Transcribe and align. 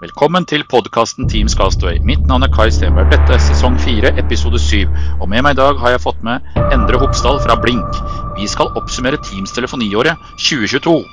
Velkommen 0.00 0.46
til 0.48 0.62
podkasten 0.64 1.26
Teams 1.28 1.52
Castaway. 1.52 1.98
Mitt 2.08 2.22
navn 2.24 2.46
er 2.46 2.48
Kai 2.48 2.70
Stenberg. 2.72 3.10
Dette 3.12 3.34
er 3.36 3.42
sesong 3.44 3.74
fire, 3.76 4.14
episode 4.22 4.56
syv. 4.56 4.88
Og 5.20 5.28
med 5.28 5.44
meg 5.44 5.58
i 5.58 5.60
dag 5.60 5.76
har 5.76 5.92
jeg 5.92 6.00
fått 6.00 6.22
med 6.24 6.40
Endre 6.72 6.96
Hopsdal 7.02 7.36
fra 7.44 7.58
Blink. 7.60 8.00
Vi 8.38 8.48
skal 8.48 8.72
oppsummere 8.80 9.20
Teams 9.20 9.52
telefoniåret 9.52 10.16
2022. 10.40 11.04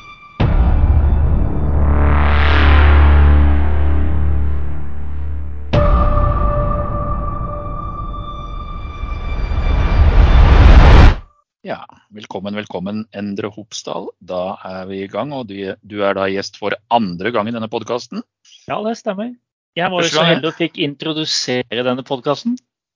Ja, 11.68 11.84
velkommen, 12.18 12.56
velkommen, 12.58 13.04
Endre 13.16 13.50
Hopsdal. 13.54 14.10
Da 14.26 14.58
er 14.66 14.88
vi 14.90 15.04
i 15.04 15.10
gang, 15.12 15.34
og 15.36 15.48
du, 15.52 15.58
du 15.86 16.00
er 16.06 16.18
da 16.18 16.26
gjest 16.32 16.58
for 16.58 16.76
andre 16.94 17.32
gang 17.36 17.50
i 17.50 17.54
denne 17.54 17.70
podkasten. 17.70 18.24
Ja, 18.68 18.80
det 18.86 18.98
stemmer. 19.02 19.36
Jeg 19.78 19.94
var 19.94 20.06
jo 20.06 20.10
så 20.10 20.24
heldig 20.26 20.50
og 20.50 20.58
fikk 20.58 20.80
introdusere 20.82 21.84
denne 21.86 22.06
podkasten. 22.08 22.56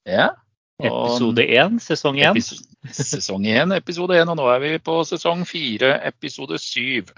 Ja. 0.10 0.32
Episode 0.82 1.46
én, 1.46 1.78
sesong 1.84 2.18
én. 2.18 2.40
Sesong 2.90 3.46
én, 3.46 3.76
episode 3.76 4.18
én, 4.18 4.32
og 4.32 4.40
nå 4.40 4.48
er 4.50 4.64
vi 4.64 4.72
på 4.82 4.98
sesong 5.06 5.46
fire, 5.46 5.94
episode 6.10 6.58
syv. 6.62 7.14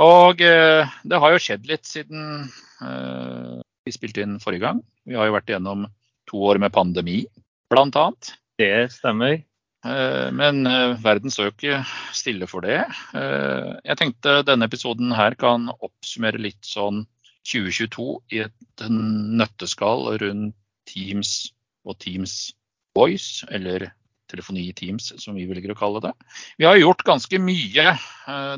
Og 0.00 0.40
eh, 0.40 0.88
det 1.04 1.20
har 1.20 1.34
jo 1.34 1.42
skjedd 1.44 1.68
litt 1.68 1.84
siden 1.84 2.46
eh, 2.80 3.60
vi 3.84 3.92
spilte 3.92 4.24
inn 4.24 4.40
forrige 4.40 4.64
gang. 4.64 4.80
Vi 5.04 5.20
har 5.20 5.28
jo 5.28 5.36
vært 5.36 5.52
igjennom 5.52 5.84
to 6.30 6.40
år 6.48 6.62
med 6.62 6.72
pandemi, 6.72 7.20
blant 7.68 8.00
annet. 8.00 8.32
Det 8.60 8.88
stemmer. 8.96 9.42
Eh, 9.86 10.32
men 10.32 10.66
eh, 10.66 10.96
verden 11.00 11.32
står 11.32 11.48
jo 11.48 11.54
ikke 11.54 11.78
stille 12.16 12.48
for 12.50 12.66
det. 12.66 12.82
Eh, 13.16 13.70
jeg 13.86 14.00
tenkte 14.00 14.40
denne 14.46 14.68
episoden 14.68 15.14
her 15.16 15.36
kan 15.40 15.70
oppsummere 15.72 16.40
litt 16.40 16.60
sånn 16.66 17.06
2022 17.48 18.10
i 18.36 18.42
et 18.44 18.84
nøtteskall 18.90 20.10
rundt 20.20 20.56
Teams 20.90 21.54
og 21.88 21.96
Teams 22.02 22.52
Voice, 22.96 23.46
eller 23.48 23.88
telefoni 24.30 24.66
i 24.68 24.74
Teams, 24.76 25.08
som 25.18 25.34
vi 25.38 25.46
velger 25.48 25.72
å 25.72 25.78
kalle 25.78 26.02
det. 26.04 26.12
Vi 26.60 26.66
har 26.68 26.76
gjort 26.78 27.02
ganske 27.06 27.38
mye 27.42 27.86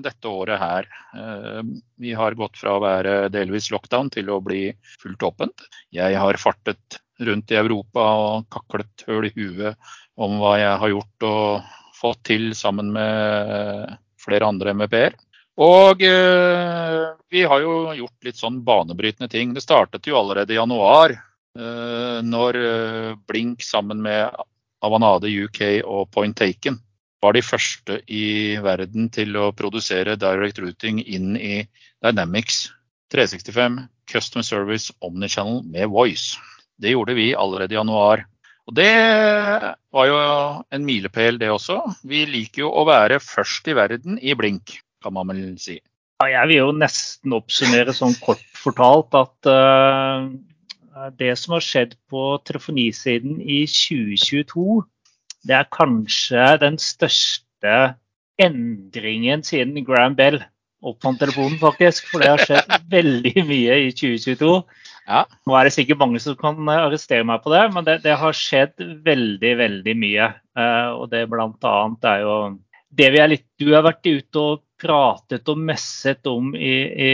dette 0.05 0.29
året 0.29 0.61
her. 0.61 0.89
Vi 2.03 2.13
har 2.17 2.37
gått 2.37 2.59
fra 2.61 2.75
å 2.77 2.83
være 2.83 3.31
delvis 3.33 3.71
lockdown 3.73 4.11
til 4.13 4.29
å 4.33 4.41
bli 4.45 4.67
fullt 5.01 5.25
åpent. 5.31 5.65
Jeg 5.95 6.19
har 6.21 6.41
fartet 6.41 7.01
rundt 7.27 7.53
i 7.53 7.59
Europa 7.61 8.07
og 8.21 8.47
kaklet 8.53 9.05
høl 9.09 9.29
i 9.29 9.35
huet 9.37 9.93
om 10.21 10.39
hva 10.41 10.57
jeg 10.61 10.79
har 10.83 10.93
gjort 10.93 11.27
og 11.29 11.75
fått 11.97 12.25
til 12.31 12.51
sammen 12.59 12.91
med 12.95 13.99
flere 14.23 14.49
andre 14.49 14.75
MEP-er. 14.77 15.17
Og 15.63 16.03
eh, 16.07 17.03
vi 17.33 17.43
har 17.45 17.61
jo 17.61 17.75
gjort 17.97 18.27
litt 18.27 18.41
sånn 18.41 18.63
banebrytende 18.65 19.29
ting. 19.31 19.53
Det 19.53 19.65
startet 19.65 20.09
jo 20.09 20.17
allerede 20.19 20.55
i 20.55 20.59
januar, 20.59 21.13
eh, 21.59 22.19
når 22.25 22.61
eh, 22.61 23.11
Blink 23.29 23.63
sammen 23.67 24.01
med 24.03 24.33
Avanade 24.83 25.29
UK 25.29 25.85
og 25.85 26.09
Point 26.11 26.37
Taken 26.39 26.81
var 27.23 27.37
de 27.37 27.43
første 27.47 28.01
i 28.11 28.59
verden 28.59 29.07
til 29.15 29.37
å 29.39 29.53
produsere 29.55 30.19
direct 30.19 30.59
routing 30.59 30.99
inn 31.05 31.37
i 31.39 31.61
Dynamics 32.03 32.65
365 33.15 33.85
Custom 34.11 34.43
Service 34.43 34.91
Omnichannel 35.05 35.63
med 35.69 35.93
Voice. 35.93 36.35
Det 36.83 36.93
gjorde 36.93 37.15
vi 37.17 37.33
allerede 37.39 37.75
i 37.75 37.79
januar. 37.79 38.25
Og 38.67 38.75
Det 38.79 38.93
var 39.93 40.07
jo 40.07 40.19
en 40.71 40.85
milepæl, 40.87 41.39
det 41.39 41.51
også. 41.51 41.81
Vi 42.07 42.25
liker 42.27 42.67
jo 42.67 42.71
å 42.71 42.87
være 42.87 43.19
først 43.23 43.69
i 43.71 43.77
verden 43.79 44.19
i 44.23 44.35
Blink 44.39 44.79
kan 45.03 45.15
man 45.17 45.33
vel 45.33 45.59
si. 45.61 45.81
Ja, 46.23 46.29
jeg 46.31 46.51
vil 46.53 46.61
jo 46.61 46.71
nesten 46.77 47.35
oppsummere 47.35 47.95
sånn 47.97 48.15
kort 48.23 48.45
fortalt 48.55 49.15
at 49.19 49.51
uh, 49.51 50.29
det 51.19 51.33
som 51.41 51.57
har 51.57 51.67
skjedd 51.67 51.97
på 52.13 52.37
telefonisiden 52.47 53.41
i 53.43 53.65
2022, 53.67 54.85
det 55.49 55.59
er 55.59 55.73
kanskje 55.75 56.47
den 56.63 56.79
største 56.79 57.75
endringen 58.43 59.43
siden 59.47 59.83
Graham 59.87 60.15
Bell 60.19 60.39
oppfant 60.83 61.19
telefonen, 61.23 61.59
faktisk. 61.63 62.07
For 62.11 62.23
det 62.23 62.31
har 62.31 62.47
skjedd 62.47 62.87
veldig 62.91 63.45
mye 63.51 63.81
i 63.89 63.91
2022. 63.91 64.55
Ja. 65.09 65.25
Nå 65.49 65.55
er 65.59 65.67
det 65.67 65.75
sikkert 65.75 66.01
mange 66.01 66.21
som 66.23 66.37
kan 66.39 66.59
arrestere 66.71 67.27
meg 67.27 67.43
på 67.43 67.53
det, 67.53 67.63
men 67.75 67.87
det, 67.87 67.99
det 68.05 68.15
har 68.21 68.37
skjedd 68.37 68.77
veldig, 69.07 69.55
veldig 69.59 69.95
mye. 69.99 70.29
Eh, 70.59 70.91
og 70.95 71.09
det 71.13 71.25
blant 71.33 71.65
annet 71.67 72.11
er 72.13 72.27
jo 72.27 72.37
det 72.93 73.09
vi 73.15 73.23
er 73.23 73.31
litt 73.33 73.47
Du 73.61 73.71
har 73.73 73.87
vært 73.87 74.05
ute 74.05 74.41
og 74.41 74.67
pratet 74.83 75.49
og 75.49 75.61
messet 75.65 76.27
om 76.29 76.53
i, 76.55 76.75
i 76.93 77.13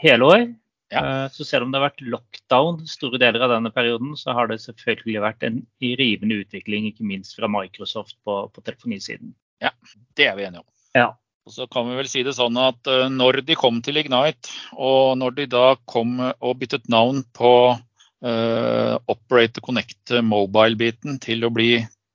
hele 0.00 0.30
år. 0.32 0.46
Ja. 0.90 1.02
Eh, 1.04 1.26
så 1.34 1.46
selv 1.46 1.66
om 1.66 1.72
det 1.72 1.78
har 1.78 1.88
vært 1.90 2.02
lockdown 2.02 2.82
store 2.90 3.20
deler 3.22 3.46
av 3.46 3.54
denne 3.54 3.70
perioden, 3.74 4.16
så 4.18 4.34
har 4.34 4.50
det 4.50 4.60
selvfølgelig 4.64 5.22
vært 5.22 5.46
en 5.46 5.62
rivende 6.00 6.40
utvikling, 6.42 6.90
ikke 6.90 7.06
minst 7.06 7.36
fra 7.38 7.50
Microsoft 7.50 8.18
på, 8.26 8.42
på 8.50 8.66
telefonisiden. 8.66 9.34
Ja, 9.62 9.74
det 10.18 10.30
er 10.30 10.38
vi 10.38 10.48
enige 10.48 10.64
om. 10.64 10.70
Ja. 10.96 11.10
Og 11.50 11.54
så 11.56 11.64
kan 11.66 11.88
vi 11.88 11.96
vel 11.98 12.06
si 12.06 12.20
det 12.22 12.36
sånn 12.36 12.54
at 12.62 12.86
eh, 12.86 13.08
når 13.10 13.40
de 13.42 13.56
kom 13.58 13.80
til 13.82 13.96
Ignite, 13.98 14.52
og 14.78 15.16
når 15.18 15.32
de 15.34 15.46
da 15.50 15.64
kom 15.90 16.20
og 16.22 16.52
byttet 16.60 16.84
navn 16.86 17.24
på 17.34 17.54
uh, 17.74 18.92
Operate 19.10 19.58
Connect 19.64 20.12
Mobile-biten 20.22 21.16
til 21.18 21.42
å 21.42 21.50
bli 21.50 21.72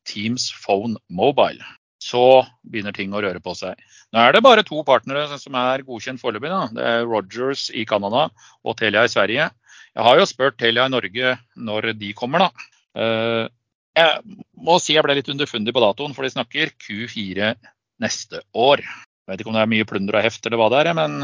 Teams 0.08 0.46
Phone 0.56 0.96
Mobile, 1.12 1.60
så 2.00 2.46
begynner 2.64 2.96
ting 2.96 3.12
å 3.12 3.20
røre 3.26 3.42
på 3.44 3.58
seg. 3.60 3.76
Nå 4.16 4.22
er 4.24 4.38
det 4.38 4.44
bare 4.46 4.64
to 4.64 4.80
partnere 4.88 5.26
som 5.42 5.58
er 5.60 5.84
godkjent 5.84 6.22
foreløpig. 6.22 6.54
Det 6.78 6.86
er 6.94 7.04
Rogers 7.04 7.66
i 7.76 7.84
Canada 7.90 8.30
og 8.64 8.78
Telia 8.80 9.04
i 9.04 9.12
Sverige. 9.12 9.50
Jeg 9.92 10.06
har 10.08 10.22
jo 10.22 10.30
spurt 10.30 10.56
Telia 10.62 10.86
i 10.88 10.94
Norge 10.94 11.34
når 11.60 11.90
de 12.00 12.14
kommer, 12.16 12.46
da. 12.46 12.70
Eh, 13.04 13.52
jeg 14.00 14.40
må 14.64 14.80
si 14.80 14.96
jeg 14.96 15.04
ble 15.04 15.18
litt 15.20 15.34
underfundig 15.36 15.76
på 15.76 15.84
datoen, 15.84 16.16
for 16.16 16.24
de 16.24 16.32
snakker 16.32 16.72
Q4 16.88 17.52
neste 18.00 18.40
år. 18.56 18.86
Jeg 19.26 19.34
vet 19.34 19.42
ikke 19.44 19.52
om 19.52 19.58
det 19.58 19.66
er 19.66 19.74
mye 19.74 19.90
plunder 19.90 20.18
og 20.20 20.26
heft 20.26 20.46
eller 20.46 20.62
hva 20.62 20.72
det 20.72 20.82
er, 20.84 20.92
men 20.98 21.20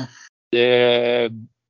det 0.51 0.69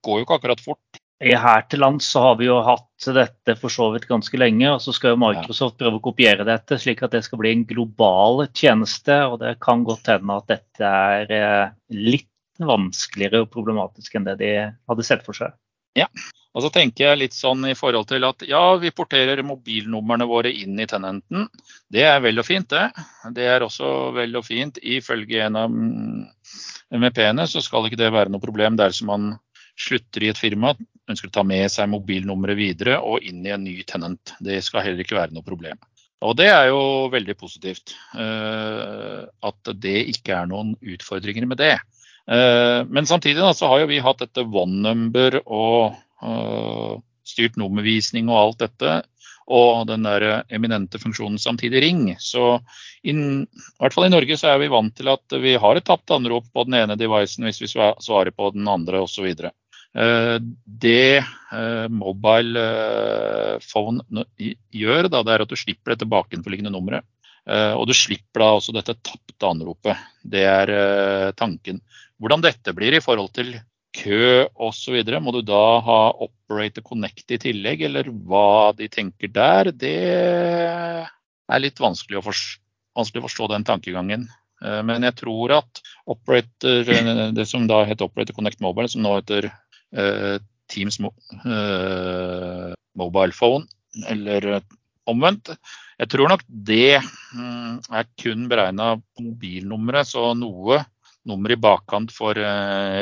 går 0.05 0.19
jo 0.19 0.25
ikke 0.25 0.37
akkurat 0.39 0.63
fort. 0.63 1.01
Her 1.21 1.65
til 1.69 1.83
lands 1.83 2.07
så 2.09 2.23
har 2.23 2.37
vi 2.39 2.47
jo 2.47 2.55
hatt 2.65 3.09
dette 3.13 3.53
for 3.59 3.69
så 3.69 3.91
vidt 3.93 4.07
ganske 4.09 4.39
lenge. 4.41 4.65
og 4.71 4.81
Så 4.81 4.95
skal 4.97 5.13
jo 5.13 5.19
Microsoft 5.21 5.77
prøve 5.77 5.99
å 5.99 6.03
kopiere 6.07 6.47
dette, 6.47 6.79
slik 6.81 7.03
at 7.05 7.13
det 7.13 7.21
skal 7.27 7.41
bli 7.43 7.51
en 7.53 7.65
global 7.69 8.47
tjeneste. 8.47 9.19
og 9.27 9.37
Det 9.43 9.59
kan 9.61 9.83
godt 9.85 10.09
hende 10.09 10.39
at 10.39 10.49
dette 10.49 10.93
er 11.13 11.35
eh, 11.35 11.73
litt 11.93 12.29
vanskeligere 12.61 13.43
og 13.43 13.51
problematisk 13.53 14.17
enn 14.17 14.25
det 14.25 14.39
de 14.41 14.51
hadde 14.71 15.05
sett 15.05 15.21
for 15.27 15.37
seg. 15.37 15.53
Ja, 15.99 16.07
og 16.51 16.65
så 16.65 16.71
tenker 16.73 17.05
jeg 17.05 17.19
litt 17.21 17.35
sånn 17.35 17.63
i 17.69 17.75
forhold 17.79 18.09
til 18.09 18.25
at 18.27 18.43
ja, 18.47 18.63
vi 18.81 18.91
porterer 18.91 19.39
mobilnumrene 19.47 20.27
våre 20.27 20.51
inn 20.51 20.79
i 20.83 20.87
tenenten. 20.89 21.45
Det 21.87 22.03
er 22.03 22.19
vel 22.23 22.43
og 22.43 22.47
fint, 22.47 22.67
det. 22.73 22.89
Det 23.37 23.45
er 23.47 23.63
også 23.63 24.11
vel 24.17 24.35
og 24.35 24.43
fint. 24.43 24.81
Ifølge 24.83 25.45
en 25.45 25.59
av 25.61 25.71
MEP-ene 25.71 27.47
så 27.47 27.63
skal 27.63 27.87
ikke 27.87 28.01
det 28.01 28.11
være 28.11 28.33
noe 28.33 28.43
problem 28.43 28.75
dersom 28.79 29.13
man 29.13 29.31
slutter 29.79 30.25
i 30.25 30.33
et 30.33 30.39
firma, 30.39 30.73
ønsker 31.09 31.31
å 31.31 31.37
ta 31.39 31.45
med 31.47 31.71
seg 31.71 31.89
mobilnummeret 31.93 32.59
videre 32.59 32.99
og 32.99 33.23
inn 33.23 33.45
i 33.47 33.55
en 33.55 33.63
ny 33.63 33.79
tenant. 33.87 34.35
Det 34.43 34.59
skal 34.65 34.85
heller 34.85 35.05
ikke 35.05 35.17
være 35.21 35.35
noe 35.37 35.47
problem. 35.47 35.79
Og 36.21 36.35
det 36.37 36.51
er 36.51 36.67
jo 36.69 37.09
veldig 37.13 37.33
positivt 37.39 37.95
uh, 38.13 39.23
at 39.25 39.73
det 39.81 39.97
ikke 40.11 40.35
er 40.37 40.51
noen 40.51 40.75
utfordringer 40.77 41.47
med 41.49 41.63
det. 41.63 41.73
Uh, 42.29 42.85
men 42.91 43.07
samtidig 43.09 43.41
da, 43.41 43.55
så 43.57 43.71
har 43.71 43.81
jo 43.81 43.89
vi 43.89 44.03
hatt 44.03 44.21
dette 44.21 44.45
one 44.45 44.83
number 44.83 45.39
og 45.47 45.95
styrt 47.27 47.57
nummervisning 47.59 48.29
og 48.29 48.39
alt 48.39 48.61
dette. 48.65 48.99
Og 49.51 49.87
den 49.89 50.05
der 50.05 50.45
eminente 50.53 50.99
funksjonen 51.01 51.39
samtidig 51.41 51.81
ring. 51.83 52.03
Så 52.21 52.61
in, 53.03 53.41
i 53.43 53.81
hvert 53.81 53.95
fall 53.95 54.07
i 54.07 54.13
Norge 54.13 54.37
så 54.39 54.53
er 54.53 54.61
vi 54.61 54.69
vant 54.71 54.93
til 54.95 55.09
at 55.11 55.39
vi 55.41 55.57
har 55.59 55.77
et 55.79 55.87
tapt 55.87 56.13
anrop 56.13 56.47
på 56.53 56.67
den 56.67 56.77
ene 56.79 56.95
devicen 56.99 57.47
hvis 57.49 57.63
vi 57.63 57.71
svarer 57.71 58.31
på 58.31 58.51
den 58.55 58.69
andre 58.71 59.01
osv. 59.03 59.27
Eh, 59.91 60.37
det 60.65 61.17
eh, 61.51 61.87
mobile 61.91 62.61
eh, 62.63 63.55
phone 63.65 64.23
gjør, 64.71 65.09
da, 65.11 65.23
det 65.23 65.33
er 65.33 65.43
at 65.43 65.51
du 65.51 65.59
slipper 65.59 65.97
det 65.97 66.07
bakenforliggende 66.09 66.73
nummeret. 66.73 67.07
Og 67.41 67.87
du 67.89 67.91
slipper 67.97 68.43
da 68.43 68.47
også 68.53 68.71
dette 68.75 68.93
tapte 69.01 69.47
anropet. 69.49 69.97
Det 70.21 70.43
er 70.45 70.69
tanken. 71.33 71.79
Hvordan 72.21 72.43
dette 72.45 72.69
blir 72.77 72.93
i 72.93 73.01
forhold 73.01 73.31
til 73.33 73.49
kø 73.95 74.47
osv., 74.55 74.97
må 75.21 75.33
du 75.35 75.41
da 75.45 75.63
ha 75.85 75.99
Operator 76.25 76.85
Connect 76.85 77.33
i 77.35 77.39
tillegg, 77.41 77.85
eller 77.89 78.11
hva 78.27 78.71
de 78.77 78.87
tenker 78.91 79.31
der, 79.33 79.71
det 79.71 79.95
er 81.51 81.63
litt 81.63 81.81
vanskelig 81.81 82.21
å, 82.21 82.25
forstå, 82.29 82.61
vanskelig 82.97 83.23
å 83.23 83.27
forstå 83.27 83.49
den 83.51 83.67
tankegangen. 83.67 84.29
Men 84.61 85.03
jeg 85.07 85.17
tror 85.17 85.51
at 85.55 85.79
operator, 86.05 86.85
det 87.33 87.45
som 87.49 87.65
da 87.67 87.81
heter 87.89 88.05
Operator 88.05 88.37
Connect 88.37 88.61
Mobile, 88.61 88.91
som 88.93 89.01
nå 89.01 89.15
heter 89.17 89.49
Eh, 89.91 90.39
Teams 90.71 90.99
eh, 90.99 92.73
mobile 92.95 93.31
phone, 93.35 93.67
eller 94.07 94.47
eh, 94.47 94.61
omvendt. 95.11 95.51
Jeg 95.99 96.09
tror 96.13 96.31
nok 96.31 96.45
det 96.47 97.01
mm, 97.35 97.81
er 97.91 98.07
kun 98.21 98.47
beregna 98.51 98.93
mobilnummeret, 99.19 100.07
så 100.07 100.31
noe 100.37 100.79
nummer 101.29 101.53
i 101.53 101.59
bakkant 101.59 102.13
for 102.15 102.37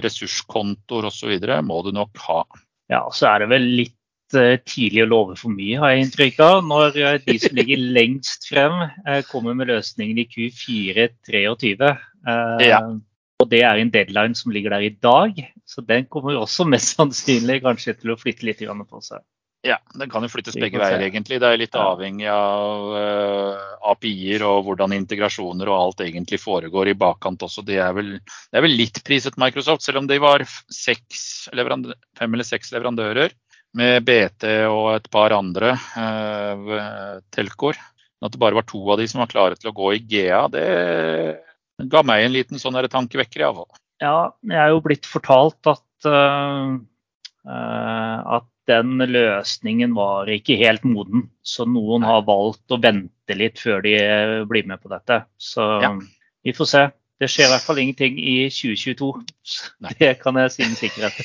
ressurskontoer 0.04 1.08
osv. 1.10 1.36
må 1.64 1.80
du 1.86 1.94
nok 1.96 2.20
ha. 2.26 2.44
Ja, 2.92 3.06
så 3.14 3.30
er 3.32 3.44
det 3.44 3.50
vel 3.54 3.68
litt 3.80 3.96
tidlig 4.30 5.06
å 5.06 5.10
love 5.10 5.36
for 5.40 5.54
mye, 5.54 5.80
har 5.82 5.94
jeg 5.94 6.06
inntrykk 6.06 6.42
av. 6.46 6.60
Når 6.70 6.98
de 7.26 7.38
som 7.42 7.56
ligger 7.58 7.86
lengst 7.98 8.50
frem, 8.52 8.84
kommer 9.30 9.58
med 9.58 9.72
løsningen 9.72 10.22
i 10.22 10.28
Q4 10.30 11.08
23. 11.30 11.94
Ja. 12.66 12.82
Og 13.40 13.48
det 13.48 13.62
er 13.64 13.80
en 13.80 13.92
deadline 13.94 14.36
som 14.36 14.52
ligger 14.52 14.76
der 14.76 14.84
i 14.84 14.96
dag, 15.00 15.38
så 15.64 15.82
den 15.88 16.10
kommer 16.12 16.36
også 16.36 16.66
mest 16.68 16.98
sannsynlig 16.98 17.62
kanskje 17.64 17.96
til 18.02 18.12
å 18.12 18.20
flytte 18.20 18.46
litt 18.48 18.66
på 18.68 19.00
seg. 19.06 19.24
Ja, 19.68 19.76
den 19.94 20.08
kan 20.10 20.24
jo 20.24 20.30
flyttes 20.32 20.56
begge 20.56 20.80
veier, 20.80 21.02
egentlig. 21.04 21.40
Det 21.42 21.48
er 21.50 21.60
litt 21.60 21.74
avhengig 21.76 22.30
av 22.32 22.94
uh, 22.96 23.90
API-er 23.92 24.46
og 24.48 24.64
hvordan 24.70 24.94
integrasjoner 24.96 25.68
og 25.68 25.76
alt 25.76 26.04
egentlig 26.06 26.40
foregår 26.40 26.94
i 26.94 26.96
bakkant 26.96 27.44
også. 27.44 27.66
Det 27.68 27.76
er, 27.76 27.92
vel, 27.98 28.14
det 28.24 28.56
er 28.56 28.64
vel 28.64 28.78
litt 28.80 29.02
priset 29.04 29.36
Microsoft, 29.42 29.84
selv 29.84 30.00
om 30.00 30.08
de 30.08 30.16
var 30.24 30.46
fem 30.48 32.38
eller 32.38 32.48
seks 32.48 32.72
leverandører 32.72 33.36
med 33.76 34.06
BT 34.08 34.48
og 34.72 34.94
et 34.96 35.10
par 35.12 35.36
andre 35.36 35.74
uh, 35.76 37.20
telkoer. 37.36 37.76
At 38.24 38.32
det 38.32 38.40
bare 38.40 38.56
var 38.56 38.68
to 38.68 38.80
av 38.92 39.00
de 39.00 39.08
som 39.12 39.20
var 39.24 39.32
klare 39.32 39.60
til 39.60 39.72
å 39.72 39.76
gå 39.76 39.92
i 39.96 40.00
GA, 40.08 40.46
det 40.52 40.64
ga 41.92 42.04
meg 42.04 42.24
en 42.24 42.36
liten 42.36 42.60
sånn 42.60 42.80
tankevekker 42.92 43.44
iallfall. 43.44 43.68
Ja, 44.00 44.32
jeg 44.48 44.60
er 44.60 44.72
jo 44.72 44.80
blitt 44.84 45.08
fortalt 45.08 45.68
at, 45.68 46.08
uh, 46.08 46.80
at 48.40 48.48
den 48.70 49.02
løsningen 49.10 49.96
var 49.98 50.30
ikke 50.32 50.60
helt 50.62 50.86
moden. 50.88 51.28
Så 51.42 51.66
noen 51.70 52.06
har 52.08 52.28
valgt 52.28 52.72
å 52.72 52.80
vente 52.82 53.38
litt 53.38 53.60
før 53.62 53.84
de 53.86 53.98
blir 54.50 54.70
med 54.70 54.82
på 54.82 54.92
dette. 54.94 55.24
Så 55.42 55.66
ja. 55.84 55.92
vi 56.46 56.56
får 56.56 56.72
se. 56.72 56.86
Det 57.20 57.28
skjer 57.28 57.50
i 57.50 57.52
hvert 57.52 57.66
fall 57.66 57.82
ingenting 57.82 58.16
i 58.22 58.36
2022. 58.54 59.10
Nei. 59.84 59.96
Det 60.00 60.14
kan 60.22 60.40
jeg 60.40 60.54
si 60.54 60.64
med 60.64 60.80
sikkerhet. 60.80 61.18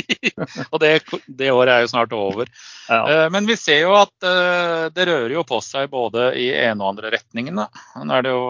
og 0.72 0.80
det, 0.82 0.90
det, 1.28 1.52
året 1.54 1.74
er 1.76 1.84
jo 1.84 1.92
snart 1.92 2.16
over. 2.16 2.50
Ja. 2.88 3.28
Men 3.30 3.46
vi 3.46 3.54
ser 3.60 3.84
jo 3.84 3.94
at 3.94 4.16
det 4.96 5.06
rører 5.06 5.36
jo 5.36 5.46
på 5.46 5.60
seg 5.62 5.92
både 5.92 6.32
i 6.34 6.50
ene 6.50 6.82
og 6.82 6.96
andre 6.96 7.14
retningen. 7.14 7.62
Nå 7.62 8.16
er 8.16 8.26
det 8.26 8.34
jo 8.34 8.42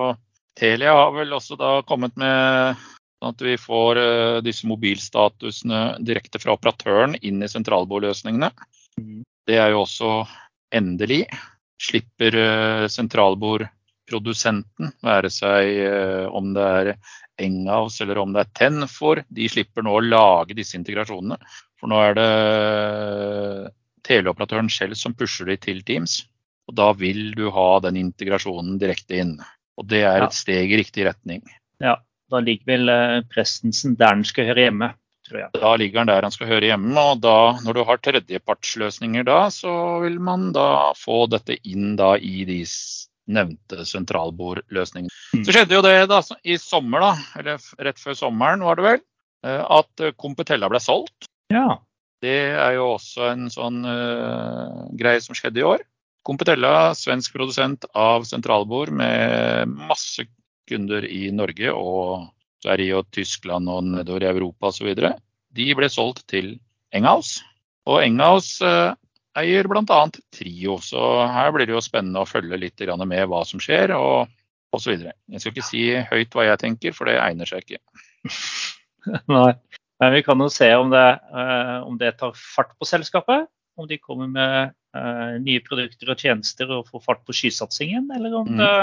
Telia 0.60 0.92
har 0.96 1.12
vel 1.14 1.32
også 1.32 1.56
da 1.60 1.78
kommet 1.88 2.16
med 2.20 2.80
sånn 3.20 3.34
at 3.34 3.42
vi 3.44 3.56
får 3.60 4.00
uh, 4.00 4.40
disse 4.44 4.68
mobilstatusene 4.68 5.98
direkte 6.00 6.38
fra 6.40 6.52
operatøren 6.56 7.14
inn 7.20 7.42
i 7.44 7.48
sentralbordløsningene. 7.52 8.50
Mm. 9.00 9.22
Det 9.46 9.56
er 9.60 9.70
jo 9.74 9.82
også 9.84 10.24
endelig. 10.74 11.26
Slipper 11.80 12.36
uh, 12.36 12.88
sentralbordprodusenten, 12.88 14.92
være 15.04 15.30
seg 15.32 15.64
uh, 15.84 16.26
om 16.32 16.54
det 16.56 16.64
er 16.80 16.94
Enghouse 17.40 18.04
eller 18.04 18.18
om 18.20 18.32
det 18.34 18.40
er 18.42 18.50
Tenfor, 18.56 19.22
de 19.28 19.48
slipper 19.48 19.82
nå 19.84 19.94
å 19.96 20.04
lage 20.04 20.54
disse 20.56 20.76
integrasjonene. 20.76 21.36
For 21.80 21.88
nå 21.88 21.96
er 22.04 22.14
det 22.18 22.30
teleoperatøren 24.04 24.68
selv 24.72 24.94
som 25.00 25.14
pusher 25.16 25.46
de 25.48 25.56
til 25.60 25.80
Teams. 25.86 26.26
Og 26.68 26.76
da 26.76 26.92
vil 26.96 27.32
du 27.36 27.48
ha 27.52 27.80
den 27.84 27.96
integrasjonen 28.00 28.78
direkte 28.80 29.14
inn. 29.22 29.40
Og 29.80 29.88
det 29.88 30.02
er 30.04 30.26
et 30.26 30.36
steg 30.36 30.70
i 30.70 30.78
riktig 30.78 31.06
retning. 31.08 31.40
Ja, 31.80 31.96
da 32.30 32.40
ligger 32.44 32.72
vel 32.72 32.92
eh, 32.92 33.20
Prestensen 33.30 33.96
der 34.00 34.16
den 34.18 34.26
skal 34.28 34.50
høre 34.50 34.66
hjemme, 34.66 34.90
tror 35.28 35.42
jeg. 35.42 35.52
Da 35.58 35.74
ligger 35.80 36.00
den 36.00 36.12
der 36.12 36.26
han 36.26 36.34
skal 36.34 36.50
høre 36.50 36.70
hjemme, 36.70 36.94
og 36.96 37.22
da, 37.24 37.36
når 37.64 37.78
du 37.78 37.82
har 37.88 38.02
tredjepartsløsninger 38.06 39.26
da, 39.28 39.42
så 39.54 39.74
vil 40.04 40.18
man 40.22 40.50
da 40.56 40.90
få 40.98 41.24
dette 41.32 41.58
inn 41.68 41.94
da 42.00 42.14
i 42.16 42.46
de 42.48 42.62
nevnte 43.30 43.84
sentralbordløsningene. 43.86 45.12
Mm. 45.36 45.44
Så 45.46 45.54
skjedde 45.54 45.76
jo 45.76 45.84
det 45.86 45.94
da 46.10 46.22
i 46.42 46.58
sommer, 46.58 47.04
da, 47.04 47.12
eller 47.38 47.86
rett 47.86 48.02
før 48.02 48.18
sommeren 48.18 48.66
var 48.66 48.80
det 48.80 48.88
vel, 48.88 49.04
eh, 49.46 49.62
at 49.62 50.10
Competella 50.18 50.70
ble 50.72 50.82
solgt. 50.82 51.30
Ja. 51.50 51.78
Det 52.20 52.40
er 52.52 52.74
jo 52.76 52.90
også 52.98 53.30
en 53.30 53.46
sånn 53.48 53.80
uh, 53.86 54.90
greie 54.98 55.22
som 55.24 55.36
skjedde 55.36 55.62
i 55.62 55.64
år. 55.64 55.84
Competella, 56.26 56.92
svensk 56.92 57.32
produsent 57.32 57.86
av 57.96 58.26
sentralbord 58.28 58.92
med 58.92 59.72
masse 59.88 60.26
kunder 60.70 61.04
i 61.06 61.28
Norge 61.34 61.74
og 61.74 62.30
Sverige 62.62 62.98
og 63.00 63.10
Tyskland 63.14 63.70
og 63.72 63.84
nedover 63.88 64.26
i 64.26 64.30
Europa 64.30 64.70
osv. 64.70 64.90
De 65.50 65.68
ble 65.76 65.88
solgt 65.92 66.26
til 66.30 66.54
Enghaus. 66.96 67.38
Og 67.88 68.02
Enghaus 68.04 68.58
eh, 68.64 68.92
eier 69.40 69.68
bl.a. 69.70 70.00
Trio, 70.34 70.76
så 70.84 71.06
her 71.30 71.52
blir 71.54 71.68
det 71.68 71.76
jo 71.76 71.84
spennende 71.84 72.22
å 72.22 72.28
følge 72.28 72.58
litt 72.60 72.84
med 73.06 73.30
hva 73.30 73.44
som 73.48 73.62
skjer 73.62 73.94
og 73.96 74.30
osv. 74.76 74.96
Jeg 75.02 75.42
skal 75.42 75.54
ikke 75.54 75.66
si 75.66 75.84
høyt 76.12 76.36
hva 76.36 76.46
jeg 76.50 76.62
tenker, 76.62 76.94
for 76.94 77.10
det 77.10 77.18
egner 77.20 77.48
seg 77.48 77.64
ikke. 77.64 77.80
Nei, 79.34 79.52
men 80.02 80.14
vi 80.14 80.22
kan 80.26 80.42
jo 80.42 80.50
se 80.52 80.68
om 80.76 80.92
det, 80.92 81.08
eh, 81.32 81.78
om 81.86 81.96
det 82.00 82.16
tar 82.20 82.36
fart 82.36 82.76
på 82.78 82.88
selskapet. 82.88 83.48
Om 83.80 83.88
de 83.88 83.96
kommer 84.02 84.28
med 84.28 84.74
uh, 84.92 85.38
nye 85.40 85.62
produkter 85.64 86.10
og 86.12 86.20
tjenester 86.20 86.68
og 86.74 86.88
får 86.90 87.04
fart 87.06 87.22
på 87.24 87.32
skysatsingen, 87.38 88.10
eller 88.12 88.34
om 88.42 88.50
mm. 88.50 88.58
det 88.58 88.74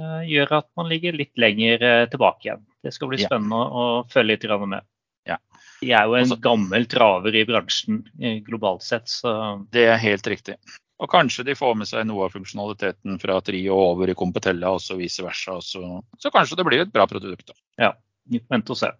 gjør 0.00 0.54
at 0.60 0.68
man 0.78 0.88
ligger 0.90 1.16
litt 1.16 1.38
lenger 1.40 1.82
uh, 1.82 2.04
tilbake 2.10 2.48
igjen. 2.48 2.62
Det 2.82 2.94
skal 2.94 3.10
bli 3.12 3.20
spennende 3.20 3.58
ja. 3.58 3.82
å, 3.82 4.04
følge 4.10 4.36
litt 4.36 4.46
med. 4.66 4.86
Ja. 5.28 5.38
Jeg 5.82 5.94
er 5.98 6.08
jo 6.10 6.16
en 6.18 6.30
Også, 6.30 6.40
gammel 6.42 6.86
traver 6.90 7.36
i 7.36 7.44
bransjen 7.46 8.00
globalt 8.46 8.82
sett. 8.86 9.10
Så. 9.10 9.32
Det 9.74 9.86
er 9.90 10.00
helt 10.02 10.26
riktig. 10.26 10.56
Og 11.02 11.10
kanskje 11.10 11.44
de 11.46 11.54
får 11.58 11.74
med 11.78 11.90
seg 11.90 12.06
noe 12.06 12.26
av 12.26 12.34
funksjonaliteten 12.34 13.18
fra 13.22 13.40
Trio 13.42 13.78
over 13.90 14.10
i 14.10 14.18
Competella 14.18 14.74
og 14.74 14.82
så 14.82 14.96
vice 14.98 15.24
versa. 15.24 15.58
Så, 15.62 15.82
så, 16.18 16.30
kanskje 16.34 16.58
det 16.58 16.66
blir 16.66 16.84
et 16.84 16.92
bra 16.94 17.06
produkt. 17.10 17.48
Da. 17.50 17.58
Ja, 17.88 17.90
vi 18.30 18.42
får 18.42 18.62
og 18.62 18.78
se. 18.78 18.92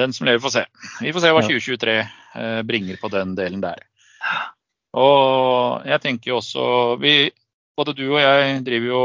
Den 0.00 0.14
som 0.16 0.28
lever 0.28 0.40
får 0.40 0.54
se. 0.54 0.64
Vi 1.02 1.12
får 1.12 1.24
se 1.24 1.34
hva 1.34 1.42
2023 1.44 1.96
bringer 2.68 3.00
på 3.00 3.10
den 3.12 3.34
delen 3.36 3.64
der. 3.64 3.82
Og 4.96 5.86
jeg 5.86 6.02
tenker 6.02 6.32
jo 6.32 6.40
også 6.40 6.64
vi, 7.02 7.30
Både 7.78 7.94
du 7.96 8.06
og 8.10 8.18
jeg 8.20 8.56
driver 8.66 8.88
jo 8.90 9.02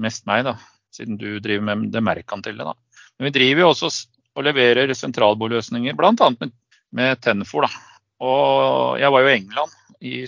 mest 0.00 0.26
meg, 0.28 0.44
da, 0.48 0.56
siden 0.94 1.18
du 1.20 1.36
driver 1.42 1.64
med 1.68 1.92
det 1.92 2.02
merkantile. 2.04 2.66
Da. 2.68 2.74
Men 3.18 3.28
vi 3.28 3.36
driver 3.38 3.66
jo 3.66 3.70
også 3.74 3.92
og 4.32 4.46
leverer 4.46 4.92
sentralbordløsninger, 4.96 5.96
bl.a. 5.98 6.14
med, 6.40 6.52
med 6.96 7.22
Tenfor. 7.24 7.68
Da. 7.68 8.02
Og 8.24 9.00
jeg 9.02 9.12
var 9.12 9.24
jo 9.24 9.30
i 9.30 9.36
England 9.36 9.78
i, 10.00 10.18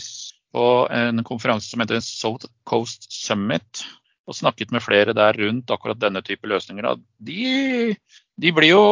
på 0.55 0.64
en 0.93 1.25
konferanse 1.26 1.70
som 1.70 1.82
heter 1.82 2.02
South 2.05 2.50
Coast 2.69 3.08
Summit 3.12 3.84
og 4.25 4.37
snakket 4.38 4.72
med 4.72 4.81
flere 4.84 5.12
der 5.16 5.37
rundt 5.37 5.72
akkurat 5.72 6.00
denne 6.00 6.22
type 6.25 6.49
løsninger. 6.49 6.96
De, 7.20 7.94
de, 8.40 8.52
blir 8.56 8.70
jo 8.70 8.84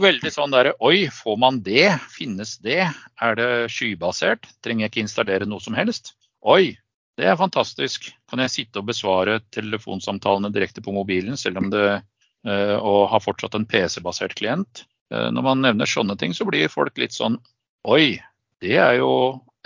veldig 0.00 0.32
sånn 0.32 0.52
der 0.52 0.74
Oi, 0.84 1.06
får 1.08 1.38
man 1.40 1.62
det? 1.64 1.94
Finnes 2.12 2.58
det? 2.64 2.82
Er 3.22 3.38
det 3.38 3.50
skybasert? 3.72 4.44
Trenger 4.64 4.86
jeg 4.86 4.92
ikke 4.92 5.04
installere 5.06 5.48
noe 5.48 5.64
som 5.64 5.76
helst? 5.78 6.12
Oi, 6.44 6.76
det 7.20 7.28
er 7.30 7.38
fantastisk. 7.38 8.10
Kan 8.30 8.42
jeg 8.42 8.52
sitte 8.52 8.82
og 8.82 8.88
besvare 8.90 9.38
telefonsamtalene 9.54 10.50
direkte 10.54 10.82
på 10.84 10.94
mobilen, 10.94 11.38
selv 11.38 11.62
om 11.62 11.70
det 11.72 11.86
uh, 11.94 12.76
og 12.80 13.08
har 13.12 13.22
fortsatt 13.22 13.54
en 13.58 13.66
PC-basert 13.70 14.34
klient? 14.38 14.84
Uh, 15.12 15.30
når 15.30 15.46
man 15.46 15.62
nevner 15.62 15.90
sånne 15.90 16.18
ting, 16.20 16.34
så 16.34 16.46
blir 16.48 16.72
folk 16.72 16.98
litt 17.00 17.14
sånn 17.14 17.38
Oi, 17.84 18.16
det 18.64 18.78
er 18.80 18.96
jo 19.02 19.10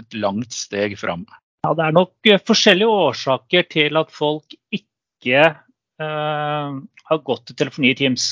et 0.02 0.16
langt 0.18 0.54
steg 0.54 0.96
fram. 0.98 1.22
Ja, 1.62 1.72
Det 1.74 1.84
er 1.86 1.94
nok 1.94 2.28
eh, 2.30 2.40
forskjellige 2.42 2.98
årsaker 3.06 3.66
til 3.70 3.98
at 4.00 4.10
folk 4.14 4.56
ikke 4.74 5.44
uh, 6.02 6.68
har 7.10 7.24
gått 7.26 7.46
til 7.48 7.58
telefoni 7.58 7.92
i 7.92 7.98
Teams. 7.98 8.28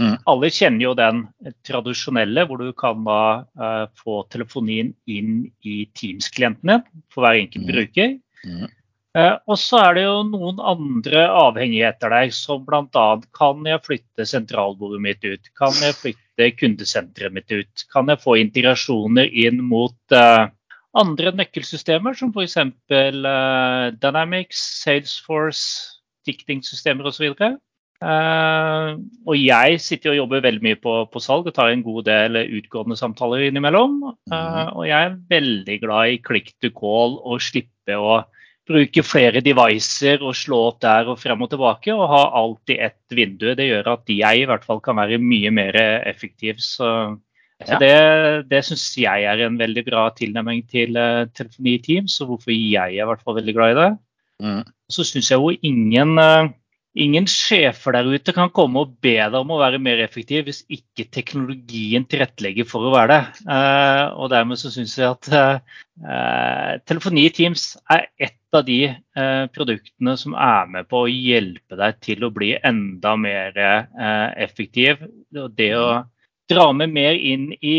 Mm. 0.00 0.16
Alle 0.28 0.50
kjenner 0.52 0.84
jo 0.86 0.92
den 0.98 1.22
tradisjonelle, 1.66 2.46
hvor 2.48 2.60
du 2.60 2.72
kan 2.76 3.04
da 3.06 3.22
uh, 3.60 3.86
få 3.98 4.22
telefonien 4.32 4.92
inn 5.10 5.46
i 5.64 5.82
Teams-klientene 5.96 6.80
for 7.12 7.24
hver 7.24 7.40
enkelt 7.42 7.66
mm. 7.66 7.72
bruker. 7.72 8.14
Mm. 8.46 8.70
Uh, 9.12 9.36
og 9.44 9.58
så 9.60 9.76
er 9.82 9.98
det 9.98 10.06
jo 10.06 10.22
noen 10.24 10.60
andre 10.64 11.26
avhengigheter 11.36 12.14
der, 12.14 12.30
som 12.32 12.62
bl.a. 12.64 13.06
kan 13.36 13.66
jeg 13.68 13.84
flytte 13.84 14.24
sentralbordet 14.28 15.02
mitt 15.04 15.26
ut? 15.26 15.50
Kan 15.58 15.76
jeg 15.84 15.98
flytte 15.98 16.48
kundesenteret 16.56 17.36
mitt 17.36 17.52
ut? 17.52 17.84
Kan 17.92 18.08
jeg 18.08 18.22
få 18.22 18.38
integrasjoner 18.40 19.28
inn 19.44 19.60
mot 19.68 20.16
uh, 20.16 20.48
andre 20.96 21.34
nøkkelsystemer, 21.36 22.16
som 22.16 22.32
f.eks. 22.32 22.56
Uh, 22.88 23.92
Dynamics, 24.00 24.64
Salesforce, 24.80 26.00
diktingsystemer 26.28 27.12
osv. 27.12 27.34
Uh, 28.02 28.98
og 29.30 29.36
jeg 29.38 29.78
sitter 29.78 30.10
og 30.10 30.16
jobber 30.24 30.42
veldig 30.42 30.64
mye 30.64 30.78
på, 30.82 30.94
på, 31.12 31.20
salg 31.22 31.46
og 31.46 31.54
tar 31.54 31.70
en 31.70 31.84
god 31.86 32.08
del 32.08 32.38
utgående 32.58 32.98
samtaler 32.98 33.44
innimellom. 33.46 34.00
Uh, 34.32 34.68
og 34.74 34.86
jeg 34.88 34.98
er 34.98 35.18
veldig 35.30 35.76
glad 35.84 36.14
i 36.14 36.22
click 36.24 36.50
to 36.58 36.72
call 36.74 37.20
og 37.20 37.42
slippe 37.44 37.94
å 37.94 38.24
bruke 38.66 39.02
flere 39.06 39.42
devicer 39.42 40.22
og 40.22 40.36
slå 40.38 40.58
opp 40.70 40.80
der 40.82 41.10
og 41.10 41.18
frem 41.18 41.40
og 41.44 41.50
tilbake 41.52 41.94
og 41.94 42.08
ha 42.10 42.22
alltid 42.42 42.82
ett 42.88 43.14
vindu. 43.14 43.52
Det 43.58 43.68
gjør 43.68 43.92
at 43.94 44.10
jeg 44.10 44.42
i 44.42 44.48
hvert 44.50 44.66
fall 44.66 44.82
kan 44.82 44.98
være 44.98 45.20
mye 45.22 45.52
mer 45.54 45.78
effektiv. 46.08 46.58
Så, 46.62 46.88
ja. 47.62 47.68
så 47.68 47.78
det, 47.82 47.96
det 48.50 48.64
syns 48.66 48.86
jeg 48.98 49.28
er 49.30 49.44
en 49.46 49.58
veldig 49.62 49.86
bra 49.86 50.08
tilnærming 50.18 50.64
til 50.70 50.98
uh, 50.98 51.28
telefoni 51.38 51.76
i 51.78 51.84
Teams, 51.86 52.18
og 52.22 52.32
hvorfor 52.32 52.54
jeg 52.54 52.98
er 52.98 52.98
i 52.98 53.06
hvert 53.12 53.22
fall 53.22 53.38
veldig 53.38 53.56
glad 53.58 53.76
i 53.76 53.78
det. 53.78 53.92
Mm. 54.42 54.62
Så 54.90 55.06
syns 55.06 55.30
jeg 55.30 55.38
jo 55.38 55.54
ingen, 55.62 56.18
ingen 56.92 57.26
sjefer 57.30 57.96
der 57.96 58.08
ute 58.12 58.34
kan 58.36 58.50
komme 58.52 58.82
og 58.84 58.94
be 59.04 59.14
deg 59.16 59.36
om 59.38 59.54
å 59.54 59.60
være 59.62 59.80
mer 59.82 60.02
effektiv 60.04 60.44
hvis 60.48 60.62
ikke 60.72 61.08
teknologien 61.14 62.04
tilrettelegger 62.08 62.68
for 62.68 62.88
å 62.88 62.92
være 62.94 63.14
det. 63.14 63.48
Eh, 63.48 64.04
og 64.12 64.30
dermed 64.32 64.60
så 64.60 64.72
syns 64.72 64.98
jeg 64.98 65.08
at 65.08 65.30
eh, 65.32 66.78
telefoni 66.88 67.26
i 67.28 67.34
Teams 67.34 67.72
er 67.92 68.08
ett 68.20 68.38
av 68.52 68.66
de 68.68 68.80
eh, 68.92 69.44
produktene 69.54 70.16
som 70.20 70.36
er 70.36 70.72
med 70.74 70.88
på 70.90 71.04
å 71.04 71.12
hjelpe 71.12 71.78
deg 71.80 72.00
til 72.04 72.26
å 72.26 72.32
bli 72.34 72.54
enda 72.60 73.16
mer 73.16 73.56
effektiv. 74.36 75.00
Det 75.32 75.70
å 75.78 75.86
dra 76.52 76.66
med 76.76 76.92
mer 76.92 77.16
inn 77.16 77.48
i 77.64 77.76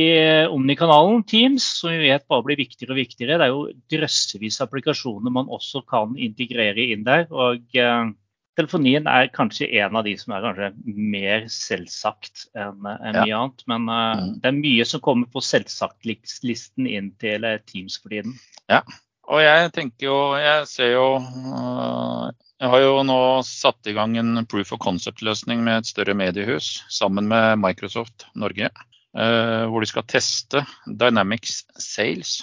Omni-kanalen 0.50 1.22
Teams, 1.30 1.68
som 1.84 1.94
vi 1.94 2.10
vet 2.10 2.26
bare 2.32 2.48
blir 2.48 2.58
viktigere 2.58 2.96
og 2.96 3.02
viktigere. 3.04 3.38
Det 3.38 3.46
er 3.46 3.54
jo 3.54 3.68
drøssevis 3.94 4.58
av 4.58 4.72
applikasjoner 4.72 5.36
man 5.36 5.52
også 5.54 5.84
kan 5.86 6.18
integrere 6.18 6.90
inn 6.96 7.06
der. 7.06 7.28
og 7.30 7.78
Telefonien 8.58 9.08
er 9.10 9.32
kanskje 9.34 9.66
en 9.82 9.96
av 9.98 10.06
de 10.06 10.14
som 10.20 10.36
er 10.36 10.44
kanskje 10.46 10.68
mer 10.86 11.48
selvsagt 11.50 12.46
enn 12.54 12.86
en 12.86 13.18
mye 13.18 13.32
ja. 13.32 13.40
annet. 13.40 13.64
Men 13.72 13.90
uh, 13.90 14.28
det 14.44 14.52
er 14.52 14.60
mye 14.60 14.86
som 14.86 15.02
kommer 15.06 15.30
på 15.34 15.42
selvsagt-listen 15.42 16.90
inn 16.90 17.10
til 17.24 17.48
uh, 17.50 17.58
Teams 17.70 17.98
for 18.02 18.14
tiden. 18.14 18.38
Ja, 18.70 18.84
og 19.32 19.42
jeg 19.42 19.72
tenker 19.76 20.06
jo 20.06 20.18
Jeg 20.40 20.68
ser 20.68 20.90
jo 20.94 21.08
uh, 21.18 22.30
Jeg 22.62 22.72
har 22.72 22.84
jo 22.84 22.94
nå 23.08 23.20
satt 23.48 23.90
i 23.90 23.96
gang 23.98 24.16
en 24.22 24.46
proof 24.50 24.76
of 24.76 24.84
concept-løsning 24.86 25.66
med 25.66 25.82
et 25.82 25.90
større 25.90 26.16
mediehus 26.18 26.76
sammen 26.94 27.28
med 27.32 27.58
Microsoft 27.64 28.28
Norge. 28.36 28.70
hvor 29.14 29.84
de 29.84 29.86
skal 29.86 30.06
teste 30.10 30.64
Dynamics 30.88 31.60
Sales 31.78 32.40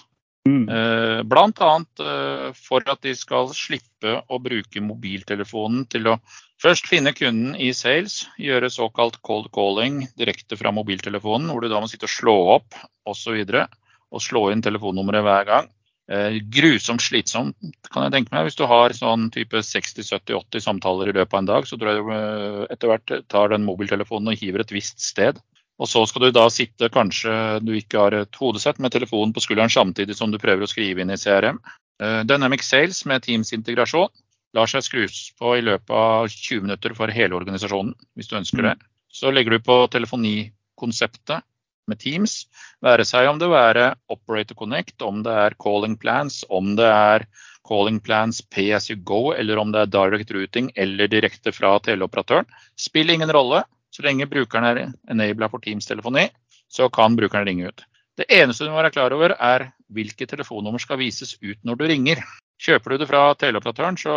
Mm. 0.49 0.69
Eh, 0.69 1.23
Bl.a. 1.29 1.73
Eh, 2.01 2.53
for 2.57 2.87
at 2.89 3.03
de 3.05 3.13
skal 3.17 3.51
slippe 3.57 4.15
å 4.29 4.39
bruke 4.41 4.81
mobiltelefonen 4.85 5.85
til 5.93 6.09
å 6.09 6.17
først 6.63 6.89
finne 6.89 7.13
kunden 7.17 7.53
i 7.61 7.73
sales, 7.77 8.23
gjøre 8.41 8.73
såkalt 8.73 9.21
cold 9.27 9.51
calling 9.55 10.07
direkte 10.17 10.57
fra 10.61 10.73
mobiltelefonen, 10.73 11.51
hvor 11.53 11.65
du 11.65 11.69
da 11.73 11.83
må 11.83 11.91
sitte 11.91 12.09
og 12.09 12.15
slå 12.15 12.39
opp 12.57 12.81
osv. 13.09 13.37
Og, 13.45 13.77
og 14.11 14.25
slå 14.25 14.49
inn 14.55 14.65
telefonnummeret 14.65 15.27
hver 15.27 15.47
gang. 15.51 15.71
Eh, 16.11 16.41
grusomt 16.51 17.05
slitsomt, 17.05 17.55
kan 17.93 18.09
jeg 18.09 18.17
tenke 18.17 18.35
meg. 18.35 18.49
Hvis 18.49 18.59
du 18.59 18.65
har 18.67 18.97
sånn 18.97 19.29
type 19.35 19.61
60-70-80 19.63 20.65
samtaler 20.65 21.13
i 21.13 21.15
løpet 21.15 21.37
av 21.37 21.43
en 21.45 21.53
dag, 21.53 21.69
så 21.69 21.79
tror 21.79 21.93
jeg 21.93 22.01
du 22.03 22.65
etter 22.75 22.91
hvert 22.91 23.13
tar 23.31 23.53
den 23.53 23.69
mobiltelefonen 23.69 24.33
og 24.33 24.41
hiver 24.41 24.65
et 24.65 24.75
visst 24.75 25.05
sted. 25.05 25.39
Og 25.81 25.89
så 25.89 26.03
skal 26.07 26.27
du 26.27 26.35
da 26.37 26.45
sitte, 26.53 26.91
kanskje 26.93 27.33
du 27.65 27.73
ikke 27.79 28.03
har 28.03 28.17
et 28.19 28.41
hodesett, 28.41 28.81
med 28.85 28.93
telefonen 28.93 29.33
på 29.33 29.43
skulderen 29.45 29.73
samtidig 29.73 30.17
som 30.19 30.33
du 30.33 30.39
prøver 30.41 30.67
å 30.67 30.71
skrive 30.71 31.01
inn 31.01 31.13
i 31.13 31.19
CRM. 31.21 31.61
Eh, 32.03 32.21
Dynamic 32.29 32.65
Sales 32.67 33.05
med 33.09 33.25
Teams-integrasjon 33.25 34.11
lar 34.57 34.71
seg 34.71 34.85
skrus 34.85 35.31
på 35.39 35.55
i 35.57 35.65
løpet 35.65 35.93
av 35.95 36.29
20 36.29 36.67
minutter 36.67 36.97
for 36.99 37.13
hele 37.15 37.39
organisasjonen, 37.39 37.95
hvis 38.19 38.29
du 38.29 38.37
ønsker 38.41 38.67
det. 38.67 38.75
Så 39.09 39.33
legger 39.33 39.57
du 39.57 39.65
på 39.65 39.79
telefonikonseptet 39.95 41.47
med 41.91 42.01
Teams, 42.03 42.45
være 42.85 43.07
seg 43.09 43.29
om 43.31 43.41
det 43.41 43.49
er 43.57 43.81
Operator 44.13 44.59
Connect, 44.59 45.01
om 45.03 45.25
det 45.27 45.33
er 45.47 45.57
calling 45.63 45.97
plans, 45.99 46.43
om 46.49 46.75
det 46.79 46.87
er 46.87 47.27
calling 47.67 48.01
plans 48.03 48.41
pay 48.43 48.71
as 48.77 48.91
you 48.91 48.97
go, 48.97 49.31
eller 49.33 49.59
om 49.59 49.73
det 49.73 49.85
er 49.85 49.93
direct 49.97 50.33
routing 50.35 50.71
eller 50.77 51.11
direkte 51.11 51.53
fra 51.55 51.77
teleoperatøren. 51.83 52.49
Spiller 52.79 53.17
ingen 53.17 53.33
rolle. 53.35 53.65
Så 54.01 54.07
lenge 54.07 54.25
brukeren 54.33 54.65
er 54.65 54.79
enabla 55.13 55.51
for 55.53 55.61
Teams-telefoni, 55.61 56.31
så 56.73 56.87
kan 56.89 57.19
brukeren 57.19 57.45
ringe 57.45 57.69
ut. 57.69 57.83
Det 58.17 58.25
eneste 58.33 58.65
du 58.65 58.71
må 58.73 58.79
være 58.81 58.95
klar 58.95 59.13
over, 59.13 59.35
er 59.37 59.67
hvilke 59.93 60.25
telefonnummer 60.29 60.81
skal 60.81 60.97
vises 61.03 61.35
ut 61.43 61.59
når 61.69 61.77
du 61.77 61.85
ringer. 61.91 62.23
Kjøper 62.61 62.93
du 62.93 63.01
det 63.01 63.09
fra 63.09 63.21
teleoperatøren, 63.41 63.99
så 64.01 64.15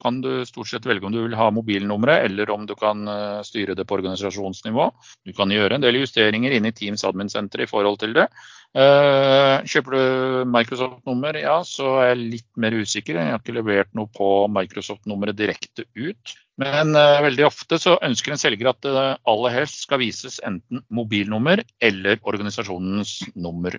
kan 0.00 0.20
du 0.24 0.46
stort 0.48 0.70
sett 0.70 0.88
velge 0.88 1.08
om 1.08 1.12
du 1.12 1.20
vil 1.22 1.36
ha 1.36 1.50
mobilnummeret, 1.52 2.24
eller 2.28 2.52
om 2.52 2.64
du 2.68 2.72
kan 2.76 3.04
eh, 3.08 3.40
styre 3.44 3.76
det 3.76 3.84
på 3.88 3.98
organisasjonsnivå. 3.98 4.88
Du 5.28 5.32
kan 5.36 5.52
gjøre 5.52 5.76
en 5.76 5.84
del 5.84 6.00
justeringer 6.00 6.56
inne 6.56 6.72
i 6.72 6.76
Teams 6.76 7.04
admin-senteret 7.08 7.68
i 7.68 7.70
forhold 7.70 8.00
til 8.00 8.16
det. 8.16 8.26
Eh, 8.72 9.64
kjøper 9.68 9.96
du 9.96 10.52
Microsoft-nummer, 10.52 11.40
ja, 11.40 11.58
så 11.68 11.98
er 12.02 12.14
jeg 12.14 12.22
litt 12.36 12.50
mer 12.64 12.76
usikker. 12.80 13.20
Jeg 13.20 13.36
har 13.36 13.44
ikke 13.44 13.56
levert 13.60 13.92
noe 13.96 14.08
på 14.12 14.32
Microsoft-nummeret 14.52 15.40
direkte 15.40 15.88
ut. 16.00 16.36
Men 16.60 16.92
uh, 16.96 17.22
veldig 17.24 17.46
ofte 17.48 17.78
så 17.80 17.96
ønsker 18.04 18.34
en 18.34 18.40
selger 18.40 18.72
at 18.72 18.82
det 18.84 19.06
aller 19.32 19.54
helst 19.54 19.86
skal 19.86 20.02
vises 20.02 20.40
enten 20.44 20.82
mobilnummer 20.92 21.62
eller 21.80 22.20
organisasjonens 22.28 23.20
nummer 23.34 23.78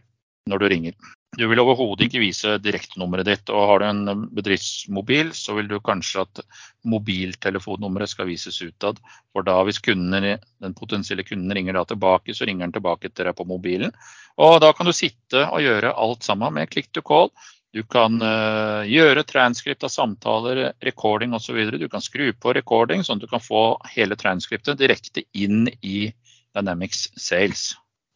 når 0.50 0.60
du 0.60 0.66
ringer. 0.72 0.96
Du 1.38 1.46
vil 1.50 1.62
overhodet 1.62 2.08
ikke 2.08 2.22
vise 2.22 2.58
direktenummeret 2.62 3.26
ditt. 3.26 3.50
og 3.50 3.68
Har 3.70 3.82
du 3.82 3.86
en 3.88 4.26
bedriftsmobil, 4.36 5.32
så 5.34 5.56
vil 5.58 5.70
du 5.72 5.80
kanskje 5.82 6.26
at 6.26 6.42
mobiltelefonnummeret 6.86 8.12
skal 8.12 8.28
vises 8.30 8.60
utad. 8.62 9.00
For 9.34 9.46
da 9.48 9.56
hvis 9.66 9.82
kunden, 9.82 10.28
den 10.36 10.78
potensielle 10.78 11.26
kunden 11.26 11.56
ringer 11.56 11.80
da 11.80 11.86
tilbake, 11.90 12.36
så 12.36 12.46
ringer 12.46 12.68
den 12.68 12.76
tilbake 12.78 13.10
til 13.10 13.30
deg 13.30 13.38
på 13.40 13.48
mobilen. 13.50 13.96
Og 14.38 14.60
da 14.62 14.74
kan 14.78 14.90
du 14.90 14.94
sitte 14.94 15.48
og 15.48 15.64
gjøre 15.64 15.96
alt 16.06 16.28
sammen 16.28 16.54
med 16.60 16.70
click 16.70 16.92
to 16.94 17.02
call. 17.02 17.32
Du 17.74 17.82
kan 17.90 18.20
uh, 18.22 18.86
gjøre 18.86 19.24
transkript 19.26 19.84
av 19.86 19.90
samtaler, 19.90 20.68
recording 20.86 21.34
osv. 21.34 21.58
Du 21.82 21.88
kan 21.90 22.04
skru 22.06 22.28
på 22.38 22.54
recording, 22.54 23.02
sånn 23.02 23.18
at 23.18 23.26
du 23.26 23.32
kan 23.32 23.42
få 23.42 23.64
hele 23.96 24.18
transkriptet 24.20 24.78
direkte 24.78 25.24
inn 25.34 25.66
i 25.82 26.12
Dynamics 26.54 27.08
Sales. 27.18 27.72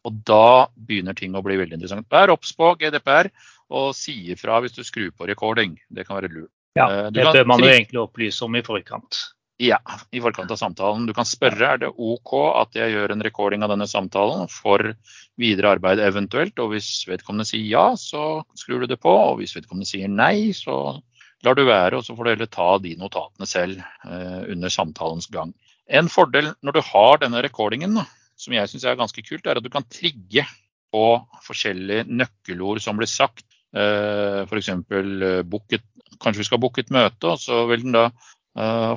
Og 0.06 0.20
da 0.28 0.68
begynner 0.76 1.16
ting 1.18 1.34
å 1.34 1.42
bli 1.42 1.58
veldig 1.58 1.74
interessant. 1.74 2.06
Vær 2.12 2.30
obs 2.32 2.54
på 2.54 2.70
GDPR 2.78 3.32
og 3.74 3.90
si 3.98 4.14
ifra 4.32 4.60
hvis 4.62 4.76
du 4.78 4.84
skrur 4.86 5.10
på 5.10 5.26
recording. 5.28 5.74
Det 5.90 6.06
kan 6.06 6.20
være 6.20 6.30
lurt. 6.32 6.52
Ja, 6.78 6.86
eh, 6.86 7.10
det 7.10 7.26
bør 7.26 7.50
man 7.50 7.64
jo 7.64 7.72
egentlig 7.72 8.00
opplyse 8.00 8.46
om 8.46 8.54
i 8.54 8.62
forkant. 8.64 9.24
Ja, 9.58 9.80
i 10.14 10.20
forkant 10.22 10.52
av 10.54 10.58
samtalen. 10.60 11.08
Du 11.08 11.12
kan 11.16 11.26
spørre 11.26 11.72
er 11.72 11.80
det 11.82 11.88
OK 11.90 12.34
at 12.60 12.76
jeg 12.78 12.92
gjør 12.94 13.10
en 13.10 13.24
recording 13.26 13.64
av 13.66 13.72
denne 13.72 13.88
samtalen 13.90 14.46
for 14.52 14.92
videre 15.40 15.72
arbeid 15.74 15.98
eventuelt. 15.98 16.54
Og 16.62 16.76
hvis 16.76 16.92
vedkommende 17.10 17.48
sier 17.48 17.64
ja, 17.66 17.86
så 17.98 18.44
skrur 18.58 18.84
du 18.84 18.92
det 18.92 19.00
på. 19.02 19.10
Og 19.10 19.40
hvis 19.40 19.56
vedkommende 19.58 19.90
sier 19.90 20.12
nei, 20.12 20.54
så 20.54 21.00
lar 21.46 21.58
du 21.58 21.64
være, 21.66 21.98
og 21.98 22.06
så 22.06 22.14
får 22.14 22.24
du 22.24 22.32
heller 22.36 22.52
ta 22.54 22.68
de 22.82 22.94
notatene 22.98 23.50
selv 23.50 23.82
eh, 23.82 24.46
under 24.54 24.72
samtalens 24.74 25.26
gang. 25.34 25.50
En 25.88 26.10
fordel 26.12 26.52
når 26.62 26.78
du 26.78 26.82
har 26.92 27.20
denne 27.22 27.42
recordingen, 27.42 27.98
som 28.38 28.54
jeg 28.54 28.70
syns 28.70 28.86
er 28.86 28.98
ganske 28.98 29.26
kult, 29.26 29.46
er 29.46 29.58
at 29.58 29.66
du 29.66 29.70
kan 29.74 29.86
trigge 29.90 30.46
på 30.94 31.04
forskjellige 31.44 32.06
nøkkelord 32.06 32.78
som 32.84 32.98
blir 33.00 33.10
sagt. 33.10 33.46
Eh, 33.74 34.46
F.eks. 34.46 34.70
Eh, 34.70 35.78
kanskje 36.18 36.42
vi 36.42 36.46
skal 36.46 36.62
booke 36.62 36.86
et 36.86 36.94
møte, 36.94 37.34
og 37.34 37.42
så 37.42 37.64
vil 37.70 37.86
den 37.86 37.98
da 37.98 38.08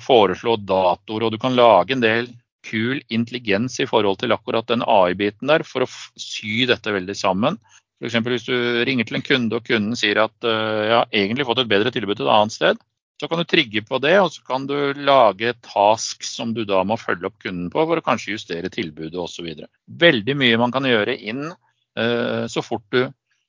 foreslå 0.01 0.55
datoer. 0.65 1.27
Og 1.27 1.33
du 1.33 1.37
kan 1.41 1.57
lage 1.57 1.95
en 1.95 2.03
del 2.03 2.29
kul 2.65 3.01
intelligens 3.13 3.79
i 3.81 3.87
forhold 3.89 4.19
til 4.21 4.33
akkurat 4.33 4.67
den 4.69 4.85
AI-biten 4.85 5.49
der, 5.49 5.65
for 5.67 5.85
å 5.85 5.89
sy 6.19 6.67
dette 6.69 6.93
veldig 6.93 7.17
sammen. 7.17 7.57
F.eks. 8.01 8.17
hvis 8.25 8.47
du 8.47 8.55
ringer 8.87 9.05
til 9.05 9.19
en 9.19 9.25
kunde 9.25 9.57
og 9.59 9.67
kunden 9.67 9.97
sier 9.97 10.23
at 10.23 10.33
jeg 10.45 10.93
har 10.95 11.09
egentlig 11.13 11.45
fått 11.45 11.61
et 11.61 11.69
bedre 11.69 11.93
tilbud 11.93 12.17
et 12.17 12.31
annet 12.33 12.55
sted, 12.55 12.81
så 13.21 13.27
kan 13.29 13.37
du 13.37 13.45
trigge 13.45 13.83
på 13.85 13.99
det, 14.01 14.15
og 14.17 14.31
så 14.33 14.41
kan 14.47 14.63
du 14.65 14.75
lage 14.97 15.53
task 15.61 16.23
som 16.25 16.55
du 16.57 16.63
da 16.65 16.79
må 16.87 16.97
følge 16.97 17.29
opp 17.29 17.37
kunden 17.43 17.67
på 17.69 17.83
for 17.85 18.01
å 18.01 18.05
kanskje 18.05 18.33
justere 18.33 18.71
tilbudet 18.73 19.19
osv. 19.21 19.51
Veldig 20.01 20.35
mye 20.41 20.57
man 20.57 20.73
kan 20.73 20.87
gjøre 20.89 21.13
inn 21.29 21.51
uh, 21.51 22.47
så 22.49 22.63
fort 22.65 22.87
du 22.89 23.03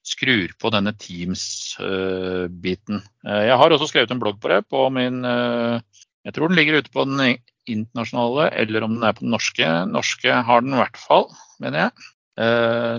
skrur 0.06 0.50
på 0.59 0.71
denne 0.75 0.92
Teams-biten. 0.99 3.02
Uh, 3.26 3.42
jeg 3.49 3.56
har 3.61 3.75
også 3.75 3.90
skrevet 3.90 4.11
en 4.14 4.23
blogg 4.23 4.38
på 4.42 4.50
det 4.52 4.61
på 4.71 4.80
min 4.94 5.16
Jeg 5.25 6.35
tror 6.35 6.49
den 6.49 6.59
ligger 6.59 6.78
ute 6.78 6.94
på 6.94 7.06
den 7.09 7.18
internasjonale, 7.66 8.44
eller 8.59 8.80
om 8.87 8.92
den 8.97 9.06
er 9.06 9.14
på 9.16 9.25
den 9.25 9.35
norske. 9.35 9.68
Norske 9.90 10.30
har 10.47 10.59
den 10.62 10.75
i 10.75 10.80
hvert 10.80 10.99
fall, 10.99 11.26
mener 11.62 11.87
jeg. 11.87 11.92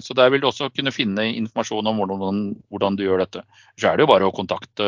Så 0.03 0.11
der 0.13 0.29
vil 0.29 0.43
du 0.43 0.47
også 0.49 0.69
kunne 0.75 0.93
finne 0.93 1.23
informasjon 1.39 1.87
om 1.89 1.97
hvordan, 1.97 2.41
hvordan 2.69 2.97
du 2.99 3.03
gjør 3.05 3.23
dette. 3.23 3.41
Så 3.79 3.89
er 3.89 3.95
det 3.95 4.03
jo 4.03 4.11
bare 4.11 4.27
å 4.27 4.35
kontakte 4.35 4.85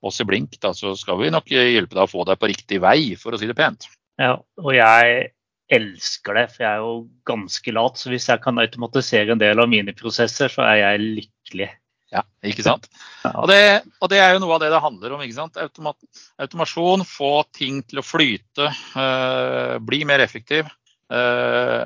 oss 0.00 0.20
i 0.22 0.26
blink, 0.28 0.56
da, 0.62 0.72
så 0.76 0.94
skal 0.98 1.18
vi 1.20 1.32
nok 1.32 1.50
hjelpe 1.50 1.96
deg 1.96 2.04
å 2.04 2.10
få 2.10 2.24
deg 2.28 2.38
på 2.40 2.50
riktig 2.50 2.80
vei, 2.82 3.00
for 3.20 3.34
å 3.34 3.40
si 3.40 3.48
det 3.50 3.56
pent. 3.58 3.88
Ja, 4.18 4.36
og 4.38 4.70
jeg 4.74 5.32
elsker 5.72 6.38
det, 6.38 6.46
for 6.54 6.64
jeg 6.64 6.70
er 6.70 6.84
jo 6.84 6.94
ganske 7.28 7.74
lat. 7.76 8.00
Så 8.00 8.12
hvis 8.12 8.28
jeg 8.30 8.40
kan 8.44 8.60
automatisere 8.60 9.34
en 9.34 9.42
del 9.42 9.60
av 9.60 9.68
mine 9.70 9.94
prosesser, 9.96 10.52
så 10.52 10.64
er 10.64 10.80
jeg 10.82 11.04
lykkelig. 11.04 11.68
Ja, 12.08 12.22
ikke 12.48 12.64
sant? 12.64 12.86
Og 13.28 13.50
det, 13.50 13.84
og 14.00 14.08
det, 14.08 14.20
er 14.24 14.32
jo 14.32 14.40
noe 14.40 14.54
av 14.56 14.62
det 14.62 14.70
det 14.72 14.80
handler 14.80 15.14
om. 15.14 15.24
ikke 15.24 15.36
sant? 15.36 15.60
Automat, 15.60 15.98
automasjon, 16.40 17.04
få 17.04 17.32
ting 17.56 17.82
til 17.84 18.00
å 18.00 18.06
flyte, 18.06 18.70
øh, 18.96 19.74
bli 19.84 20.02
mer 20.08 20.24
effektiv. 20.24 20.70
Øh, 21.12 21.84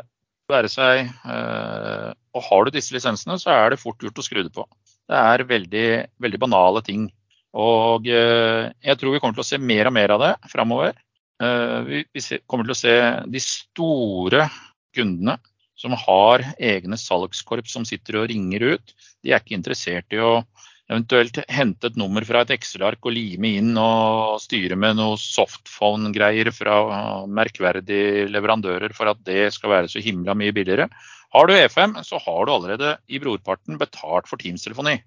være 0.50 0.68
seg 0.68 1.06
øh, 1.30 2.08
Og 2.34 2.42
har 2.44 2.64
du 2.66 2.72
disse 2.74 2.94
lisensene, 2.94 3.38
så 3.38 3.52
er 3.54 3.72
det 3.72 3.82
fort 3.82 4.02
gjort 4.02 4.18
å 4.18 4.24
skru 4.26 4.42
det 4.42 4.52
på. 4.54 4.66
Det 5.10 5.18
er 5.18 5.46
veldig, 5.48 5.88
veldig 6.22 6.40
banale 6.42 6.82
ting 6.86 7.10
og 7.52 8.06
jeg 8.08 8.94
tror 8.96 9.12
vi 9.12 9.18
kommer 9.20 9.36
til 9.36 9.42
å 9.42 9.44
se 9.44 9.58
mer 9.60 9.90
og 9.90 9.92
mer 9.92 10.14
av 10.14 10.22
det 10.22 10.30
framover. 10.48 10.94
Eh, 11.42 12.04
vi 12.12 12.22
kommer 12.46 12.68
til 12.68 12.74
å 12.74 12.78
se 12.78 12.98
de 13.32 13.42
store 13.42 14.46
kundene 14.94 15.38
som 15.78 15.94
har 15.98 16.44
egne 16.62 16.98
salgskorps 17.00 17.74
som 17.74 17.86
sitter 17.88 18.20
og 18.20 18.28
ringer 18.30 18.76
ut. 18.76 18.94
De 19.24 19.32
er 19.32 19.42
ikke 19.42 19.56
interessert 19.58 20.14
i 20.14 20.20
å 20.22 20.44
eventuelt 20.92 21.38
hente 21.50 21.88
et 21.88 21.96
nummer 21.98 22.24
fra 22.26 22.42
et 22.44 22.52
Excel-ark 22.54 23.06
og 23.08 23.14
lime 23.16 23.54
inn 23.58 23.72
og 23.80 24.38
styre 24.42 24.76
med 24.78 24.98
noe 24.98 25.16
softphone-greier 25.18 26.52
fra 26.54 27.24
merkverdige 27.26 28.26
leverandører 28.30 28.94
for 28.94 29.10
at 29.10 29.22
det 29.26 29.48
skal 29.56 29.72
være 29.72 29.90
så 29.90 30.02
himla 30.04 30.36
mye 30.38 30.54
billigere. 30.54 30.90
Har 31.32 31.48
du 31.48 31.54
E5, 31.56 31.96
så 32.04 32.20
har 32.20 32.44
du 32.44 32.52
allerede 32.52 32.96
i 33.08 33.22
brorparten 33.22 33.80
betalt 33.80 34.28
for 34.28 34.42
Teams-telefoni. 34.42 34.98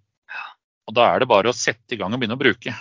Og 0.90 0.98
da 0.98 1.08
er 1.12 1.22
det 1.22 1.30
bare 1.30 1.52
å 1.52 1.58
sette 1.58 1.96
i 1.96 2.02
gang 2.02 2.14
og 2.14 2.22
begynne 2.22 2.38
å 2.38 2.42
bruke. 2.42 2.74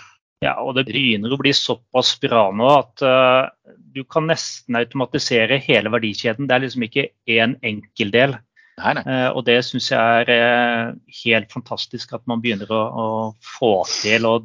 Ja, 0.43 0.57
og 0.61 0.75
det 0.75 0.87
begynner 0.89 1.31
å 1.31 1.39
bli 1.39 1.53
såpass 1.55 2.15
bra 2.21 2.49
nå 2.53 2.67
at 2.73 3.03
uh, 3.05 3.47
du 3.95 4.03
kan 4.03 4.27
nesten 4.29 4.77
automatisere 4.77 5.61
hele 5.63 5.91
verdikjeden. 5.93 6.49
Det 6.49 6.57
er 6.57 6.65
liksom 6.65 6.85
ikke 6.87 7.07
én 7.31 7.55
enkeltdel. 7.65 8.35
Nei, 8.81 8.91
nei. 8.97 9.05
Uh, 9.07 9.29
og 9.31 9.45
det 9.47 9.61
syns 9.63 9.87
jeg 9.93 10.25
er 10.25 10.33
uh, 10.33 10.97
helt 11.23 11.53
fantastisk 11.53 12.11
at 12.17 12.25
man 12.29 12.43
begynner 12.43 12.71
å, 12.75 12.83
å, 12.83 13.07
få 13.57 13.77
til 13.93 14.27
å 14.27 14.35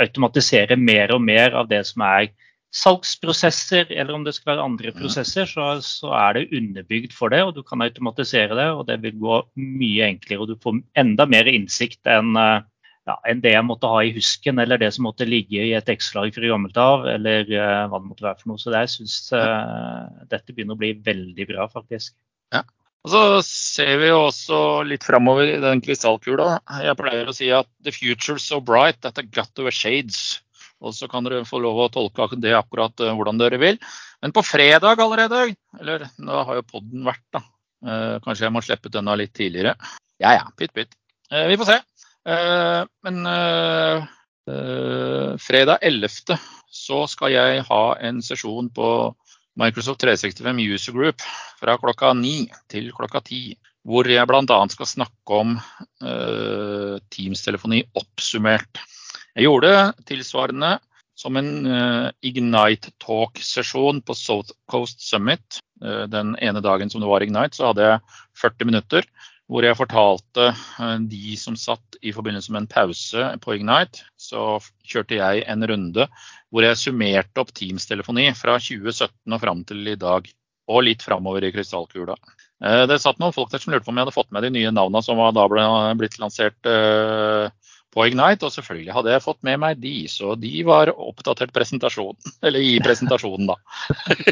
automatisere 0.00 0.78
mer 0.80 1.12
og 1.14 1.22
mer 1.22 1.54
av 1.60 1.68
det 1.70 1.84
som 1.86 2.02
er 2.08 2.32
salgsprosesser, 2.74 3.92
eller 3.94 4.16
om 4.16 4.24
det 4.26 4.32
skal 4.34 4.54
være 4.54 4.64
andre 4.66 4.90
prosesser, 4.96 5.46
så, 5.46 5.76
så, 5.84 6.08
er 6.18 6.40
det 6.40 6.58
underbygd 6.58 7.12
for 7.14 7.30
det. 7.30 7.44
Og 7.46 7.52
du 7.54 7.62
kan 7.62 7.84
automatisere 7.84 8.56
det, 8.58 8.66
og 8.74 8.88
det 8.88 8.98
vil 9.04 9.20
gå 9.20 9.36
mye 9.60 10.08
enklere. 10.08 10.40
Og 10.42 10.50
du 10.50 10.56
får 10.64 10.80
enda 11.04 11.28
mer 11.30 11.50
innsikt 11.52 12.02
enn 12.10 12.34
uh, 12.34 12.64
ja, 13.04 13.16
enn 13.28 13.42
det 13.44 13.52
jeg 13.52 13.66
måtte 13.66 13.88
ha 13.90 14.00
i 14.04 14.12
husken, 14.14 14.60
eller 14.62 14.80
det 14.80 14.88
som 14.96 15.04
måtte 15.04 15.26
ligge 15.28 15.60
i 15.60 15.74
et 15.76 15.90
X-lag 15.92 16.30
fra 16.32 16.48
gammelt 16.48 16.78
av, 16.80 17.04
eller 17.10 17.44
uh, 17.52 17.84
hva 17.90 18.00
det 18.00 18.08
måtte 18.08 18.24
være 18.24 18.40
for 18.40 18.52
noe. 18.52 18.60
Så 18.60 18.72
jeg 18.72 18.92
syns 18.94 19.18
uh, 19.36 20.08
dette 20.30 20.54
begynner 20.54 20.78
å 20.78 20.80
bli 20.80 20.94
veldig 21.04 21.46
bra, 21.50 21.68
faktisk. 21.72 22.14
Ja. 22.54 22.62
Og 23.04 23.12
så 23.12 23.22
ser 23.44 23.98
vi 24.00 24.08
jo 24.08 24.22
også 24.30 24.58
litt 24.88 25.04
framover 25.04 25.50
i 25.50 25.60
den 25.60 25.84
krystallkula. 25.84 26.62
Jeg 26.80 26.96
pleier 26.96 27.28
å 27.28 27.36
si 27.36 27.50
at 27.52 27.68
the 27.84 27.92
future's 27.92 28.46
so 28.48 28.62
bright 28.64 29.02
that 29.04 29.20
I 29.20 29.26
got 29.28 29.52
over 29.60 29.74
shades. 29.74 30.40
Og 30.80 30.96
så 30.96 31.08
kan 31.08 31.28
dere 31.28 31.44
få 31.48 31.60
lov 31.60 31.82
å 31.84 31.90
tolke 31.92 32.40
det 32.40 32.56
akkurat 32.56 33.04
uh, 33.04 33.12
hvordan 33.12 33.40
dere 33.42 33.60
vil. 33.60 33.80
Men 34.24 34.32
på 34.32 34.40
fredag 34.48 35.02
allerede, 35.04 35.50
eller 35.76 36.08
nå 36.24 36.44
har 36.48 36.62
jo 36.62 36.70
podden 36.70 37.04
vært, 37.04 37.26
da. 37.36 37.44
kanskje 38.24 38.46
jeg 38.46 38.52
må 38.54 38.62
slippe 38.64 38.88
denne 38.88 39.12
litt 39.20 39.34
tidligere. 39.36 39.74
Ja 40.22 40.30
ja, 40.32 40.46
pytt 40.56 40.72
pytt. 40.72 40.96
vi 41.28 41.58
får 41.60 41.68
se. 41.68 41.82
Eh, 42.28 42.84
men 43.02 43.26
eh, 43.26 43.96
eh, 44.50 45.36
fredag 45.38 45.78
11. 45.82 46.08
så 46.70 47.04
skal 47.08 47.34
jeg 47.34 47.64
ha 47.68 47.84
en 48.00 48.22
sesjon 48.24 48.70
på 48.72 48.88
Microsoft 49.60 50.00
365 50.00 50.62
User 50.64 50.96
Group 50.96 51.22
fra 51.60 51.76
klokka 51.78 52.14
9 52.16 52.48
til 52.72 52.90
klokka 52.96 53.20
10. 53.20 53.54
Hvor 53.84 54.08
jeg 54.08 54.24
bl.a. 54.26 54.56
skal 54.72 54.88
snakke 54.88 55.36
om 55.36 55.50
uh, 56.00 56.94
Teams-telefoni 57.12 57.82
oppsummert. 58.00 58.80
Jeg 59.36 59.44
gjorde 59.44 59.92
tilsvarende 60.08 60.70
som 61.14 61.36
en 61.36 61.50
uh, 61.68 62.08
Ignite 62.24 62.94
Talk-sesjon 63.04 64.00
på 64.00 64.16
South 64.16 64.56
Coast 64.72 65.04
Summit. 65.04 65.60
Uh, 65.84 66.08
den 66.08 66.32
ene 66.40 66.64
dagen 66.64 66.88
som 66.88 67.04
det 67.04 67.12
var 67.12 67.22
Ignite, 67.22 67.60
så 67.60 67.68
hadde 67.70 67.90
jeg 67.90 68.00
40 68.40 68.70
minutter 68.72 69.10
hvor 69.50 69.66
jeg 69.66 69.76
fortalte 69.76 70.46
eh, 70.52 70.94
de 71.10 71.34
som 71.40 71.56
satt 71.58 71.98
i 72.02 72.12
forbindelse 72.16 72.52
med 72.52 72.64
en 72.64 72.70
pause 72.70 73.26
på 73.44 73.58
Ignite, 73.58 74.06
så 74.16 74.56
kjørte 74.86 75.18
jeg 75.18 75.44
en 75.50 75.66
runde 75.68 76.08
hvor 76.54 76.64
jeg 76.64 76.80
summerte 76.80 77.42
opp 77.42 77.52
Teams-telefoni 77.56 78.30
fra 78.38 78.56
2017 78.62 79.36
og 79.36 79.42
fram 79.42 79.62
til 79.68 79.84
i 79.90 79.98
dag. 80.00 80.30
Og 80.64 80.80
litt 80.86 81.02
framover 81.04 81.44
i 81.44 81.50
krystallkula. 81.52 82.14
Eh, 82.64 82.84
det 82.88 83.02
satt 83.02 83.18
noen 83.20 83.34
folk 83.36 83.50
der 83.52 83.60
som 83.60 83.74
lurte 83.74 83.84
på 83.84 83.92
om 83.92 84.00
jeg 84.00 84.06
hadde 84.06 84.16
fått 84.16 84.32
med 84.32 84.46
de 84.46 84.52
nye 84.54 84.72
navnene 84.72 85.04
som 85.04 85.20
da 85.36 85.44
ble 85.50 85.64
blitt 86.00 86.16
lansert 86.22 86.70
eh, 86.70 87.50
på 87.94 88.08
Ignite, 88.08 88.46
og 88.46 88.52
selvfølgelig 88.54 88.94
hadde 88.96 89.12
jeg 89.14 89.24
fått 89.24 89.40
med 89.46 89.60
meg 89.62 89.80
de, 89.82 89.94
så 90.10 90.34
de 90.38 90.52
var 90.66 90.90
oppdatert 90.92 91.54
presentasjon, 91.54 92.16
eller 92.46 92.62
i 92.62 92.76
presentasjonen, 92.84 93.50
da. 93.52 93.58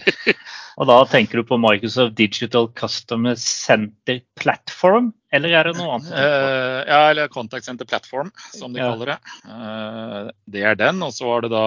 og 0.81 0.89
da 0.91 0.99
tenker 1.11 1.41
du 1.41 1.49
på 1.49 1.59
Microsoft 1.63 2.17
Digital 2.19 2.69
Customer 2.79 3.39
Center 3.39 4.23
Platform, 4.41 5.13
eller 5.33 5.55
er 5.57 5.69
det 5.69 5.77
noe 5.79 5.97
annet? 5.97 6.11
Uh, 6.13 6.81
ja, 6.85 7.03
eller 7.11 7.31
Contact 7.33 7.69
Center 7.69 7.89
Platform, 7.89 8.33
som 8.53 8.75
de 8.75 8.83
ja. 8.83 8.91
kaller 8.91 9.15
det. 9.15 9.21
Uh, 9.49 10.33
det 10.53 10.67
er 10.69 10.77
den, 10.81 11.01
og 11.07 11.15
så 11.17 11.31
var 11.31 11.47
det 11.47 11.53
da 11.55 11.67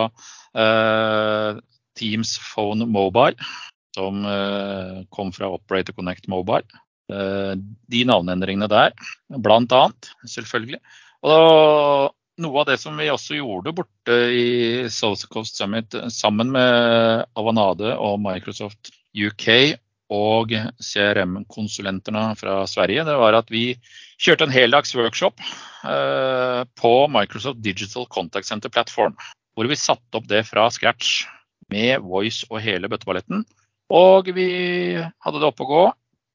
uh, 0.59 1.63
Teams 1.97 2.35
Phone 2.51 2.85
Mobile, 2.91 3.39
som 3.95 4.25
kom 5.15 5.29
fra 5.31 5.47
Operator 5.55 5.95
Connect 5.95 6.25
Mobile. 6.27 6.67
De 7.07 8.01
navneendringene 8.03 8.67
der, 8.67 8.91
blant 9.39 9.71
annet, 9.71 10.09
selvfølgelig. 10.27 10.81
Og 11.25 12.13
noe 12.43 12.61
av 12.61 12.67
det 12.69 12.77
som 12.81 12.97
vi 12.99 13.07
også 13.09 13.39
gjorde 13.39 13.73
borte 13.75 14.17
i 14.35 14.49
South 14.93 15.25
Coast 15.31 15.57
Summit 15.57 15.95
sammen 16.13 16.51
med 16.53 17.25
Avanade 17.39 17.95
og 17.95 18.19
Microsoft 18.21 18.91
UK 19.15 19.79
og 20.13 20.51
CRM-konsulentene 20.83 22.27
fra 22.37 22.59
Sverige, 22.69 23.05
det 23.07 23.15
var 23.17 23.39
at 23.39 23.49
vi 23.49 23.71
kjørte 24.21 24.45
en 24.45 24.53
heldags 24.53 24.93
workshop 24.95 25.41
eh, 25.41 26.61
på 26.77 26.93
Microsoft 27.09 27.63
Digital 27.65 28.05
Contact 28.11 28.47
Center 28.47 28.69
Platform. 28.69 29.15
Hvor 29.55 29.71
vi 29.71 29.79
satte 29.79 30.19
opp 30.19 30.27
det 30.29 30.43
fra 30.45 30.67
scratch 30.69 31.23
med 31.73 32.03
Voice 32.05 32.45
og 32.51 32.61
hele 32.61 32.91
bøtteballetten. 32.91 33.45
Og 33.95 34.29
vi 34.35 34.49
hadde 34.99 35.41
det 35.41 35.49
oppe 35.49 35.65
å 35.65 35.71
gå 35.71 35.83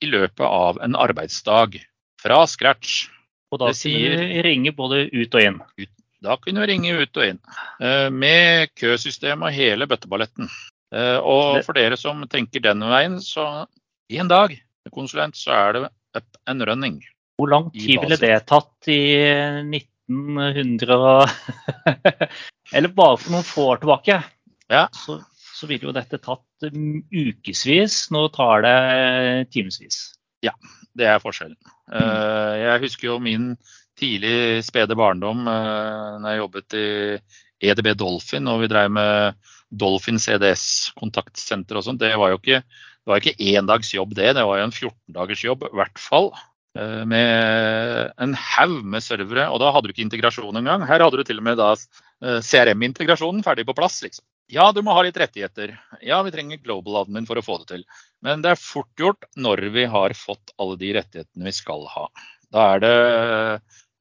i 0.03 0.11
løpet 0.11 0.46
av 0.46 0.81
en 0.83 0.96
arbeidsdag 0.98 1.79
fra 2.22 2.42
scratch. 2.48 3.07
Og 3.50 3.58
da 3.62 3.72
sier, 3.74 4.14
kunne 4.14 4.28
vi 4.30 4.42
ringe 4.46 4.72
både 4.76 5.04
ut 5.10 5.34
og 5.34 5.42
inn? 5.42 5.58
Ut, 5.80 5.92
da 6.22 6.36
kunne 6.38 6.62
vi 6.62 6.68
ringe 6.70 6.96
ut 7.00 7.18
og 7.18 7.26
inn. 7.26 7.40
Eh, 7.82 8.08
med 8.14 8.74
køsystem 8.78 9.42
og 9.46 9.54
hele 9.54 9.88
bøtteballetten. 9.90 10.50
Eh, 10.94 11.18
og 11.18 11.62
for 11.66 11.78
dere 11.78 11.98
som 11.98 12.22
tenker 12.30 12.62
den 12.64 12.84
veien, 12.90 13.18
så 13.24 13.66
i 14.10 14.20
en 14.22 14.30
dag 14.30 14.54
med 14.54 14.94
konsulent, 14.94 15.38
så 15.38 15.54
er 15.56 15.72
det 15.76 15.82
up 16.18 16.38
and 16.50 16.66
running. 16.68 17.00
Hvor 17.40 17.50
lang 17.50 17.70
tid 17.74 18.02
ville 18.02 18.18
det 18.20 18.36
tatt 18.50 18.90
i 18.90 19.00
1900 19.64 21.24
Eller 22.76 22.92
bare 22.94 23.16
for 23.18 23.32
noen 23.32 23.46
få 23.46 23.66
år 23.72 23.80
tilbake? 23.82 24.18
Ja. 24.70 24.84
Så, 24.94 25.18
så 25.56 25.66
ville 25.70 25.88
jo 25.88 25.94
dette 25.96 26.20
tatt 26.22 26.68
ukevis. 26.70 28.02
Nå 28.14 28.28
tar 28.34 28.66
det 28.66 28.76
timevis. 29.54 30.02
Ja, 30.44 30.52
det 31.00 31.08
er 31.08 31.22
forskjellen. 31.22 31.58
Eh, 31.90 32.54
jeg 32.60 32.82
husker 32.84 33.10
jo 33.10 33.20
min 33.22 33.54
tidlig 34.00 34.62
spede 34.64 34.96
barndom 34.96 35.44
uh, 35.44 36.16
når 36.22 36.28
jeg 36.30 36.40
jobbet 36.40 36.76
i 36.78 36.86
EDB 37.68 37.90
Dolphin 38.00 38.48
og 38.48 38.62
vi 38.62 38.70
drev 38.70 38.92
med 38.96 39.50
Dolphin 39.68 40.16
CDS 40.20 40.94
kontaktsenter 40.96 41.76
og 41.76 41.84
sånt. 41.84 42.00
Det 42.00 42.14
var 42.16 42.32
jo 42.32 42.38
ikke, 42.40 42.62
det 42.64 43.12
var 43.12 43.20
ikke 43.20 43.50
én 43.52 43.68
dags 43.68 43.92
jobb 43.92 44.14
det, 44.16 44.32
det 44.38 44.46
var 44.46 44.62
jo 44.62 44.68
en 44.68 44.72
14 44.72 44.94
dagers 45.18 45.44
jobb 45.44 45.66
i 45.68 45.74
hvert 45.82 46.00
fall. 46.00 46.32
Eh, 46.78 47.02
med 47.12 48.14
en 48.22 48.34
haug 48.38 48.80
med 48.88 49.04
servere, 49.04 49.48
og 49.50 49.60
da 49.60 49.72
hadde 49.74 49.90
du 49.90 49.94
ikke 49.94 50.06
integrasjon 50.06 50.62
engang. 50.62 50.86
Her 50.88 51.04
hadde 51.04 51.20
du 51.20 51.26
til 51.26 51.42
og 51.42 51.48
med 51.50 51.60
da 51.60 51.74
CRM-integrasjonen 52.20 53.44
ferdig 53.44 53.66
på 53.68 53.76
plass. 53.76 54.00
liksom. 54.06 54.24
Ja, 54.50 54.70
du 54.74 54.80
må 54.82 54.94
ha 54.96 55.02
litt 55.06 55.18
rettigheter. 55.18 55.76
Ja, 56.02 56.18
vi 56.26 56.32
trenger 56.34 56.62
global 56.62 57.04
admin 57.04 57.28
for 57.28 57.38
å 57.38 57.44
få 57.44 57.60
det 57.62 57.68
til. 57.70 57.84
Men 58.26 58.42
det 58.44 58.52
er 58.52 58.61
fort 58.61 58.90
gjort 59.00 59.24
når 59.40 59.62
vi 59.74 59.87
har 59.88 60.14
fått 60.16 60.52
alle 60.61 60.76
de 60.80 60.92
rettighetene 60.98 61.48
vi 61.48 61.54
skal 61.56 61.87
ha. 61.88 62.06
Da 62.52 62.66
er 62.74 62.83
det 62.85 62.94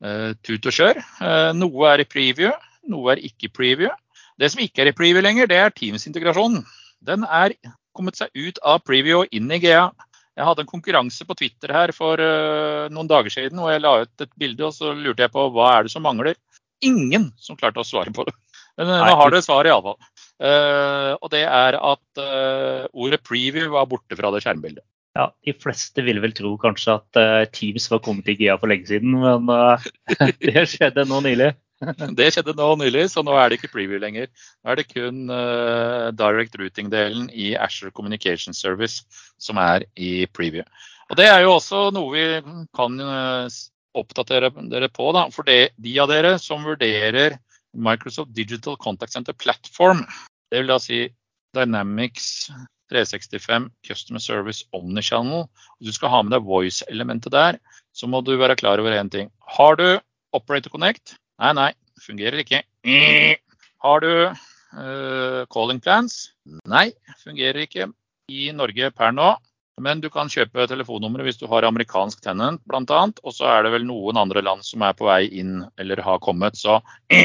uh, 0.03 0.31
tut 0.43 0.67
og 0.67 0.75
kjør. 0.75 0.99
Uh, 1.21 1.51
noe 1.55 1.93
er 1.93 2.03
i 2.03 2.09
preview, 2.09 2.51
noe 2.91 3.15
er 3.15 3.23
ikke 3.23 3.47
i 3.47 3.53
preview. 3.53 3.93
Det 4.39 4.51
som 4.51 4.63
ikke 4.63 4.83
er 4.83 4.91
i 4.91 4.95
preview 4.95 5.23
lenger, 5.23 5.49
det 5.51 5.59
er 5.59 5.73
Teams-integrasjonen. 5.75 6.65
Den 7.05 7.23
er 7.23 7.55
kommet 7.95 8.19
seg 8.19 8.31
ut 8.35 8.59
av 8.67 8.83
preview 8.87 9.23
og 9.23 9.35
inn 9.35 9.51
i 9.51 9.61
GA. 9.63 9.89
Jeg 10.39 10.47
hadde 10.47 10.63
en 10.63 10.71
konkurranse 10.71 11.25
på 11.27 11.35
Twitter 11.35 11.71
her 11.75 11.91
for 11.95 12.19
uh, 12.19 12.87
noen 12.91 13.09
dager 13.11 13.33
siden 13.33 13.59
hvor 13.59 13.73
jeg 13.73 13.83
la 13.83 13.97
ut 14.03 14.23
et 14.23 14.35
bilde 14.39 14.67
og 14.67 14.75
så 14.75 14.93
lurte 14.95 15.25
jeg 15.25 15.33
på 15.33 15.47
hva 15.55 15.73
er 15.77 15.87
det 15.87 15.95
som 15.95 16.03
mangler. 16.07 16.35
Ingen 16.85 17.31
som 17.39 17.59
klarte 17.59 17.83
å 17.83 17.87
svare 17.87 18.11
på 18.15 18.23
det. 18.27 18.35
Men 18.79 18.87
nå 18.87 19.15
har 19.19 19.33
dere 19.33 19.43
svaret 19.43 19.71
iallfall. 19.73 19.97
Uh, 20.39 21.19
og 21.19 21.33
det 21.33 21.41
er 21.43 21.75
at 21.75 22.21
uh, 22.23 22.87
ordet 22.95 23.19
'preview' 23.27 23.73
var 23.73 23.87
borte 23.91 24.15
fra 24.15 24.31
det 24.31 24.39
skjermbildet. 24.45 24.85
Ja, 25.17 25.27
De 25.43 25.51
fleste 25.51 26.03
ville 26.05 26.21
vel 26.23 26.31
tro 26.31 26.53
kanskje 26.55 26.95
at 26.95 27.19
uh, 27.19 27.47
Teams 27.51 27.89
var 27.91 27.99
kommet 27.99 28.23
til 28.25 28.37
GIA 28.39 28.55
for 28.55 28.71
lenge 28.71 28.87
siden, 28.87 29.17
men 29.19 29.49
det 30.39 30.63
skjedde 30.71 31.03
nå 31.09 31.19
nylig. 31.25 31.51
det 32.19 32.29
skjedde 32.35 32.55
nå 32.55 32.69
nylig, 32.79 33.09
så 33.11 33.23
nå 33.23 33.35
er 33.39 33.49
det 33.49 33.59
ikke 33.59 33.73
preview 33.73 33.99
lenger. 33.99 34.27
Nå 34.63 34.71
er 34.71 34.79
det 34.79 34.89
kun 34.91 35.27
direct 36.19 36.57
routing-delen 36.59 37.29
i 37.31 37.53
Asher 37.55 37.91
Communication 37.91 38.55
Service 38.55 39.03
som 39.39 39.59
er 39.59 39.87
i 39.95 40.25
preview. 40.27 40.63
Og 41.07 41.15
Det 41.15 41.27
er 41.27 41.39
jo 41.45 41.53
også 41.55 41.85
noe 41.95 42.11
vi 42.11 42.25
kan 42.75 42.99
oppdatere 43.95 44.51
dere 44.67 44.91
på. 44.91 45.07
Da. 45.15 45.29
For 45.31 45.47
det, 45.47 45.71
de 45.79 45.95
av 46.03 46.11
dere 46.11 46.35
som 46.43 46.67
vurderer 46.67 47.39
Microsoft 47.73 48.33
Digital 48.33 48.77
Contact 48.77 49.13
Center 49.13 49.33
Platform. 49.33 50.05
Det 50.49 50.61
vil 50.61 50.71
da 50.71 50.79
si 50.81 51.05
Dynamics 51.55 52.49
365 52.89 53.69
Customer 53.85 54.21
Service 54.21 54.65
Omnichannel. 54.73 55.47
Du 55.81 55.91
skal 55.93 56.13
ha 56.13 56.21
med 56.25 56.33
deg 56.33 56.45
voice-elementet 56.45 57.33
der, 57.33 57.59
så 57.93 58.09
må 58.09 58.21
du 58.25 58.35
være 58.37 58.57
klar 58.57 58.81
over 58.81 58.97
én 58.97 59.11
ting. 59.13 59.29
Har 59.57 59.77
du 59.77 59.87
Operator 60.33 60.73
Connect, 60.73 61.17
Nei, 61.39 61.53
nei, 61.55 61.69
fungerer 62.03 62.41
ikke. 62.43 62.63
Har 63.85 64.01
du 64.03 64.09
uh, 64.27 65.45
calling 65.53 65.79
plans? 65.79 66.33
Nei, 66.67 66.89
fungerer 67.23 67.63
ikke 67.63 67.87
i 68.29 68.49
Norge 68.55 68.91
per 68.95 69.15
nå. 69.15 69.29
Men 69.79 70.01
du 70.03 70.09
kan 70.11 70.27
kjøpe 70.27 70.65
telefonnummeret 70.67 71.29
hvis 71.29 71.39
du 71.39 71.45
har 71.47 71.63
amerikansk 71.63 72.19
tenant 72.25 72.59
bl.a. 72.67 73.03
Og 73.23 73.31
så 73.31 73.47
er 73.47 73.63
det 73.63 73.71
vel 73.77 73.87
noen 73.87 74.19
andre 74.19 74.43
land 74.43 74.67
som 74.67 74.83
er 74.83 74.97
på 74.99 75.07
vei 75.07 75.29
inn 75.39 75.61
eller 75.79 76.03
har 76.03 76.19
kommet. 76.19 76.59
Så 76.59 76.81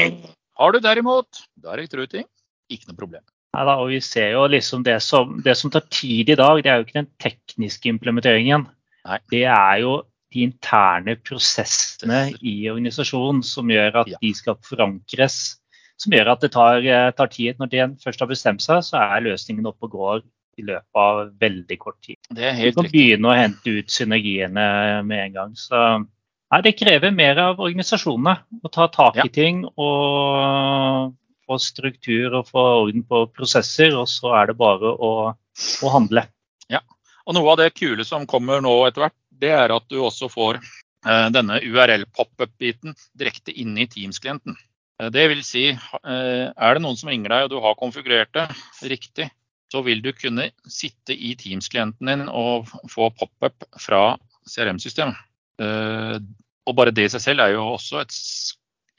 har 0.61 0.71
du 0.71 0.79
derimot 0.79 1.43
direct 1.59 1.99
routing, 1.99 2.23
ikke 2.71 2.91
noe 2.91 2.99
problem. 2.99 3.23
Neida, 3.55 3.77
og 3.79 3.91
vi 3.93 4.01
ser 4.03 4.33
jo 4.35 4.45
liksom 4.51 4.83
det 4.83 4.97
som, 5.03 5.37
det 5.45 5.55
som, 5.57 5.71
tar 5.71 5.85
tid 5.91 6.31
i 6.31 6.37
dag, 6.37 6.59
det 6.63 6.71
er 6.71 6.79
jo 6.79 6.87
ikke 6.87 6.99
den 6.99 7.11
tekniske 7.23 7.91
implementeringen. 7.91 8.67
Nei. 9.05 9.19
Det 9.31 9.45
er 9.47 9.81
jo 9.83 9.99
de 10.33 10.43
interne 10.43 11.15
prosessene 11.23 12.25
i 12.41 12.55
organisasjonen 12.71 13.43
som 13.45 13.69
gjør 13.71 14.01
at 14.01 14.11
ja. 14.11 14.19
de 14.21 14.33
skal 14.35 14.57
forankres. 14.65 15.59
Som 16.01 16.11
gjør 16.11 16.33
at 16.33 16.41
det 16.43 16.51
tar, 16.51 16.83
eh, 16.83 17.11
tar 17.15 17.29
tid. 17.31 17.55
Når 17.61 17.71
de 17.71 17.85
først 18.03 18.19
har 18.19 18.27
bestemt 18.27 18.63
seg, 18.65 18.81
så 18.83 18.99
er 18.99 19.23
løsningen 19.29 19.69
oppe 19.69 19.87
og 19.87 19.95
går 19.95 20.25
i 20.59 20.65
løpet 20.65 20.99
av 20.99 21.21
veldig 21.39 21.77
kort 21.79 21.99
tid. 22.03 22.19
Det 22.31 22.49
er 22.49 22.57
helt 22.57 22.75
du 22.75 22.81
kan 22.81 22.91
begynne 22.91 23.31
å 23.31 23.37
hente 23.37 23.77
ut 23.79 23.91
synergiene 23.91 24.67
med 25.07 25.21
en 25.21 25.37
gang. 25.37 25.55
Så 25.59 25.81
nei, 25.99 26.61
det 26.65 26.75
krever 26.79 27.15
mer 27.15 27.39
av 27.43 27.63
organisasjonene 27.63 28.35
å 28.63 28.71
ta 28.71 28.89
tak 28.91 29.19
i 29.19 29.27
ja. 29.27 29.31
ting 29.39 29.63
og 29.75 31.15
få 31.47 31.59
struktur 31.61 32.33
og 32.39 32.49
få 32.49 32.63
orden 32.81 33.05
på 33.07 33.25
prosesser. 33.35 33.95
Og 33.97 34.09
så 34.11 34.33
er 34.39 34.51
det 34.51 34.57
bare 34.59 34.93
å, 34.93 35.11
å 35.33 35.93
handle. 35.93 36.25
Ja, 36.71 36.81
og 37.25 37.37
noe 37.37 37.53
av 37.53 37.61
det 37.61 37.73
kule 37.77 38.05
som 38.07 38.27
kommer 38.29 38.63
nå 38.63 38.73
etter 38.87 39.07
hvert, 39.07 39.17
det 39.35 39.51
er 39.55 39.73
at 39.75 39.87
du 39.91 39.99
også 40.01 40.29
får 40.31 40.59
eh, 40.61 41.27
denne 41.35 41.59
URL-pop-up-biten 41.63 42.95
direkte 43.17 43.53
inn 43.55 43.75
i 43.77 43.87
Teams-klienten. 43.91 44.57
Eh, 45.01 45.09
det 45.11 45.27
vil 45.31 45.43
si, 45.45 45.67
eh, 45.71 46.45
er 46.55 46.77
det 46.77 46.83
noen 46.83 46.99
som 46.99 47.11
ringer 47.11 47.33
deg 47.33 47.47
og 47.47 47.53
du 47.53 47.59
har 47.63 47.79
konfigurert 47.79 48.33
det 48.35 48.47
riktig, 48.91 49.29
så 49.71 49.81
vil 49.83 50.01
du 50.01 50.11
kunne 50.15 50.51
sitte 50.69 51.15
i 51.15 51.33
Teams-klienten 51.39 52.11
din 52.11 52.27
og 52.29 52.69
få 52.91 53.09
pop-up 53.17 53.67
fra 53.81 54.15
CRM-systemet. 54.47 55.17
Eh, 55.59 56.19
og 56.65 56.77
bare 56.77 56.93
det 56.95 57.07
i 57.07 57.13
seg 57.13 57.23
selv 57.23 57.43
er 57.43 57.55
jo 57.55 57.65
også 57.75 58.01
et 58.01 58.15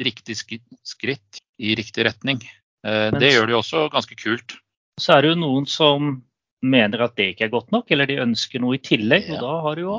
riktig 0.03 0.37
skritt 0.37 1.41
i 1.59 1.75
riktig 1.79 2.07
retning. 2.07 2.43
Eh, 2.87 3.11
det 3.17 3.33
gjør 3.33 3.49
det 3.49 3.57
jo 3.57 3.61
også 3.63 3.87
ganske 3.93 4.19
kult. 4.19 4.57
Så 5.01 5.17
er 5.17 5.25
det 5.25 5.35
jo 5.35 5.41
noen 5.43 5.69
som 5.69 6.19
mener 6.67 7.05
at 7.05 7.17
det 7.19 7.33
ikke 7.33 7.49
er 7.49 7.55
godt 7.55 7.73
nok, 7.75 7.91
eller 7.93 8.09
de 8.09 8.21
ønsker 8.25 8.63
noe 8.63 8.79
i 8.79 8.83
tillegg. 8.85 9.29
Og 9.35 9.43
da 9.45 9.57
har 9.67 9.79
du 9.79 9.85
jo 9.85 9.97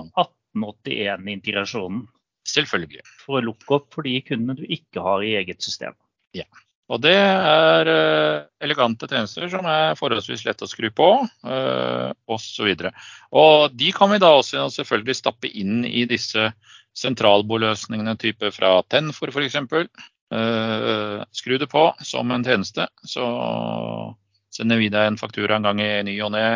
1881-integrasjonen. 0.58 2.06
Selvfølgelig. 2.48 3.04
For 3.26 3.40
å 3.40 3.46
lukke 3.50 3.76
opp 3.76 3.92
for 3.94 4.08
de 4.08 4.22
kundene 4.24 4.56
du 4.58 4.64
ikke 4.72 5.04
har 5.04 5.26
i 5.26 5.36
eget 5.40 5.62
system. 5.64 5.98
Ja. 6.36 6.48
Og 6.88 7.02
det 7.04 7.18
er 7.20 7.90
uh, 7.92 8.46
elegante 8.64 9.10
tjenester 9.12 9.50
som 9.52 9.66
er 9.68 9.98
forholdsvis 10.00 10.46
lette 10.48 10.64
å 10.64 10.72
skru 10.72 10.88
på, 10.96 11.08
osv. 12.32 12.70
Og, 12.72 13.02
og 13.42 13.76
de 13.76 13.90
kan 13.96 14.14
vi 14.14 14.22
da 14.24 14.30
også 14.38 14.70
selvfølgelig 14.72 15.18
stappe 15.20 15.52
inn 15.52 15.82
i 15.84 16.06
disse 16.08 16.48
sentralboløsningene 16.98 18.16
type 18.20 18.52
fra 18.56 18.78
Tenfor 18.90 19.34
f.eks. 19.34 19.60
Uh, 20.28 21.24
skru 21.32 21.56
det 21.62 21.70
på 21.72 21.84
som 22.04 22.32
en 22.36 22.44
tjeneste, 22.44 22.88
så 23.08 23.28
sender 24.52 24.82
vi 24.82 24.90
deg 24.92 25.14
en 25.14 25.20
faktura 25.20 25.56
en 25.56 25.70
gang 25.70 25.80
i 25.84 25.92
ny 26.04 26.18
og 26.26 26.34
ne 26.36 26.48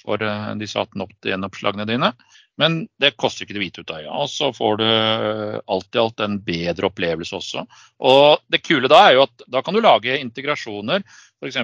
for 0.00 0.22
uh, 0.22 0.54
disse 0.60 0.80
1881-oppslagene 0.80 1.88
dine. 1.88 2.12
Men 2.58 2.80
det 2.98 3.14
koster 3.14 3.44
ikke 3.44 3.54
det 3.54 3.62
hvite 3.62 3.82
ut 3.84 3.92
av 3.94 4.00
øya. 4.02 4.12
Og 4.18 4.30
så 4.32 4.48
får 4.50 4.80
du 4.80 4.84
eh, 4.84 5.58
alt 5.70 5.94
i 5.94 6.00
alt 6.02 6.22
en 6.24 6.40
bedre 6.42 6.88
opplevelse 6.88 7.36
også. 7.38 7.62
Og 8.10 8.42
det 8.50 8.64
kule 8.66 8.90
da 8.90 8.98
er 9.06 9.14
jo 9.14 9.26
at 9.28 9.44
da 9.46 9.62
kan 9.62 9.76
du 9.76 9.80
lage 9.84 10.18
integrasjoner. 10.18 11.04
F.eks. 11.38 11.60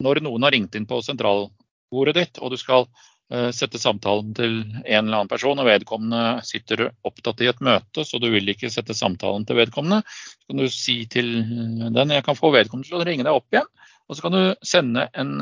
når 0.00 0.22
noen 0.24 0.46
har 0.46 0.56
ringt 0.56 0.78
inn 0.80 0.88
på 0.88 1.02
sentralbordet 1.04 2.16
ditt, 2.16 2.40
og 2.40 2.54
du 2.54 2.56
skal 2.56 2.88
sette 3.52 3.76
samtalen 3.76 4.30
til 4.32 4.54
en 4.62 5.02
eller 5.02 5.18
annen 5.18 5.28
person, 5.28 5.58
og 5.60 5.66
vedkommende 5.68 6.40
sitter 6.48 6.86
opptatt 7.04 7.42
i 7.44 7.50
et 7.50 7.58
møte, 7.60 8.04
så 8.08 8.16
du 8.22 8.30
vil 8.32 8.48
ikke 8.48 8.70
sette 8.72 8.96
samtalen 8.96 9.44
til 9.44 9.58
vedkommende, 9.58 10.00
så 10.06 10.48
kan 10.48 10.62
du 10.62 10.70
si 10.72 10.94
til 11.12 11.34
den 11.92 12.14
jeg 12.14 12.24
kan 12.24 12.38
få 12.38 12.54
vedkommende 12.54 12.88
til 12.88 12.96
å 12.96 13.04
ringe 13.04 13.26
deg 13.26 13.36
opp 13.36 13.52
igjen. 13.52 13.68
Og 14.08 14.16
så 14.16 14.24
kan 14.24 14.32
du 14.32 14.42
sende 14.64 15.10
en 15.12 15.34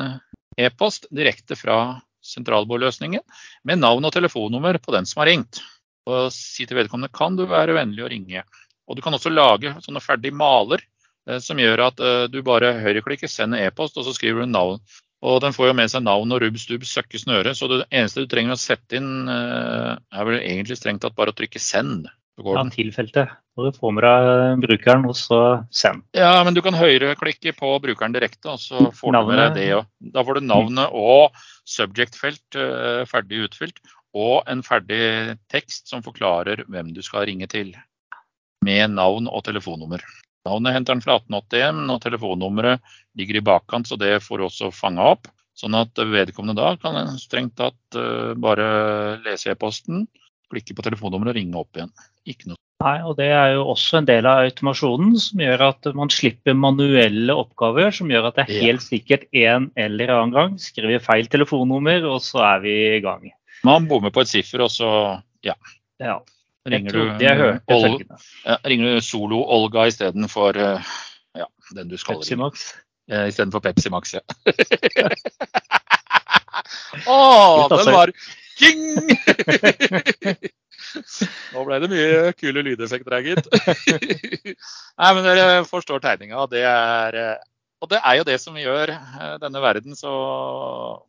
e-post 0.59 1.07
direkte 1.15 1.55
fra 1.59 1.79
sentralbordløsningen 2.27 3.23
med 3.69 3.83
navn 3.83 4.09
og 4.09 4.15
telefonnummer 4.15 4.81
på 4.83 4.95
den 4.97 5.07
som 5.07 5.23
har 5.23 5.31
ringt. 5.31 5.63
Og 6.07 6.31
si 6.35 6.67
til 6.67 6.79
vedkommende 6.79 7.13
kan 7.15 7.39
du 7.39 7.47
være 7.51 7.77
vennlig 7.77 8.05
å 8.05 8.11
ringe. 8.11 8.45
Og 8.87 8.99
du 8.99 9.03
kan 9.03 9.15
også 9.17 9.33
lage 9.33 9.75
sånne 9.83 10.03
ferdig 10.03 10.33
maler 10.35 10.83
eh, 11.29 11.41
som 11.43 11.59
gjør 11.59 11.89
at 11.89 12.03
eh, 12.03 12.27
du 12.31 12.41
bare 12.47 12.77
høyreklikker, 12.79 13.31
sender 13.31 13.67
e-post, 13.67 13.99
og 13.99 14.07
så 14.07 14.15
skriver 14.15 14.45
du 14.45 14.53
navn. 14.53 14.83
Og 15.27 15.41
den 15.43 15.55
får 15.57 15.71
jo 15.71 15.77
med 15.77 15.91
seg 15.91 16.05
navn 16.07 16.35
og 16.35 16.43
rubb, 16.43 16.59
stubb, 16.61 16.85
søkke, 16.87 17.19
snøre. 17.19 17.55
Så 17.59 17.69
det 17.73 17.81
eneste 17.91 18.23
du 18.23 18.31
trenger 18.31 18.55
å 18.55 18.61
sette 18.61 19.01
inn, 19.01 19.27
eh, 19.33 19.97
er 19.97 20.29
vel 20.29 20.39
egentlig 20.39 20.79
strengt 20.79 21.03
tatt 21.03 21.17
bare 21.19 21.35
å 21.35 21.37
trykke 21.37 21.63
send. 21.63 22.07
Ja, 22.37 22.63
tilfelte. 22.69 23.25
Og 23.57 23.65
du 23.65 23.79
får 23.79 23.93
med 23.97 24.05
deg 24.05 24.65
brukeren, 24.67 25.07
og 25.09 25.17
så 25.17 25.41
send. 25.73 26.05
Ja, 26.17 26.45
men 26.45 26.55
du 26.55 26.61
kan 26.65 26.77
høyreklikke 26.77 27.55
på 27.57 27.71
brukeren 27.81 28.13
direkte, 28.13 28.53
og 28.53 28.61
så 28.61 28.91
får 28.93 29.17
du 29.17 29.31
med 29.31 29.41
deg 29.41 29.57
det. 29.57 29.69
òg. 29.79 29.89
da 30.13 30.25
får 30.29 30.39
du 30.39 30.49
navnet 30.51 30.93
og 30.93 31.39
subject-felt 31.65 32.59
uh, 32.61 33.03
ferdig 33.09 33.47
utfylt. 33.49 33.81
Og 34.17 34.45
en 34.49 34.63
ferdig 34.65 35.37
tekst 35.53 35.89
som 35.89 36.05
forklarer 36.05 36.67
hvem 36.69 36.93
du 36.97 37.03
skal 37.05 37.27
ringe 37.29 37.49
til. 37.49 37.73
Med 38.65 38.93
navn 38.93 39.29
og 39.33 39.45
telefonnummer. 39.49 40.05
Navnet 40.47 40.77
henter 40.77 40.95
han 40.95 41.03
fra 41.05 41.19
1881, 41.19 41.81
og 41.93 42.03
telefonnummeret 42.05 42.93
ligger 43.19 43.41
i 43.41 43.47
bakkant, 43.49 43.91
så 43.91 43.99
det 44.01 44.21
får 44.25 44.39
du 44.39 44.47
også 44.47 44.71
fanga 44.75 45.11
opp. 45.17 45.31
Sånn 45.57 45.75
at 45.79 45.97
vedkommende 45.97 46.59
da 46.59 46.75
kan 46.81 47.17
strengt 47.19 47.57
tatt 47.59 47.97
uh, 47.97 48.37
bare 48.37 48.67
lese 49.25 49.55
e-posten 49.55 50.05
klikke 50.53 50.77
på 50.77 50.85
telefonnummeret 50.87 51.33
og 51.33 51.39
ringe 51.41 51.59
opp 51.59 51.79
igjen. 51.79 51.93
Ikke 52.29 52.53
noe. 52.53 52.61
Nei, 52.85 52.99
og 53.09 53.17
Det 53.17 53.31
er 53.33 53.55
jo 53.55 53.63
også 53.73 54.03
en 54.03 54.09
del 54.09 54.27
av 54.29 54.45
automasjonen 54.45 55.15
som 55.21 55.41
gjør 55.41 55.65
at 55.71 55.89
man 55.97 56.13
slipper 56.13 56.55
manuelle 56.55 57.35
oppgaver. 57.35 57.89
Som 57.97 58.13
gjør 58.13 58.29
at 58.29 58.37
det 58.37 58.45
er 58.45 58.67
helt 58.67 58.85
sikkert 58.85 59.25
en 59.33 59.71
eller 59.81 60.13
annen 60.13 60.35
gang 60.37 60.59
skriver 60.61 61.03
feil 61.03 61.31
telefonnummer, 61.33 62.05
og 62.05 62.21
så 62.25 62.45
er 62.53 62.63
vi 62.67 62.77
i 62.99 63.03
gang. 63.05 63.31
Man 63.67 63.89
bommer 63.89 64.13
på 64.13 64.23
et 64.23 64.31
siffer, 64.31 64.67
og 64.67 64.71
så 64.71 64.91
ja. 65.47 65.57
ja. 66.03 66.21
Ringer 66.67 66.93
du, 66.93 67.01
Ol 67.71 68.03
ja, 68.03 68.57
ringer 68.67 68.87
du 68.97 69.01
solo 69.05 69.39
Olga 69.55 69.87
istedenfor 69.87 70.57
uh, 70.59 70.81
ja, 71.39 71.47
den 71.79 71.89
du 71.93 71.97
skal 72.01 72.17
Pepsi 72.19 72.37
Max. 72.41 72.53
Uh, 73.13 73.27
istedenfor 73.31 73.61
Pepsi 73.63 73.89
Max, 73.93 74.15
ja. 74.19 74.23
Å, 77.07 77.13
oh, 77.13 77.69
den 77.71 77.93
var 77.95 78.11
King! 78.57 78.97
Nå 81.53 81.65
ble 81.67 81.79
det 81.83 81.89
mye 81.93 82.33
kule 82.39 82.63
lydeffekter 82.65 83.13
her, 83.19 83.25
gitt. 83.27 83.47
Nei, 85.01 85.11
men 85.11 85.23
dere 85.27 85.65
forstår 85.69 86.01
tegninga. 86.05 86.47
Det 86.53 86.63
er, 86.69 87.11
og 87.83 87.87
det 87.93 88.01
er 88.01 88.15
jo 88.21 88.29
det 88.29 88.39
som 88.43 88.55
gjør 88.59 88.87
eh, 88.95 89.35
denne 89.43 89.61
verden 89.65 89.93
så 89.99 90.13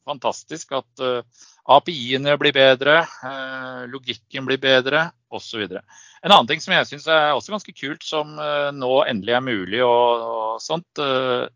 fantastisk. 0.07 0.65
At 0.81 0.91
eh, 1.03 1.21
API-ene 1.67 2.37
blir 2.39 2.55
bedre, 2.55 3.01
eh, 3.03 3.81
logikken 3.91 4.47
blir 4.47 4.61
bedre 4.61 5.09
osv. 5.29 5.65
En 5.67 6.31
annen 6.31 6.47
ting 6.49 6.63
som 6.63 6.73
jeg 6.75 6.87
syns 6.89 7.07
er 7.11 7.33
også 7.35 7.53
ganske 7.53 7.75
kult, 7.75 8.03
som 8.03 8.37
nå 8.73 8.93
endelig 9.05 9.35
er 9.35 9.43
mulig 9.43 9.81
og, 9.85 10.57
sånt, 10.63 11.01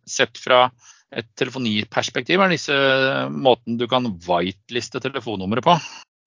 sett 0.06 0.38
fra 0.38 0.66
et 1.12 1.28
telefoniperspektiv 1.40 2.40
er 2.40 2.54
disse 2.54 2.76
måten 3.32 3.80
du 3.80 3.88
kan 3.92 4.08
whiteliste 4.28 5.02
telefonnummeret 5.04 5.66
på. 5.66 5.76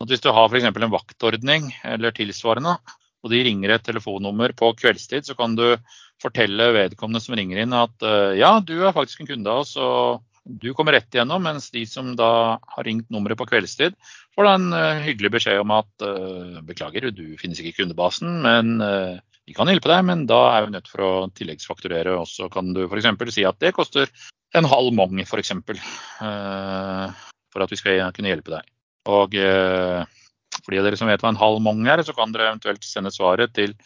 At 0.03 0.11
hvis 0.11 0.25
du 0.25 0.31
har 0.35 0.51
f.eks. 0.51 0.67
en 0.69 0.93
vaktordning 0.93 1.71
eller 1.87 2.13
tilsvarende, 2.17 2.77
og 3.25 3.33
de 3.33 3.41
ringer 3.47 3.73
et 3.73 3.87
telefonnummer 3.87 4.53
på 4.57 4.75
kveldstid, 4.77 5.25
så 5.25 5.37
kan 5.39 5.55
du 5.57 5.65
fortelle 6.23 6.69
vedkommende 6.77 7.23
som 7.25 7.37
ringer 7.39 7.63
inn 7.63 7.73
at 7.77 8.05
eh, 8.05 8.37
ja, 8.43 8.59
du 8.61 8.77
er 8.83 8.95
faktisk 8.97 9.23
en 9.23 9.31
kunde 9.33 9.51
av 9.51 9.65
oss, 9.65 9.75
og 9.81 10.21
du 10.45 10.75
kommer 10.77 10.93
rett 10.93 11.15
igjennom, 11.15 11.43
mens 11.43 11.71
de 11.73 11.85
som 11.89 12.13
da 12.19 12.59
har 12.61 12.85
ringt 12.85 13.09
nummeret 13.13 13.39
på 13.41 13.47
kveldstid, 13.49 13.97
får 14.37 14.47
da 14.47 14.55
en 14.59 14.67
uh, 14.77 15.05
hyggelig 15.05 15.33
beskjed 15.39 15.63
om 15.63 15.73
at 15.73 16.05
uh, 16.05 16.61
beklager, 16.69 17.09
du 17.17 17.39
finnes 17.41 17.61
ikke 17.61 17.73
i 17.73 17.79
kundebasen, 17.79 18.43
men 18.45 18.75
uh, 18.85 19.17
vi 19.49 19.57
kan 19.57 19.69
hjelpe 19.69 19.89
deg, 19.89 20.05
men 20.09 20.27
da 20.29 20.41
er 20.53 20.67
vi 20.67 20.75
nødt 20.77 20.91
for 20.93 21.05
å 21.05 21.13
tilleggsfakturere. 21.37 22.17
Og 22.21 22.29
så 22.29 22.49
kan 22.53 22.73
du 22.77 22.85
f.eks. 22.87 23.09
si 23.37 23.45
at 23.49 23.61
det 23.61 23.75
koster 23.77 24.09
en 24.57 24.69
halv 24.69 24.93
mong, 24.97 25.21
f.eks. 25.25 25.53
For 27.53 27.65
at 27.65 27.75
vi 27.75 27.77
skal 27.77 28.01
kunne 28.17 28.33
hjelpe 28.33 28.55
deg. 28.55 28.71
Og 29.13 29.37
for 29.37 30.73
de 30.73 30.81
av 30.81 30.89
dere 30.89 30.97
som 30.97 31.13
vet 31.13 31.21
hva 31.21 31.35
en 31.35 31.43
halv 31.43 31.61
mong 31.61 31.85
er, 31.93 32.01
så 32.07 32.17
kan 32.17 32.33
dere 32.33 32.55
eventuelt 32.55 32.89
sende 32.89 33.13
svaret 33.13 33.53
til 33.53 33.77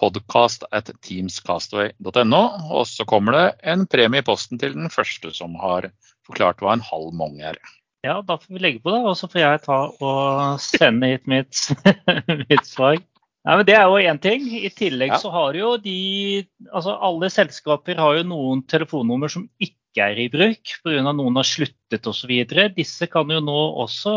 podcast 0.00 0.64
at 0.72 0.88
teamscastaway.no. 1.04 2.42
Og 2.72 2.86
så 2.88 3.04
kommer 3.08 3.36
det 3.36 3.44
en 3.74 3.86
premie 3.90 4.22
i 4.22 4.26
posten 4.26 4.58
til 4.60 4.74
den 4.76 4.88
første 4.92 5.32
som 5.36 5.54
har 5.60 5.90
forklart 6.26 6.62
hva 6.62 6.76
en 6.76 6.84
halv 6.86 7.12
mong 7.18 7.40
er. 7.44 7.58
Ja, 8.02 8.16
da 8.26 8.34
får 8.40 8.50
vi 8.56 8.62
legge 8.64 8.80
på 8.82 8.90
det, 8.90 9.00
og 9.06 9.14
så 9.18 9.28
får 9.30 9.40
jeg 9.44 9.60
ta 9.66 9.78
og 10.02 10.60
sende 10.62 11.12
hit 11.12 11.28
mitt, 11.30 11.54
mitt 12.48 12.66
svar. 12.66 12.96
Nei, 13.42 13.56
men 13.58 13.66
Det 13.66 13.74
er 13.74 13.86
jo 13.90 13.98
én 14.10 14.18
ting. 14.22 14.44
I 14.58 14.70
tillegg 14.70 15.10
Ja. 15.14 15.18
så 15.18 15.30
har 15.34 15.54
jo 15.58 15.76
de 15.82 16.44
altså 16.72 16.94
Alle 17.02 17.30
selskaper 17.30 17.98
har 17.98 18.16
jo 18.20 18.26
noen 18.26 18.62
telefonnummer 18.70 19.30
som 19.30 19.48
ikke 19.58 20.02
er 20.06 20.18
i 20.22 20.28
bruk 20.30 20.74
pga. 20.82 21.02
noen 21.12 21.36
har 21.36 21.46
sluttet 21.46 22.06
osv. 22.06 22.30
Disse 22.74 23.06
kan 23.10 23.28
jo 23.30 23.40
nå 23.42 23.58
også 23.82 24.14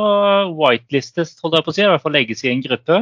whitelistes, 0.55 1.35
holder 1.41 1.57
jeg 1.59 1.65
på 1.65 1.73
å 1.73 1.77
si, 1.77 1.81
i 1.81 1.89
hvert 1.89 2.03
fall 2.05 2.13
legges 2.15 2.45
i 2.45 2.51
en 2.53 2.61
gruppe. 2.65 2.99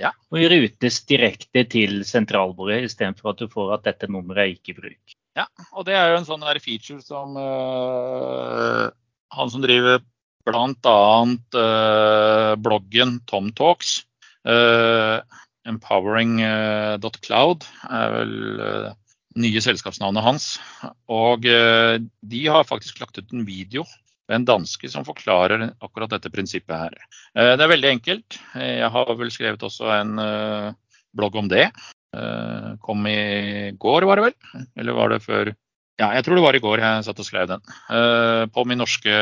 Ja. 0.00 0.10
Og 0.32 0.40
rutes 0.48 1.02
direkte 1.08 1.64
til 1.68 2.04
sentralbordet, 2.08 2.84
istedenfor 2.88 3.32
at 3.32 3.42
du 3.42 3.48
får 3.52 3.74
at 3.76 3.84
dette 3.90 4.08
nummeret 4.10 4.40
er 4.42 4.54
ikke 4.54 4.72
i 4.72 4.78
bruk. 4.78 5.16
Ja, 5.36 5.44
og 5.72 5.86
det 5.88 5.94
er 5.96 6.12
jo 6.12 6.18
en 6.20 6.28
sånn 6.28 6.44
der 6.44 6.60
feature 6.60 7.00
som 7.04 7.36
øh, 7.40 8.88
han 9.32 9.52
som 9.52 9.62
driver 9.64 10.02
bl.a. 10.44 11.02
Øh, 11.62 12.52
bloggen 12.60 13.20
Tom 13.30 13.52
Talks, 13.56 14.02
øh, 14.48 15.18
empowering.cloud 15.68 17.64
er 17.88 18.16
vel 18.16 18.60
øh, 18.60 18.90
nye 19.40 19.60
selskapsnavnet 19.64 20.22
hans. 20.24 20.60
Og 21.08 21.44
de 21.44 22.40
har 22.52 22.68
faktisk 22.68 23.00
lagt 23.00 23.18
ut 23.22 23.32
en 23.32 23.46
video 23.46 23.86
med 24.32 24.40
en 24.40 24.48
danske 24.48 24.88
som 24.88 25.04
forklarer 25.04 25.68
akkurat 25.84 26.14
dette 26.14 26.32
prinsippet 26.32 26.72
her. 26.72 26.94
Eh, 27.36 27.52
det 27.52 27.66
er 27.66 27.74
veldig 27.74 27.90
enkelt. 27.98 28.38
Jeg 28.56 28.88
har 28.94 29.12
vel 29.18 29.32
skrevet 29.34 29.66
også 29.68 29.90
en 29.92 30.14
øh, 30.22 30.70
blogg 31.12 31.36
om 31.36 31.50
det. 31.52 31.66
Eh, 32.16 32.70
kom 32.80 33.04
i 33.08 33.72
går, 33.76 34.08
var 34.08 34.20
det 34.20 34.30
vel? 34.30 34.64
Eller 34.80 34.96
var 34.96 35.12
det 35.12 35.20
før? 35.24 35.52
Ja, 36.00 36.14
jeg 36.16 36.24
tror 36.24 36.38
det 36.38 36.46
var 36.46 36.56
i 36.56 36.62
går 36.64 36.80
jeg 36.80 37.04
satt 37.04 37.20
og 37.20 37.28
skrev 37.28 37.50
den. 37.50 37.62
Eh, 37.92 38.46
på 38.52 38.64
min 38.68 38.80
norske 38.80 39.12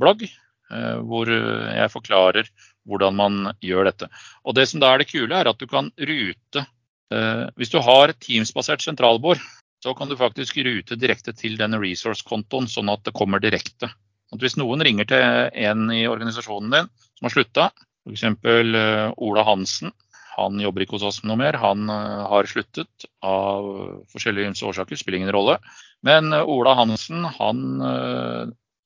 blogg, 0.00 0.24
eh, 0.24 0.96
hvor 1.04 1.28
jeg 1.28 1.92
forklarer 1.92 2.48
hvordan 2.86 3.18
man 3.18 3.52
gjør 3.64 3.90
dette. 3.90 4.08
Og 4.46 4.56
det 4.56 4.68
som 4.70 4.80
da 4.80 4.94
er 4.94 5.02
det 5.02 5.10
kule, 5.10 5.34
er 5.36 5.50
at 5.50 5.60
du 5.60 5.66
kan 5.68 5.90
rute 5.98 6.64
eh, 7.12 7.44
Hvis 7.58 7.74
du 7.74 7.80
har 7.82 8.14
Teams-basert 8.22 8.84
sentralbord, 8.84 9.42
så 9.84 9.92
kan 9.94 10.08
du 10.08 10.16
faktisk 10.18 10.56
rute 10.64 10.96
direkte 10.98 11.34
til 11.36 11.58
denne 11.60 11.78
resource-kontoen, 11.82 12.66
sånn 12.70 12.90
at 12.90 13.04
det 13.06 13.14
kommer 13.14 13.42
direkte. 13.42 13.90
At 14.34 14.42
hvis 14.42 14.56
noen 14.58 14.82
ringer 14.82 15.06
til 15.08 15.22
en 15.66 15.86
i 15.94 16.06
organisasjonen 16.10 16.72
din 16.72 16.90
som 17.16 17.28
har 17.28 17.34
slutta, 17.34 17.68
f.eks. 18.06 18.26
Uh, 18.42 19.14
Ola 19.22 19.44
Hansen, 19.46 19.92
han 20.36 20.60
jobber 20.60 20.84
ikke 20.84 20.98
hos 20.98 21.06
oss 21.08 21.22
noe 21.24 21.38
mer. 21.40 21.58
Han 21.62 21.88
uh, 21.90 22.26
har 22.30 22.48
sluttet 22.50 23.06
av 23.24 23.66
forskjellige 24.12 24.52
ymse 24.52 24.66
årsaker, 24.68 24.98
spiller 24.98 25.22
ingen 25.22 25.34
rolle. 25.34 25.58
Men 26.06 26.34
uh, 26.34 26.42
Ola 26.42 26.76
Hansen, 26.78 27.26
han 27.38 27.64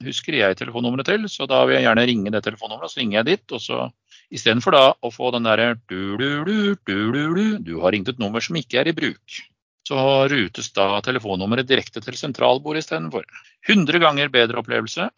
husker 0.00 0.36
jeg 0.38 0.56
telefonnummeret 0.56 1.10
til, 1.10 1.26
så 1.28 1.44
da 1.48 1.62
vil 1.66 1.76
jeg 1.76 1.84
gjerne 1.84 2.06
ringe 2.08 2.32
det 2.32 2.44
telefonnummeret. 2.46 2.92
Så 2.92 3.02
ringer 3.02 3.20
jeg 3.20 3.28
dit, 3.32 3.56
og 3.56 3.64
så 3.64 3.88
istedenfor 4.32 4.76
da 4.76 4.84
å 4.94 5.12
få 5.12 5.32
den 5.34 5.48
derre 5.48 5.74
du-du-du, 5.90 6.76
du-du-du, 6.86 7.58
du 7.64 7.74
har 7.82 7.96
ringt 7.96 8.08
et 8.12 8.20
nummer 8.22 8.44
som 8.44 8.56
ikke 8.60 8.80
er 8.80 8.92
i 8.92 8.96
bruk. 8.96 9.40
Så 9.90 9.98
rutes 10.30 10.70
da 10.76 11.00
telefonnummeret 11.02 11.66
direkte 11.66 12.02
til 12.04 12.14
sentralbordet 12.18 12.84
istedenfor. 12.84 13.24
100 13.66 13.98
ganger 14.02 14.30
bedre 14.30 14.60
opplevelse, 14.62 15.08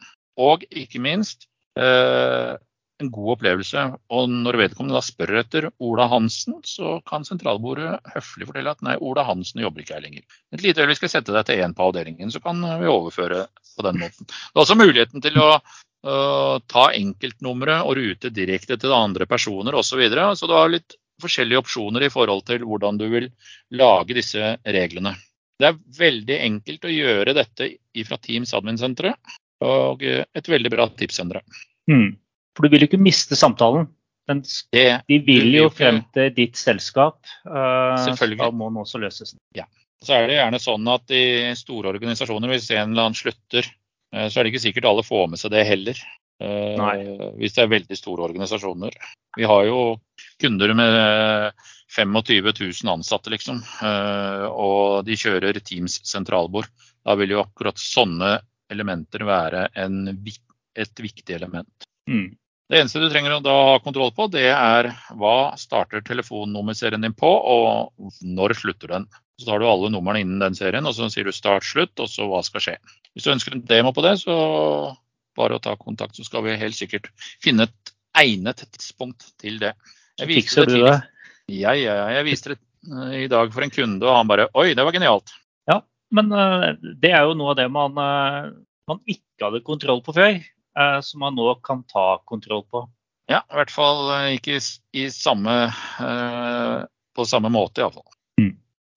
og 0.41 0.65
ikke 0.71 1.03
minst 1.05 1.45
eh, 1.77 2.55
en 3.03 3.11
god 3.13 3.35
opplevelse. 3.37 3.85
Og 4.17 4.33
når 4.33 4.61
vedkommende 4.63 4.97
da 4.97 5.05
spør 5.05 5.35
etter 5.43 5.69
Ola 5.83 6.07
Hansen, 6.09 6.61
så 6.65 6.97
kan 7.09 7.29
sentralbordet 7.29 7.99
høflig 8.15 8.49
fortelle 8.49 8.73
at 8.73 8.81
nei, 8.87 8.97
Ola 8.97 9.27
Hansen 9.29 9.61
jobber 9.61 9.85
ikke 9.85 9.99
her 9.99 10.07
lenger. 10.07 10.25
Et 10.57 10.65
lite 10.65 10.81
øyeblikk 10.81 11.03
skal 11.03 11.15
sette 11.19 11.37
deg 11.37 11.49
til 11.49 11.61
én 11.67 11.77
på 11.77 11.91
avdelingen, 11.91 12.33
så 12.33 12.41
kan 12.45 12.65
vi 12.81 12.91
overføre 12.91 13.45
på 13.77 13.87
den 13.89 14.01
måten. 14.01 14.29
Det 14.29 14.57
er 14.57 14.65
også 14.65 14.79
muligheten 14.79 15.25
til 15.25 15.37
å 15.43 15.51
uh, 15.59 16.57
ta 16.73 16.89
enkeltnummeret 16.97 17.85
og 17.85 17.99
rute 18.01 18.33
direkte 18.33 18.81
til 18.81 18.97
andre 18.97 19.29
personer 19.29 19.77
osv. 19.77 19.93
Så, 19.93 20.01
videre. 20.01 20.33
så 20.37 20.49
du 20.49 20.57
har 20.57 20.73
litt 20.73 20.97
forskjellige 21.23 21.63
opsjoner 21.63 22.07
i 22.07 22.13
forhold 22.13 22.45
til 22.51 22.65
hvordan 22.69 22.99
du 23.01 23.07
vil 23.13 23.29
lage 23.79 24.17
disse 24.19 24.57
reglene. 24.63 25.15
Det 25.61 25.71
er 25.71 25.81
veldig 25.99 26.39
enkelt 26.49 26.89
å 26.89 26.93
gjøre 26.93 27.37
dette 27.39 27.69
fra 28.09 28.19
Teams 28.19 28.53
admin-senteret, 28.57 29.35
og 29.63 30.03
et 30.03 30.49
veldig 30.51 30.73
bra 30.73 30.89
tips, 30.99 31.21
Endre. 31.23 31.43
Mm. 31.91 32.17
For 32.57 32.67
du 32.67 32.75
vil 32.75 32.85
jo 32.85 32.91
ikke 32.91 33.03
miste 33.03 33.39
samtalen. 33.39 33.87
Den, 34.31 34.43
Det, 34.75 35.03
de 35.09 35.19
vil 35.27 35.51
jo 35.55 35.69
frem 35.75 36.03
til 36.15 36.31
ditt 36.35 36.59
selskap. 36.59 37.19
Uh, 37.47 37.99
Selvfølgelig. 38.05 38.39
Da 38.43 38.51
må 38.55 38.71
den 38.71 38.83
også 38.85 39.01
løses. 39.03 39.35
Ja. 39.59 39.67
så 40.03 40.17
er 40.17 40.27
det 40.27 40.39
gjerne 40.39 40.59
sånn 40.63 40.89
at 40.91 41.15
i 41.15 41.25
store 41.59 41.93
organisasjoner, 41.95 42.51
hvis 42.51 42.71
en 42.75 42.93
eller 42.93 43.09
annen 43.09 43.19
slutter, 43.19 43.69
eh, 44.15 44.27
så 44.27 44.41
er 44.41 44.45
det 44.45 44.53
ikke 44.53 44.65
sikkert 44.65 44.89
alle 44.91 45.05
får 45.07 45.29
med 45.31 45.39
seg 45.39 45.53
det 45.55 45.63
heller. 45.69 45.99
Eh, 46.43 46.73
Nei. 46.79 46.97
Hvis 47.39 47.55
det 47.55 47.63
er 47.65 47.71
veldig 47.71 47.99
store 47.99 48.27
organisasjoner. 48.27 48.97
Vi 49.39 49.47
har 49.47 49.69
jo 49.69 49.79
kunder 50.43 50.75
med 50.77 51.65
25 51.93 52.53
000 52.85 52.93
ansatte, 52.93 53.33
liksom. 53.33 53.63
eh, 53.83 54.45
Og 54.51 55.05
de 55.07 55.19
kjører 55.19 55.61
Teams 55.61 56.01
sentralbord. 56.09 56.71
Da 57.05 57.17
vil 57.19 57.35
jo 57.35 57.43
akkurat 57.43 57.81
sånne 57.81 58.37
elementer 58.73 59.27
være 59.29 59.67
en, 59.83 60.07
et 60.09 61.03
viktig 61.05 61.37
element. 61.37 61.89
Mm. 62.11 62.31
Det 62.73 62.79
eneste 62.81 63.03
du 63.03 63.11
trenger 63.13 63.35
å 63.37 63.43
da 63.45 63.55
ha 63.69 63.81
kontroll 63.85 64.15
på, 64.17 64.31
det 64.33 64.47
er 64.49 64.87
hva 65.21 65.53
starter 65.61 66.01
telefonnummerserien 66.07 67.03
din 67.05 67.13
på, 67.13 67.29
og 67.29 68.15
når 68.25 68.55
slutter 68.57 68.95
den. 68.95 69.05
Så 69.37 69.51
tar 69.51 69.61
du 69.61 69.67
alle 69.69 69.91
numrene 69.93 70.23
innen 70.23 70.41
den 70.41 70.57
serien, 70.57 70.87
og 70.89 70.95
så 70.97 71.11
sier 71.13 71.29
du 71.29 71.35
start, 71.37 71.67
slutt, 71.69 71.93
og 72.01 72.09
så 72.09 72.29
hva 72.31 72.41
skal 72.47 72.65
skje. 72.65 72.77
Hvis 73.13 73.27
du 73.27 73.33
ønsker 73.35 73.59
en 73.59 73.65
demo 73.69 73.93
på 73.93 74.05
det, 74.07 74.15
så 74.23 74.37
bare 75.37 75.59
å 75.59 75.63
ta 75.65 75.75
kontakt, 75.77 76.17
så 76.17 76.25
skal 76.25 76.47
vi 76.47 76.57
helt 76.61 76.79
sikkert 76.79 77.11
finne 77.45 77.69
et 77.69 77.93
egnet 78.23 78.65
tidspunkt 78.65 79.29
til 79.41 79.61
det. 79.61 79.75
Jeg 80.21 80.29
viste 80.31 80.65
Fikser 80.65 80.69
du 80.69 80.77
det? 80.85 80.99
Ja, 81.53 81.73
ja, 81.77 81.95
ja. 82.03 82.09
Jeg 82.19 82.27
viste 82.29 82.55
det 82.55 82.59
eh, 82.91 83.23
i 83.25 83.31
dag 83.33 83.53
for 83.55 83.65
en 83.65 83.73
kunde, 83.73 84.05
og 84.07 84.17
han 84.17 84.31
bare 84.31 84.49
Oi, 84.59 84.73
det 84.77 84.85
var 84.85 84.95
genialt. 84.95 85.33
Ja, 85.71 85.81
Men 86.15 86.33
uh, 86.35 86.73
det 87.01 87.15
er 87.15 87.25
jo 87.29 87.37
noe 87.39 87.55
av 87.55 87.61
det 87.61 87.69
man, 87.73 87.97
uh, 87.97 88.51
man 88.91 89.01
ikke 89.07 89.49
hadde 89.49 89.65
kontroll 89.67 90.05
på 90.05 90.15
før, 90.17 90.43
som 91.05 91.21
man 91.21 91.35
nå 91.37 91.51
kan 91.61 91.83
ta 91.85 92.17
kontroll 92.25 92.63
på. 92.73 92.87
Ja, 93.31 93.41
i 93.49 93.57
hvert 93.57 93.73
fall 93.73 94.11
eh, 94.13 94.35
ikke 94.37 94.59
i, 94.59 95.07
samme, 95.15 95.55
eh, 96.03 96.79
på 97.17 97.27
samme 97.29 97.53
måte, 97.53 97.83
iallfall. 97.83 98.07
Mm. 98.41 98.53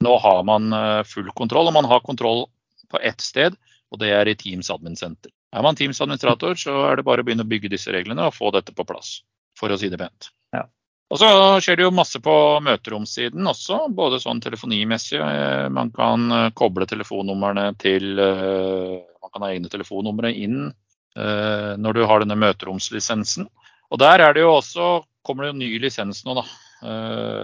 Nå 0.06 0.18
har 0.24 0.42
man 0.48 0.74
eh, 0.74 1.02
full 1.08 1.30
kontroll, 1.38 1.70
og 1.70 1.78
man 1.78 1.88
har 1.90 2.04
kontroll 2.06 2.48
på 2.92 3.02
ett 3.02 3.22
sted, 3.22 3.58
og 3.94 4.02
det 4.02 4.12
er 4.16 4.30
i 4.30 4.38
Teams 4.38 4.72
Admin 4.74 4.98
Center. 4.98 5.32
Er 5.56 5.64
man 5.64 5.78
Teams 5.78 6.02
administrator, 6.04 6.58
så 6.60 6.74
er 6.90 7.00
det 7.00 7.06
bare 7.08 7.24
å 7.24 7.28
begynne 7.28 7.46
å 7.46 7.52
bygge 7.52 7.72
disse 7.72 7.94
reglene 7.94 8.28
og 8.28 8.36
få 8.36 8.52
dette 8.56 8.74
på 8.76 8.88
plass, 8.88 9.22
for 9.60 9.72
å 9.72 9.78
si 9.80 9.92
det 9.94 10.02
pent. 10.02 10.32
Og 11.14 11.20
så 11.22 11.28
skjer 11.62 11.78
det 11.78 11.86
jo 11.86 11.94
masse 11.94 12.20
på 12.24 12.34
møteromsiden 12.66 13.46
også, 13.48 13.84
både 13.94 14.18
sånn 14.24 14.42
telefonimessig. 14.42 15.20
eh, 15.22 15.68
Man 15.70 15.92
kan 15.94 16.32
eh, 16.32 16.48
koble 16.58 16.88
telefonnumrene 16.90 17.68
til 17.82 18.18
eh, 18.20 18.96
Man 19.22 19.34
kan 19.34 19.46
ha 19.46 19.52
egne 19.54 19.70
telefonnumre 19.70 20.34
inn 20.34 20.72
når 21.16 21.96
du 21.96 22.02
har 22.04 22.20
denne 22.20 22.36
møteromslisensen. 22.36 23.46
Og 23.88 24.00
der 24.02 24.20
er 24.20 24.34
det 24.36 24.42
jo 24.42 24.50
også, 24.58 24.88
kommer 25.24 25.46
det 25.46 25.54
jo 25.54 25.60
ny 25.62 25.70
lisens 25.80 26.26
nå, 26.28 26.34
da. 26.36 26.44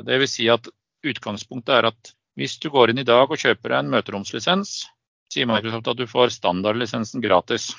Det 0.03 0.17
vil 0.19 0.27
si 0.27 0.49
at 0.51 0.67
utgangspunktet 1.07 1.71
er 1.77 1.87
at 1.87 2.11
hvis 2.35 2.57
du 2.59 2.67
går 2.73 2.91
inn 2.91 2.99
i 2.99 3.07
dag 3.07 3.31
og 3.31 3.39
kjøper 3.39 3.71
deg 3.71 3.77
en 3.77 3.93
møteromslisens, 3.93 4.73
sier 5.31 5.47
Microsoft 5.47 5.87
at 5.87 6.01
du 6.01 6.03
får 6.03 6.35
standardlisensen 6.35 7.23
gratis. 7.23 7.69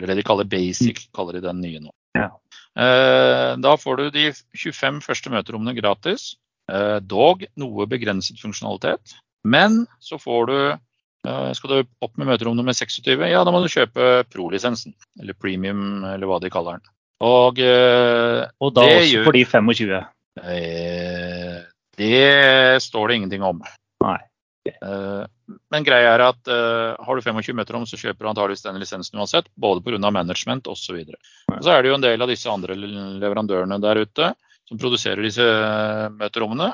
Eller 0.00 0.14
det 0.14 0.22
de 0.22 0.28
kaller 0.30 0.48
basic, 0.48 1.04
kaller 1.12 1.36
de 1.36 1.44
den 1.44 1.60
nye 1.60 1.84
nå. 1.84 1.92
Ja. 2.14 2.28
Eh, 2.76 3.56
Da 3.56 3.76
får 3.76 3.96
du 3.96 4.10
de 4.10 4.32
25 4.56 5.00
første 5.04 5.30
møterommene 5.30 5.74
gratis. 5.76 6.36
eh, 6.70 6.98
Dog 7.00 7.44
noe 7.56 7.86
begrenset 7.86 8.38
funksjonalitet. 8.40 9.14
Men 9.44 9.86
så 10.00 10.18
får 10.20 10.46
du 10.46 10.56
eh, 11.26 11.52
Skal 11.54 11.70
du 11.70 11.88
opp 12.02 12.16
med 12.18 12.26
møterom 12.28 12.56
nummer 12.56 12.72
26, 12.72 13.28
ja 13.30 13.44
da 13.44 13.50
må 13.50 13.60
du 13.62 13.68
kjøpe 13.68 14.24
pro-lisensen. 14.30 14.94
Eller 15.20 15.34
premium, 15.34 16.04
eller 16.04 16.26
hva 16.26 16.40
de 16.40 16.50
kaller 16.50 16.78
den. 16.78 16.88
Og 17.22 17.58
Og 18.60 18.74
da 18.74 18.82
også 18.82 19.12
gjør- 19.12 19.24
for 19.24 19.32
de 19.32 19.44
25. 19.44 20.06
eh, 20.42 21.62
det 21.96 22.82
står 22.82 23.08
det 23.08 23.16
ingenting 23.16 23.42
om. 23.42 23.62
Nei. 24.02 24.18
Eh, 24.66 25.24
Men 25.72 25.86
greia 25.86 26.14
er 26.14 26.22
at 26.24 26.50
eh, 26.50 26.94
har 27.02 27.18
du 27.18 27.24
25 27.24 27.56
møterom, 27.58 27.86
så 27.88 27.98
kjøper 27.98 28.24
du 28.24 28.30
antageligvis 28.30 28.64
den 28.66 28.80
lisensen 28.82 29.18
uansett. 29.18 29.50
Både 29.58 29.82
pga. 29.84 30.10
management 30.10 30.68
osv. 30.70 31.02
Og 31.02 31.62
så 31.64 31.74
er 31.74 31.82
det 31.82 31.92
jo 31.92 31.98
en 31.98 32.06
del 32.06 32.22
av 32.22 32.30
disse 32.30 32.50
andre 32.50 32.76
leverandørene 32.78 33.80
der 33.82 34.04
ute 34.04 34.32
som 34.68 34.78
produserer 34.80 35.24
disse 35.24 35.46
møterommene, 36.16 36.70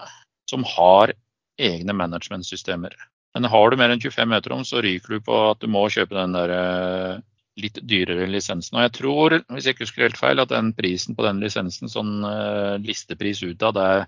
som 0.49 0.67
har 0.77 1.15
egne 1.59 1.97
managementsystemer. 1.97 2.95
Men 3.35 3.49
har 3.51 3.71
du 3.71 3.77
mer 3.79 3.93
enn 3.93 4.03
25 4.03 4.31
møterom, 4.31 4.65
så 4.67 4.83
ryker 4.85 5.17
du 5.19 5.25
på 5.25 5.41
at 5.51 5.61
du 5.63 5.69
må 5.71 5.85
kjøpe 5.93 6.17
den 6.17 6.37
der 6.37 6.53
eh, 6.55 7.21
litt 7.59 7.81
dyrere 7.91 8.29
lisensen. 8.31 8.79
Og 8.79 8.87
jeg 8.87 8.95
tror, 9.01 9.37
hvis 9.53 9.67
jeg 9.67 9.77
ikke 9.77 9.87
husker 9.87 10.07
helt 10.07 10.21
feil, 10.21 10.43
at 10.43 10.53
den 10.53 10.73
prisen 10.77 11.19
på 11.19 11.27
den 11.27 11.43
lisensen, 11.43 11.91
sånn 11.93 12.21
eh, 12.29 12.77
listepris 12.85 13.43
utad, 13.47 13.81
er 13.83 14.07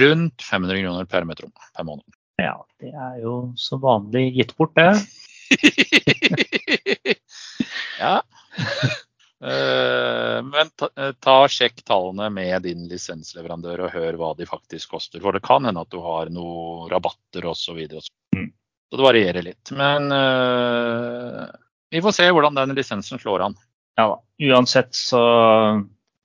rundt 0.00 0.44
500 0.44 0.82
kroner 0.84 1.10
per 1.10 1.28
meterom 1.28 1.54
per 1.54 1.86
måned. 1.88 2.19
Ja, 2.40 2.56
det 2.80 2.90
er 2.94 3.20
jo 3.22 3.34
som 3.60 3.82
vanlig 3.82 4.30
gitt 4.38 4.56
bort, 4.56 4.74
det. 4.78 4.94
ja. 8.00 8.16
Eh, 9.44 10.42
men 10.42 10.70
ta, 10.76 10.88
eh, 10.96 11.12
ta, 11.12 11.48
sjekk 11.48 11.80
tallene 11.88 12.28
med 12.30 12.66
din 12.68 12.84
lisensleverandør 12.90 13.86
og 13.86 13.94
hør 13.94 14.18
hva 14.20 14.32
de 14.36 14.48
faktisk 14.48 14.96
koster. 14.96 15.22
For 15.24 15.36
det 15.36 15.44
kan 15.46 15.64
hende 15.64 15.80
at 15.80 15.92
du 15.92 16.00
har 16.04 16.32
noen 16.32 16.90
rabatter 16.92 17.48
osv. 17.48 17.78
Så, 17.88 18.12
mm. 18.36 18.50
så 18.90 19.00
det 19.00 19.06
varierer 19.06 19.46
litt. 19.46 19.72
Men 19.76 20.12
uh, 20.12 21.46
vi 21.90 22.02
får 22.04 22.18
se 22.18 22.28
hvordan 22.28 22.60
den 22.60 22.76
lisensen 22.76 23.22
slår 23.22 23.48
an. 23.48 23.56
Ja, 23.98 24.12
uansett 24.50 24.92
så, 24.96 25.22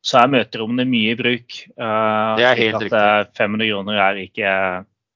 så 0.03 0.19
er 0.19 0.35
møterommene 0.35 0.87
mye 0.89 1.15
i 1.15 1.19
bruk. 1.19 1.61
Uh, 1.79 2.35
det 2.39 2.49
er 2.49 2.61
helt 2.65 2.83
riktig. 2.83 3.39
500 3.39 3.71
kroner 3.71 4.03
er 4.09 4.21
ikke, 4.27 4.51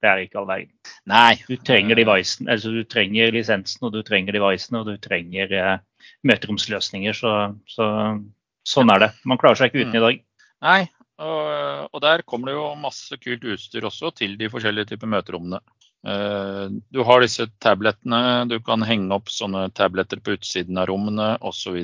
det 0.00 0.10
er 0.10 0.22
ikke 0.24 0.40
all 0.40 0.48
verden. 0.48 0.72
Nei. 1.10 1.34
Du 1.48 1.56
trenger 1.60 1.98
devicen, 1.98 2.48
altså 2.52 2.72
du 2.74 2.82
trenger 2.88 3.34
lisensen, 3.34 3.82
og 3.86 3.94
du 3.94 4.00
trenger 4.06 4.36
devicene, 4.36 4.80
og 4.80 4.88
du 4.88 4.96
trenger 5.02 5.52
eh, 5.56 5.74
møteromsløsninger. 6.28 7.16
Så, 7.16 7.34
så, 7.68 7.90
sånn 8.66 8.94
er 8.94 9.04
det. 9.06 9.10
Man 9.28 9.40
klarer 9.40 9.60
seg 9.60 9.70
ikke 9.70 9.84
uten 9.84 10.00
i 10.00 10.04
dag. 10.06 10.24
Nei, 10.64 10.80
og, 11.20 11.90
og, 11.90 12.00
der 12.04 12.24
kommer 12.28 12.50
det 12.50 12.56
jo 12.56 12.70
masse 12.80 13.20
kult 13.20 13.44
utstyr 13.44 13.84
også 13.88 14.12
til 14.16 14.38
de 14.40 14.48
forskjellige 14.52 14.94
typer 14.94 15.10
møterommene. 15.16 15.60
Uh, 16.00 16.72
du 16.88 17.02
har 17.04 17.20
disse 17.20 17.44
tablettene, 17.60 18.48
du 18.48 18.56
kan 18.64 18.80
henge 18.88 19.12
opp 19.12 19.28
sånne 19.28 19.66
tabletter 19.76 20.22
på 20.24 20.38
utsiden 20.38 20.80
av 20.80 20.88
rommene 20.88 21.34
osv. 21.44 21.76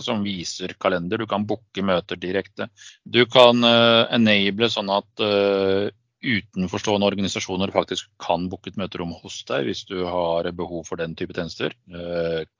som 0.00 0.24
viser 0.24 0.72
kalender. 0.80 1.20
Du 1.20 1.28
kan 1.28 1.44
booke 1.44 1.84
møter 1.84 2.16
direkte. 2.16 2.70
Du 3.04 3.26
kan 3.28 3.60
uh, 3.60 4.08
enable 4.08 4.70
sånn 4.72 4.88
at 4.94 5.24
uh, 5.24 5.92
utenforstående 6.20 7.06
organisasjoner 7.08 7.72
faktisk 7.74 8.10
kan 8.20 8.48
booke 8.52 8.72
et 8.72 8.78
møterom 8.80 9.12
hos 9.22 9.40
deg 9.48 9.68
hvis 9.68 9.84
du 9.88 10.02
har 10.04 10.48
behov 10.56 10.84
for 10.88 11.00
den 11.00 11.14
type 11.18 11.34
tjenester. 11.36 11.74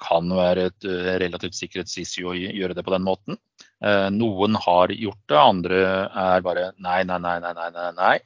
Kan 0.00 0.32
være 0.36 0.70
et 0.70 0.88
eh, 0.88 1.12
relativt 1.22 1.58
sikkerhetsissue 1.58 2.30
å 2.30 2.36
gjøre 2.36 2.76
det 2.78 2.86
på 2.86 2.94
den 2.94 3.04
måten. 3.06 3.38
Eh, 3.84 4.08
noen 4.14 4.56
har 4.60 4.94
gjort 4.94 5.22
det, 5.28 5.38
andre 5.40 5.82
er 6.08 6.46
bare 6.46 6.70
nei, 6.78 7.02
nei, 7.08 7.20
nei, 7.20 7.36
nei. 7.44 7.70
nei. 7.76 7.92
nei 8.00 8.16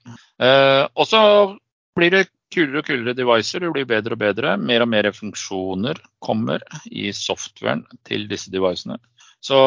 og 0.95 1.07
så 1.09 1.21
blir 1.95 2.11
det 2.15 2.27
kulere 2.55 2.83
og 2.83 2.87
kulere 2.87 3.17
devicer, 3.19 3.65
det 3.65 3.73
blir 3.75 3.89
bedre 3.89 4.15
og 4.17 4.23
bedre. 4.23 4.55
Mer 4.61 4.85
og 4.85 4.91
mer 4.93 5.11
funksjoner 5.15 5.99
kommer 6.23 6.63
i 6.91 7.11
softwaren 7.17 7.85
til 8.07 8.29
disse 8.31 8.53
devicene. 8.55 9.01
Så 9.45 9.59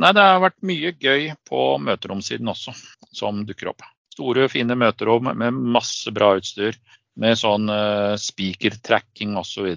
nei, 0.00 0.14
det 0.16 0.24
har 0.24 0.40
vært 0.40 0.62
mye 0.64 0.94
gøy 0.94 1.28
på 1.48 1.66
møteromsiden 1.84 2.48
også, 2.48 2.72
som 3.12 3.44
dukker 3.48 3.74
opp. 3.74 3.84
Store, 4.16 4.48
fine 4.48 4.76
møterom 4.78 5.28
med 5.36 5.58
masse 5.76 6.12
bra 6.14 6.34
utstyr. 6.40 6.78
Med 7.20 7.38
sånn 7.40 7.70
uh, 7.72 8.16
speaker-tracking 8.20 9.36
osv. 9.40 9.70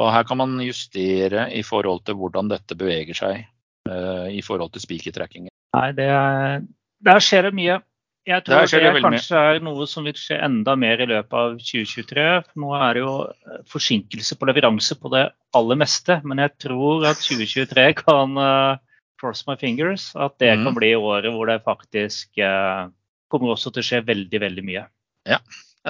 Og 0.00 0.08
her 0.12 0.24
kan 0.28 0.40
man 0.40 0.56
justere 0.64 1.50
i 1.52 1.60
forhold 1.66 2.04
til 2.08 2.16
hvordan 2.20 2.48
dette 2.52 2.76
beveger 2.78 3.16
seg 3.16 3.42
uh, 3.88 4.28
i 4.32 4.40
forhold 4.44 4.72
til 4.72 4.84
speaker-tracking. 4.84 5.50
Nei, 5.76 5.88
det 5.96 6.08
er, 6.08 6.62
der 7.04 7.24
skjer 7.24 7.48
det 7.48 7.56
mye. 7.56 7.80
Jeg 8.28 8.44
tror 8.46 8.68
det, 8.70 8.78
det 8.78 9.02
kanskje 9.02 9.34
mye. 9.34 9.50
er 9.50 9.64
noe 9.66 9.86
som 9.90 10.06
vil 10.06 10.14
skje 10.18 10.38
enda 10.46 10.76
mer 10.78 11.00
i 11.02 11.08
løpet 11.10 11.34
av 11.34 11.56
2023. 11.58 12.26
Nå 12.62 12.72
er 12.78 12.94
det 12.94 13.02
jo 13.02 13.14
eh, 13.26 13.60
forsinkelse 13.72 14.38
på 14.38 14.48
leveranse 14.48 14.96
på 15.00 15.10
det 15.12 15.24
aller 15.58 15.80
meste, 15.80 16.20
men 16.22 16.44
jeg 16.44 16.54
tror 16.68 17.08
at 17.10 17.18
2023 17.24 17.88
kan 17.98 18.38
uh, 18.38 18.78
cross 19.18 19.42
my 19.48 19.56
fingers, 19.58 20.12
at 20.14 20.38
det 20.42 20.52
mm. 20.54 20.68
kan 20.68 20.78
bli 20.78 20.92
året 20.94 21.34
hvor 21.34 21.50
det 21.50 21.64
faktisk 21.66 22.38
uh, 22.38 22.86
kommer 23.32 23.54
også 23.54 23.72
til 23.72 23.82
å 23.82 23.88
skje 23.88 24.02
veldig, 24.06 24.40
veldig 24.44 24.64
mye. 24.66 24.86
Ja, 25.28 25.38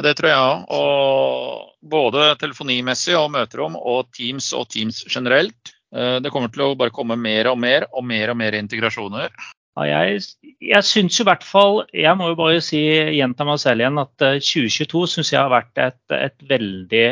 det 0.04 0.14
tror 0.18 0.30
jeg 0.30 0.42
òg. 0.48 0.66
Og 0.78 1.88
både 1.92 2.32
telefonimessig 2.40 3.16
og 3.18 3.32
møterom 3.34 3.76
og 3.78 4.12
Teams 4.16 4.52
og 4.56 4.68
Teams 4.72 5.02
generelt. 5.08 5.74
Eh, 5.92 6.18
det 6.24 6.32
kommer 6.32 6.52
til 6.52 6.66
å 6.66 6.76
bare 6.78 6.94
komme 6.94 7.18
mer 7.20 7.50
og 7.52 7.58
mer 7.60 7.88
og 7.90 8.06
mer 8.08 8.32
og 8.32 8.40
mer 8.40 8.56
integrasjoner. 8.58 9.34
Ja, 9.72 10.04
jeg 10.04 10.22
jeg 10.62 10.84
syns 10.86 11.18
i 11.20 11.24
hvert 11.26 11.44
fall, 11.46 11.82
jeg 11.96 12.12
må 12.18 12.28
jo 12.30 12.38
bare 12.38 12.60
si, 12.64 12.80
gjenta 13.16 13.46
meg 13.48 13.58
selv 13.62 13.82
igjen, 13.82 13.98
at 13.98 14.14
2022 14.20 15.04
syns 15.10 15.32
jeg 15.32 15.40
har 15.40 15.50
vært 15.50 15.80
et, 15.80 16.00
et, 16.14 16.36
veldig 16.48 17.06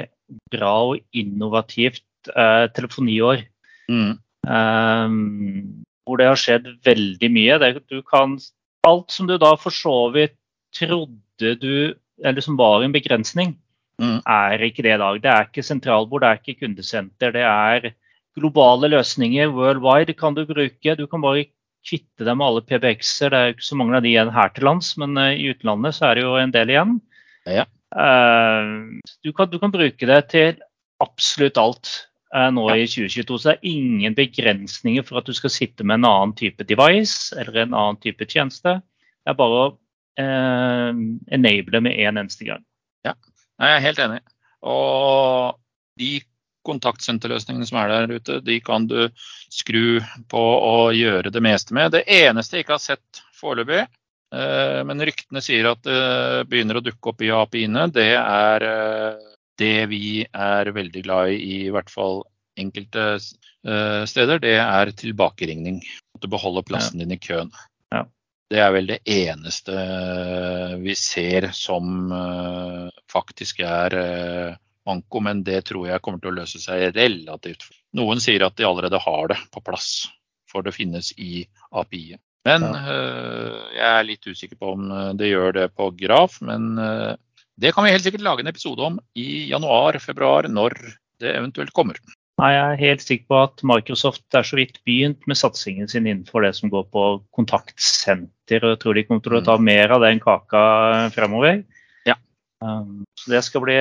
bra 0.52 0.74
og 0.92 1.00
innovativt 1.16 2.04
uh, 2.36 2.68
telefoniår. 2.76 3.42
Mm. 3.90 4.12
Um, 4.46 5.16
hvor 6.06 6.20
det 6.20 6.28
har 6.30 6.38
skjedd 6.38 6.68
veldig 6.86 7.30
mye. 7.32 7.58
Det, 7.62 7.72
du 7.90 8.04
kan 8.06 8.36
alt 8.86 9.10
som 9.12 9.28
du 9.28 9.36
da 9.40 9.54
for 9.60 9.74
så 9.74 9.96
vidt 10.14 10.36
trodde 10.76 11.56
du 11.60 11.94
Eller 12.20 12.44
som 12.44 12.56
var 12.58 12.82
en 12.84 12.92
begrensning, 12.92 13.54
mm. 13.96 14.18
er 14.28 14.60
ikke 14.60 14.82
det 14.84 14.92
i 14.92 15.00
dag. 15.00 15.20
Det 15.22 15.30
er 15.32 15.46
ikke 15.46 15.62
sentralbord, 15.64 16.20
det 16.20 16.28
er 16.28 16.40
ikke 16.42 16.66
kundesenter. 16.66 17.32
Det 17.32 17.44
er 17.48 17.94
globale 18.36 18.90
løsninger 18.92 19.48
worldwide 19.56 20.12
kan 20.18 20.36
du 20.36 20.44
bruke. 20.44 20.96
Du 20.98 21.06
kan 21.08 21.22
bare 21.24 21.46
kvitte 21.86 22.26
deg 22.26 22.36
med 22.36 22.44
alle 22.46 22.64
PBX-er. 22.68 23.32
Det 23.32 23.38
er 23.38 23.48
jo 23.48 23.54
ikke 23.56 23.68
så 23.70 23.78
mange 23.80 23.96
av 23.96 24.04
de 24.04 24.12
igjen 24.12 24.34
her 24.34 24.52
til 24.52 24.68
lands, 24.68 24.92
men 25.00 25.16
uh, 25.16 25.32
i 25.32 25.48
utlandet 25.54 25.96
så 25.96 26.10
er 26.10 26.18
det 26.18 26.26
jo 26.26 26.36
en 26.36 26.52
del 26.52 26.74
igjen. 26.74 26.94
Ja. 27.48 27.64
Uh, 27.96 29.00
du, 29.24 29.32
kan, 29.32 29.48
du, 29.48 29.56
kan, 29.62 29.72
bruke 29.72 30.12
det 30.12 30.20
til 30.30 30.60
absolutt 31.00 31.58
alt 31.58 31.94
nå 32.30 32.64
i 32.76 32.86
2022. 32.86 33.38
Så 33.38 33.48
det 33.48 33.56
er 33.56 33.70
ingen 33.72 34.14
begrensninger 34.14 35.06
for 35.06 35.20
at 35.20 35.26
du 35.26 35.34
skal 35.34 35.52
sitte 35.52 35.86
med 35.86 36.00
en 36.00 36.08
annen 36.10 36.34
type 36.38 36.66
device 36.68 37.34
eller 37.34 37.64
en 37.64 37.74
annen 37.74 38.00
type 38.02 38.26
tjeneste. 38.30 38.78
Det 39.24 39.32
er 39.32 39.38
bare 39.38 39.62
å 39.64 39.70
eh, 40.20 41.00
enable 41.36 41.82
med 41.84 41.98
en 41.98 42.22
eneste 42.22 42.46
gang. 42.46 42.62
Ja, 43.06 43.16
jeg 43.60 43.76
er 43.76 43.86
helt 43.88 44.02
enig. 44.06 44.20
Og 44.62 45.58
de 46.00 46.18
kontaktsenterløsningene 46.66 47.66
som 47.68 47.78
er 47.80 47.92
der 47.92 48.18
ute, 48.18 48.40
de 48.44 48.58
kan 48.62 48.86
du 48.88 49.08
skru 49.52 50.00
på 50.30 50.42
og 50.42 50.94
gjøre 50.96 51.32
det 51.32 51.42
meste 51.44 51.74
med. 51.76 51.94
Det 51.94 52.04
eneste 52.04 52.58
jeg 52.58 52.66
ikke 52.66 52.76
har 52.76 52.84
sett 52.84 53.22
foreløpig, 53.40 53.86
eh, 54.36 54.80
men 54.86 55.06
ryktene 55.08 55.42
sier 55.44 55.70
at 55.72 55.82
det 55.86 56.46
begynner 56.50 56.80
å 56.80 56.84
dukke 56.84 57.12
opp 57.12 57.24
i 57.24 57.32
API-ene, 57.34 57.88
det 57.94 58.10
er 58.20 58.66
eh, 58.68 59.29
det 59.60 59.86
vi 59.92 60.24
er 60.24 60.72
veldig 60.74 61.04
glad 61.04 61.34
i, 61.36 61.66
i 61.66 61.72
hvert 61.72 61.92
fall 61.92 62.22
enkelte 62.60 63.04
eh, 63.66 64.04
steder, 64.08 64.40
det 64.42 64.56
er 64.60 64.92
tilbakeringning. 64.96 65.82
At 66.16 66.24
du 66.24 66.30
beholder 66.32 66.66
plassen 66.66 67.00
ja. 67.00 67.06
din 67.06 67.18
i 67.18 67.20
køen. 67.20 67.52
Det 68.50 68.58
er 68.58 68.72
vel 68.74 68.88
det 68.90 68.96
eneste 69.06 69.76
eh, 69.78 70.72
vi 70.82 70.96
ser 70.98 71.52
som 71.54 72.10
eh, 72.10 72.88
faktisk 73.12 73.60
er 73.62 73.94
manko, 74.88 75.20
men 75.22 75.44
det 75.46 75.68
tror 75.68 75.86
jeg 75.86 76.02
kommer 76.02 76.18
til 76.18 76.32
å 76.32 76.40
løse 76.40 76.58
seg 76.58 76.88
relativt. 76.96 77.68
Noen 77.94 78.18
sier 78.22 78.42
at 78.42 78.56
de 78.58 78.66
allerede 78.66 78.98
har 78.98 79.30
det 79.30 79.38
på 79.54 79.62
plass, 79.62 80.08
for 80.50 80.66
det 80.66 80.74
finnes 80.74 81.12
i 81.14 81.44
API-et. 81.70 82.22
Men 82.48 82.64
ja. 82.64 82.92
jeg 83.76 83.86
er 83.86 84.06
litt 84.08 84.26
usikker 84.26 84.56
på 84.56 84.70
om 84.72 84.86
det 85.20 85.28
gjør 85.28 85.52
det 85.58 85.66
på 85.76 85.90
Graf. 86.00 86.38
Men 86.40 86.70
det 87.60 87.74
kan 87.76 87.84
vi 87.84 87.92
helt 87.92 88.06
sikkert 88.06 88.24
lage 88.24 88.44
en 88.44 88.50
episode 88.50 88.82
om 88.86 88.98
i 89.18 89.50
januar-februar, 89.50 90.48
når 90.48 90.76
det 91.20 91.34
eventuelt 91.36 91.74
kommer. 91.76 92.00
Nei, 92.40 92.54
Jeg 92.54 92.64
er 92.64 92.80
helt 92.80 93.02
sikker 93.04 93.26
på 93.28 93.38
at 93.42 93.62
Microsoft 93.68 94.36
er 94.36 94.46
så 94.46 94.56
vidt 94.56 94.78
begynt 94.88 95.26
med 95.28 95.36
satsingen 95.36 95.90
sin 95.90 96.06
innenfor 96.06 96.46
det 96.46 96.54
som 96.56 96.70
går 96.72 96.86
på 96.94 97.04
kontaktsenter. 97.36 98.64
og 98.64 98.72
Jeg 98.72 98.80
tror 98.80 98.96
de 98.96 99.04
kommer 99.04 99.24
til 99.26 99.36
å 99.36 99.44
ta 99.44 99.58
mm. 99.60 99.66
mer 99.68 99.92
av 99.92 100.04
den 100.06 100.22
kaka 100.24 100.62
fremover. 101.12 101.60
Ja. 102.08 102.16
Um, 102.64 103.02
så 103.18 103.34
Det 103.34 103.42
skal 103.44 103.64
bli 103.66 103.76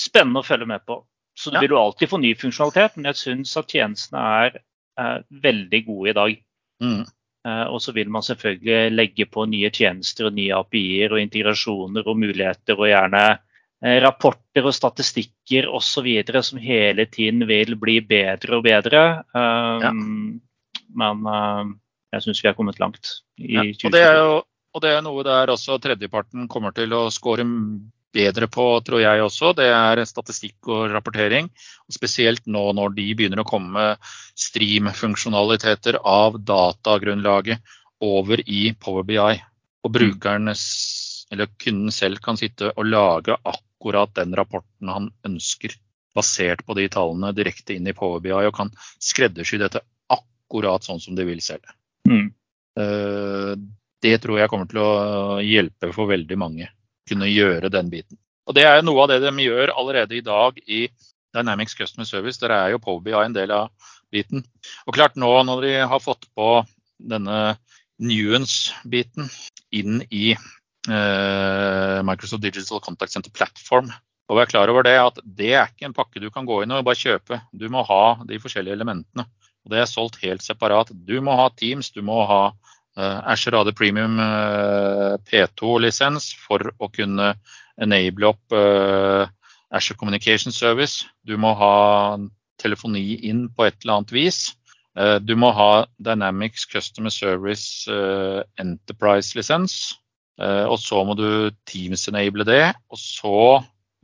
spennende 0.00 0.40
å 0.40 0.46
følge 0.46 0.70
med 0.70 0.86
på. 0.88 1.02
Så 1.36 1.50
Du 1.50 1.58
ja. 1.58 1.64
vil 1.66 1.74
jo 1.74 1.82
alltid 1.82 2.08
få 2.08 2.22
ny 2.22 2.32
funksjonalitet, 2.38 2.96
men 2.96 3.10
jeg 3.10 3.20
syns 3.20 3.52
at 3.60 3.68
tjenestene 3.68 4.24
er, 4.46 4.58
er, 4.96 5.24
veldig 5.44 5.80
gode 5.84 6.10
i 6.10 6.16
dag. 6.16 6.42
Mm. 6.80 7.04
Uh, 7.44 7.66
og 7.68 7.80
så 7.84 7.92
vil 7.92 8.08
man 8.08 8.24
selvfølgelig 8.24 8.94
legge 8.94 9.26
på 9.28 9.44
nye 9.44 9.68
tjenester 9.68 10.30
og 10.30 10.36
nye 10.38 10.54
API-er 10.56 11.12
og 11.12 11.20
integrasjoner 11.20 12.06
og 12.08 12.16
muligheter, 12.16 12.78
og 12.78 12.88
gjerne 12.88 13.24
Eh, 13.84 13.98
rapporter 14.00 14.64
og 14.64 14.72
statistikker 14.72 15.66
osv. 15.68 16.06
som 16.46 16.60
hele 16.62 17.04
tiden 17.04 17.44
vil 17.48 17.76
bli 17.76 17.98
bedre 18.00 18.56
og 18.56 18.64
bedre. 18.64 19.02
Um, 19.36 19.82
ja. 19.82 19.90
Men 20.94 21.26
uh, 21.28 21.74
jeg 22.14 22.24
syns 22.24 22.40
vi 22.40 22.48
er 22.48 22.56
kommet 22.56 22.80
langt. 22.80 23.20
i 23.36 23.58
ja, 23.58 23.66
og, 23.66 23.92
det 23.92 24.00
er 24.00 24.16
jo, 24.22 24.38
og 24.72 24.82
det 24.82 24.94
er 24.94 25.04
noe 25.04 25.24
der 25.26 25.52
også 25.52 25.76
tredjeparten 25.82 26.48
kommer 26.48 26.72
til 26.72 26.94
å 26.96 27.10
score 27.12 27.44
bedre 28.14 28.48
på, 28.50 28.66
tror 28.86 29.02
jeg 29.02 29.24
også. 29.24 29.52
Det 29.58 29.66
er 29.74 30.04
statistikk 30.08 30.70
og 30.70 30.94
rapportering. 30.94 31.50
Og 31.88 31.96
spesielt 31.96 32.46
nå 32.46 32.64
når 32.78 32.94
de 32.96 33.08
begynner 33.18 33.42
å 33.42 33.48
komme 33.48 33.90
stream-funksjonaliteter 34.46 36.00
av 36.00 36.38
datagrunnlaget 36.46 37.76
over 38.04 38.40
i 38.46 38.68
Power 38.78 39.04
BI. 39.06 39.18
Og 39.84 39.90
mm. 39.90 39.96
brukernes, 39.98 40.64
eller 41.34 41.50
kunden 41.60 41.92
selv 41.92 42.22
kan 42.24 42.40
sitte 42.40 42.72
og 42.72 42.88
lage 42.88 43.36
akkurat 43.36 43.62
akkurat 43.84 44.14
den 44.14 44.34
rapporten 44.34 44.88
han 44.88 45.10
ønsker, 45.26 45.74
basert 46.14 46.64
på 46.66 46.74
de 46.74 46.88
tallene 46.88 47.34
direkte 47.36 47.74
inn 47.74 47.86
i 47.86 47.92
PowerBI, 47.92 48.46
og 48.48 48.56
kan 48.56 48.70
skreddersy 49.02 49.58
dette 49.60 49.82
akkurat 50.08 50.84
sånn 50.84 51.00
som 51.00 51.14
de 51.14 51.26
vil 51.28 51.42
selv. 51.44 51.68
Mm. 52.08 52.32
Eh, 52.80 53.52
det 54.00 54.16
tror 54.22 54.40
jeg 54.40 54.48
kommer 54.48 54.70
til 54.70 54.80
å 54.80 55.40
hjelpe 55.44 55.92
for 55.92 56.08
veldig 56.08 56.38
mange. 56.40 56.70
Kunne 57.08 57.28
gjøre 57.30 57.70
den 57.72 57.90
biten. 57.92 58.18
Og 58.48 58.56
Det 58.56 58.64
er 58.68 58.82
noe 58.84 59.04
av 59.04 59.12
det 59.12 59.20
de 59.24 59.32
gjør 59.44 59.72
allerede 59.72 60.16
i 60.16 60.24
dag 60.24 60.58
i 60.68 60.86
Dynamics 61.34 61.76
Customer 61.76 62.08
Service. 62.08 62.40
Der 62.40 62.52
er 62.52 62.74
jo 62.74 62.82
PowerBI 62.82 63.24
en 63.24 63.36
del 63.36 63.52
av 63.54 63.70
biten. 64.12 64.44
Og 64.86 64.96
klart 64.96 65.16
nå 65.20 65.30
når 65.48 65.64
de 65.66 65.74
har 65.80 66.02
fått 66.02 66.28
på 66.36 66.48
denne 67.00 67.56
nuance-biten 68.02 69.28
inn 69.74 70.02
i 70.10 70.34
eh, 70.34 71.98
Microsoft 72.06 72.42
Digital 72.44 72.82
Contact 72.84 73.14
Center 73.14 73.32
Platform, 73.34 73.90
og 74.30 74.38
vær 74.38 74.48
klar 74.48 74.70
over 74.72 74.86
det 74.86 74.96
at 74.96 75.18
det 75.24 75.52
er 75.52 75.68
ikke 75.68 75.88
en 75.90 75.96
pakke 75.96 76.22
du 76.22 76.30
kan 76.32 76.46
gå 76.48 76.62
inn 76.64 76.72
og 76.72 76.84
bare 76.86 77.00
kjøpe. 77.00 77.40
Du 77.52 77.66
må 77.72 77.84
ha 77.84 78.16
de 78.24 78.38
forskjellige 78.40 78.78
elementene. 78.78 79.26
Og 79.64 79.72
det 79.72 79.80
er 79.80 79.88
solgt 79.88 80.20
helt 80.22 80.44
separat. 80.44 80.92
Du 80.92 81.18
må 81.24 81.36
ha 81.36 81.50
Teams, 81.52 81.90
du 81.92 82.00
må 82.04 82.22
ha 82.28 82.42
Azure 82.96 83.58
AD 83.58 83.72
Premium 83.74 84.18
uh, 84.22 85.16
P2-lisens 85.26 86.30
for 86.38 86.62
å 86.78 86.88
kunne 86.94 87.32
enable 87.82 88.28
opp 88.30 88.54
uh, 88.54 89.26
Azure 89.74 89.98
Communication 89.98 90.54
Service. 90.54 91.08
Du 91.26 91.34
må 91.40 91.54
ha 91.58 91.74
telefoni 92.62 93.18
inn 93.26 93.48
på 93.50 93.66
et 93.66 93.80
eller 93.82 93.98
annet 93.98 94.14
vis. 94.14 94.38
Du 95.26 95.32
må 95.34 95.48
ha 95.50 95.84
Dynamics 95.98 96.68
Customer 96.70 97.10
Service 97.10 97.90
Enterprise-lisens. 98.62 99.74
Og 100.38 100.76
så 100.78 101.00
må 101.02 101.16
du 101.18 101.50
Teams-enable 101.66 102.46
det. 102.46 102.68
Og 102.94 103.00
så 103.02 103.40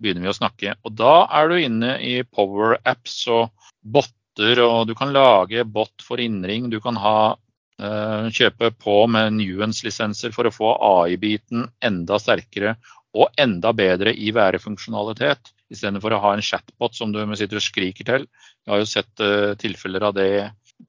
begynner 0.01 0.25
vi 0.25 0.33
å 0.33 0.37
snakke. 0.37 0.75
Og 0.87 0.97
da 0.99 1.29
er 1.37 1.51
du 1.51 1.57
inne 1.61 1.95
i 2.03 2.17
Power 2.25 2.79
Apps 2.89 3.23
og 3.31 3.51
botter, 3.81 4.63
og 4.65 4.89
du 4.89 4.95
kan 4.99 5.13
lage 5.15 5.65
bot 5.69 6.05
for 6.05 6.23
innring. 6.23 6.71
Du 6.73 6.81
kan 6.83 6.99
ha, 7.01 7.37
kjøpe 7.81 8.73
på 8.77 8.95
med 9.09 9.39
Nuance-lisenser 9.39 10.35
for 10.37 10.49
å 10.49 10.53
få 10.53 10.75
AI-biten 10.85 11.65
enda 11.81 12.19
sterkere 12.21 12.75
og 13.17 13.33
enda 13.41 13.73
bedre 13.73 14.13
i 14.13 14.31
værefunksjonalitet. 14.37 15.53
Istedenfor 15.71 16.15
å 16.15 16.21
ha 16.25 16.33
en 16.35 16.45
chatbot 16.45 16.99
som 16.99 17.15
du 17.15 17.23
sitter 17.39 17.61
og 17.61 17.65
skriker 17.65 18.07
til. 18.07 18.27
Jeg 18.67 18.73
har 18.73 18.83
jo 18.83 18.91
sett 18.91 19.23
uh, 19.25 19.55
tilfeller 19.59 20.07
av 20.11 20.15
det 20.19 20.31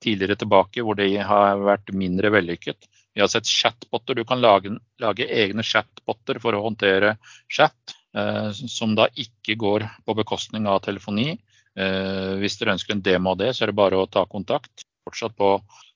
tidligere 0.01 0.37
tilbake 0.41 0.83
hvor 0.85 0.97
det 0.99 1.09
har 1.27 1.61
vært 1.63 1.93
mindre 1.95 2.31
vellykket. 2.33 2.89
Vi 3.13 3.21
har 3.21 3.31
sett 3.31 3.49
chatboter. 3.49 4.15
Du 4.15 4.23
kan 4.25 4.41
lage, 4.41 4.71
lage 5.01 5.27
egne 5.27 5.65
chatboter 5.67 6.39
for 6.43 6.55
å 6.55 6.63
håndtere 6.63 7.17
chat. 7.51 7.95
Eh, 8.11 8.51
som 8.51 8.95
da 8.95 9.07
ikke 9.15 9.55
går 9.59 9.85
på 10.05 10.15
bekostning 10.19 10.67
av 10.67 10.81
telefoni. 10.83 11.37
Eh, 11.75 12.33
hvis 12.41 12.57
dere 12.59 12.75
ønsker 12.75 12.95
en 12.95 13.03
demo 13.03 13.31
av 13.31 13.39
det, 13.39 13.53
så 13.55 13.63
er 13.65 13.71
det 13.71 13.79
bare 13.79 13.99
å 13.99 14.09
ta 14.11 14.25
kontakt. 14.27 14.85
Fortsatt 15.07 15.35
på 15.37 15.53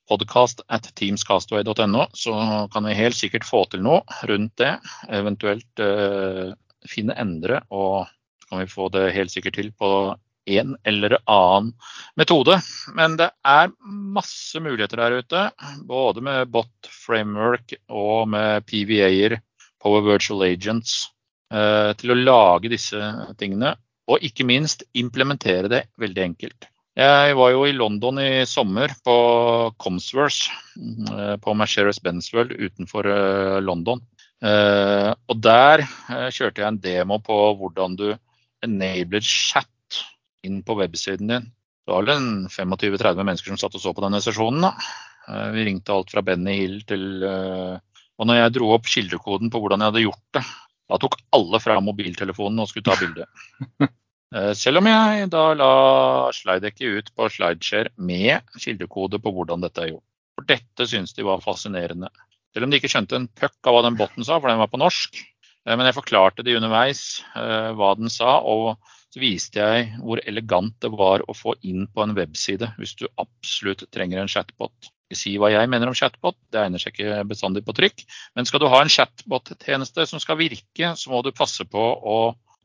podcast 0.09 0.61
at 0.67 0.87
teamscastaway.no, 0.99 2.05
så 2.13 2.35
kan 2.73 2.85
vi 2.87 2.97
helt 2.97 3.17
sikkert 3.17 3.47
få 3.47 3.63
til 3.71 3.83
noe 3.85 4.03
rundt 4.29 4.53
det. 4.61 4.75
Eventuelt 5.09 5.83
eh, 5.83 6.51
finne 6.89 7.17
endre, 7.21 7.63
og 7.73 8.05
så 8.41 8.51
kan 8.51 8.63
vi 8.63 8.69
få 8.71 8.91
det 8.93 9.09
helt 9.15 9.33
sikkert 9.33 9.57
til 9.59 9.71
på 9.73 9.89
en 10.45 10.75
eller 10.85 11.17
annen 11.25 11.73
metode. 12.19 12.59
Men 12.93 13.17
det 13.17 13.31
er 13.41 13.73
masse 13.89 14.61
muligheter 14.61 15.01
der 15.01 15.17
ute, 15.23 15.47
både 15.89 16.21
med 16.25 16.53
bot 16.53 16.93
framework 17.05 17.73
og 17.89 18.29
med 18.29 18.67
PVA-er, 18.69 19.39
Power 19.81 20.05
Virtual 20.05 20.45
Agents, 20.45 21.05
Eh, 21.53 21.91
til 21.99 22.11
å 22.11 22.17
lage 22.17 22.71
disse 22.73 22.99
tingene. 23.39 23.75
Og 24.09 24.23
ikke 24.25 24.45
minst 24.47 24.85
implementere 24.97 25.69
det 25.71 25.85
veldig 26.01 26.23
enkelt. 26.29 26.67
Jeg 26.95 27.35
var 27.35 27.49
jo 27.51 27.65
i 27.67 27.73
London 27.75 28.21
i 28.23 28.45
sommer 28.47 28.93
på 29.03 29.15
Comsworth, 29.83 30.47
eh, 31.11 31.35
på 31.43 31.55
Mercedes-Benz 31.59 32.29
World 32.31 32.53
utenfor 32.55 33.09
eh, 33.11 33.57
London. 33.59 33.99
Og 34.45 35.39
der 35.41 35.81
kjørte 36.35 36.61
jeg 36.61 36.67
en 36.67 36.77
demo 36.83 37.15
på 37.23 37.35
hvordan 37.57 37.95
du 37.97 38.09
enabler 38.61 39.23
chat 39.25 39.97
inn 40.45 40.59
på 40.61 40.75
websiden 40.77 41.31
din. 41.31 41.47
Det 41.49 41.93
var 41.95 42.05
vel 42.05 42.27
25-30 42.53 43.25
mennesker 43.25 43.49
som 43.49 43.61
satt 43.63 43.79
og 43.79 43.81
så 43.81 43.95
på 43.95 44.03
denne 44.05 44.21
sesjonen. 44.21 44.67
Vi 45.55 45.65
ringte 45.65 45.95
alt 45.95 46.13
fra 46.13 46.21
Benny 46.21 46.59
Hill 46.59 46.77
til 46.85 47.25
Og 47.25 48.27
når 48.27 48.41
jeg 48.43 48.55
dro 48.59 48.69
opp 48.75 48.91
kildekoden 48.91 49.49
på 49.49 49.63
hvordan 49.63 49.81
jeg 49.81 49.93
hadde 49.93 50.05
gjort 50.05 50.37
det, 50.37 50.45
da 50.91 51.01
tok 51.01 51.17
alle 51.39 51.63
fra 51.63 51.81
mobiltelefonen 51.81 52.61
og 52.61 52.69
skulle 52.69 52.91
ta 52.91 52.99
bilde. 53.01 53.25
Eh, 54.35 54.51
selv 54.57 54.81
om 54.81 54.89
jeg 54.89 55.29
da 55.31 55.43
la 55.55 55.73
slidedekket 56.35 56.97
ut 56.97 57.11
på 57.15 57.29
slideshare 57.31 57.93
med 57.95 58.43
kildekode 58.59 59.21
på 59.23 59.31
hvordan 59.35 59.63
dette 59.63 59.83
er 59.83 59.93
gjort. 59.93 60.07
For 60.35 60.49
dette 60.49 60.87
syntes 60.91 61.15
de 61.15 61.23
var 61.27 61.43
fascinerende. 61.43 62.09
Selv 62.51 62.67
om 62.67 62.73
de 62.73 62.81
ikke 62.81 62.91
skjønte 62.91 63.15
en 63.19 63.29
puck 63.31 63.55
av 63.63 63.77
hva 63.77 63.85
den 63.85 63.99
botten 63.99 64.27
sa, 64.27 64.39
for 64.39 64.51
den 64.51 64.59
var 64.59 64.71
på 64.71 64.81
norsk. 64.81 65.21
Eh, 65.21 65.75
men 65.75 65.87
jeg 65.87 65.97
forklarte 65.99 66.43
de 66.43 66.57
underveis 66.59 67.05
eh, 67.37 67.71
hva 67.77 67.93
den 67.99 68.11
sa, 68.11 68.41
og 68.43 68.75
så 69.15 69.23
viste 69.23 69.63
jeg 69.63 69.93
hvor 70.03 70.19
elegant 70.27 70.75
det 70.83 70.91
var 70.91 71.23
å 71.23 71.37
få 71.37 71.55
inn 71.63 71.87
på 71.87 72.03
en 72.03 72.17
webside 72.17 72.73
hvis 72.75 72.97
du 72.99 73.07
absolutt 73.21 73.85
trenger 73.95 74.19
en 74.19 74.31
chatbot 74.31 74.91
si 75.15 75.35
hva 75.39 75.51
jeg 75.53 75.69
mener 75.69 75.87
om 75.87 75.95
chatbot, 75.95 76.35
det 76.51 76.59
egner 76.63 76.81
seg 76.81 76.95
ikke 76.95 77.21
bestandig 77.29 77.61
på 77.65 77.75
trykk. 77.77 78.01
Men 78.35 78.47
skal 78.49 78.63
du 78.63 78.67
ha 78.71 78.81
en 78.81 78.91
chatbot-tjeneste 78.91 80.07
som 80.09 80.19
skal 80.19 80.39
virke, 80.39 80.91
så 80.97 81.11
må 81.13 81.21
du 81.23 81.29
passe 81.35 81.63
på 81.69 81.83
å 82.01 82.17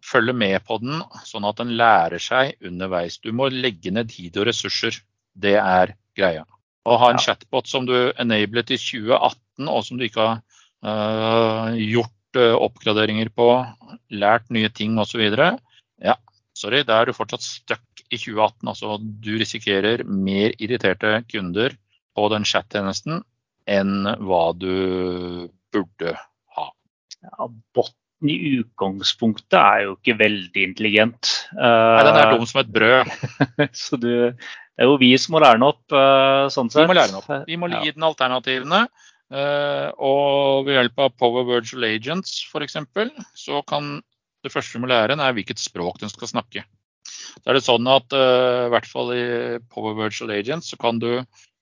følge 0.07 0.34
med 0.36 0.62
på 0.66 0.78
den, 0.82 1.03
sånn 1.28 1.46
at 1.48 1.61
den 1.61 1.74
lærer 1.78 2.22
seg 2.22 2.57
underveis. 2.66 3.18
Du 3.22 3.32
må 3.36 3.51
legge 3.53 3.92
ned 3.94 4.11
tid 4.12 4.38
og 4.40 4.48
ressurser. 4.51 5.01
Det 5.34 5.57
er 5.61 5.94
greia. 6.18 6.46
Å 6.88 6.96
ha 7.01 7.11
en 7.12 7.20
ja. 7.20 7.26
chatbot 7.28 7.68
som 7.68 7.86
du 7.88 7.94
enablet 8.18 8.72
i 8.74 8.80
2018, 8.80 9.68
og 9.68 9.84
som 9.86 10.01
du 10.01 10.07
ikke 10.07 10.26
har 10.26 10.40
uh, 10.86 11.76
gjort 11.76 12.40
uh, 12.40 12.57
oppgraderinger 12.57 13.30
på, 13.36 13.51
lært 14.16 14.48
nye 14.55 14.70
ting 14.72 14.96
osv. 15.01 15.22
Ja, 16.01 16.16
sorry, 16.57 16.82
da 16.88 17.01
er 17.01 17.11
du 17.11 17.16
fortsatt 17.16 17.44
stuck 17.44 18.05
i 18.09 18.16
2018. 18.16 18.72
Altså, 18.72 18.96
du 18.98 19.34
risikerer 19.38 20.05
mer 20.09 20.57
irriterte 20.59 21.20
kunder 21.30 21.76
på 22.16 22.26
den 22.32 22.48
chat-tjenesten 22.48 23.22
enn 23.70 24.09
hva 24.24 24.44
du 24.57 25.48
burde 25.70 26.16
ha. 26.57 26.66
Ja, 27.22 27.51
botten 27.76 27.99
i 28.29 28.37
utgangspunktet 28.61 29.57
er 29.57 29.85
jo 29.87 29.95
ikke 29.97 30.16
veldig 30.21 30.64
intelligent. 30.66 31.31
Nei, 31.57 32.03
Den 32.07 32.18
er 32.21 32.35
dum 32.35 32.49
som 32.49 32.61
et 32.62 32.73
brød. 32.75 33.12
Så 33.85 33.97
du, 34.01 34.11
det 34.35 34.85
er 34.85 34.91
jo 34.91 34.99
vi 35.01 35.12
som 35.21 35.37
må 35.37 35.43
lære 35.45 35.59
den 35.59 35.68
opp. 35.68 35.83
Eh, 35.89 36.49
sånn 36.53 36.68
sett. 36.73 36.85
Vi 36.85 36.91
må 36.91 36.99
lære 36.99 37.12
den 37.12 37.21
opp. 37.23 37.31
Vi 37.49 37.59
må 37.61 37.71
gi 37.73 37.95
den 37.95 38.07
alternativene. 38.07 38.83
Eh, 39.31 39.89
og 40.03 40.66
ved 40.66 40.77
hjelp 40.77 41.05
av 41.07 41.14
Power 41.21 41.47
Virtual 41.49 41.87
Agents 41.89 42.41
f.eks. 42.51 42.77
så 43.39 43.62
kan 43.68 43.99
det 44.43 44.53
første 44.53 44.77
vi 44.77 44.83
må 44.83 44.91
lære 44.91 45.12
den 45.12 45.23
er 45.23 45.37
hvilket 45.37 45.61
språk 45.62 46.01
den 46.03 46.12
skal 46.12 46.33
snakke. 46.33 46.64
Så 47.05 47.45
er 47.47 47.57
det 47.57 47.62
sånn 47.64 47.87
at 47.89 48.11
i 48.16 48.71
hvert 48.73 48.89
fall 48.89 49.12
i 49.14 49.25
Power 49.71 49.95
Virtual 49.99 50.33
Agents 50.35 50.73
så 50.73 50.79
kan 50.81 50.99
du 51.01 51.12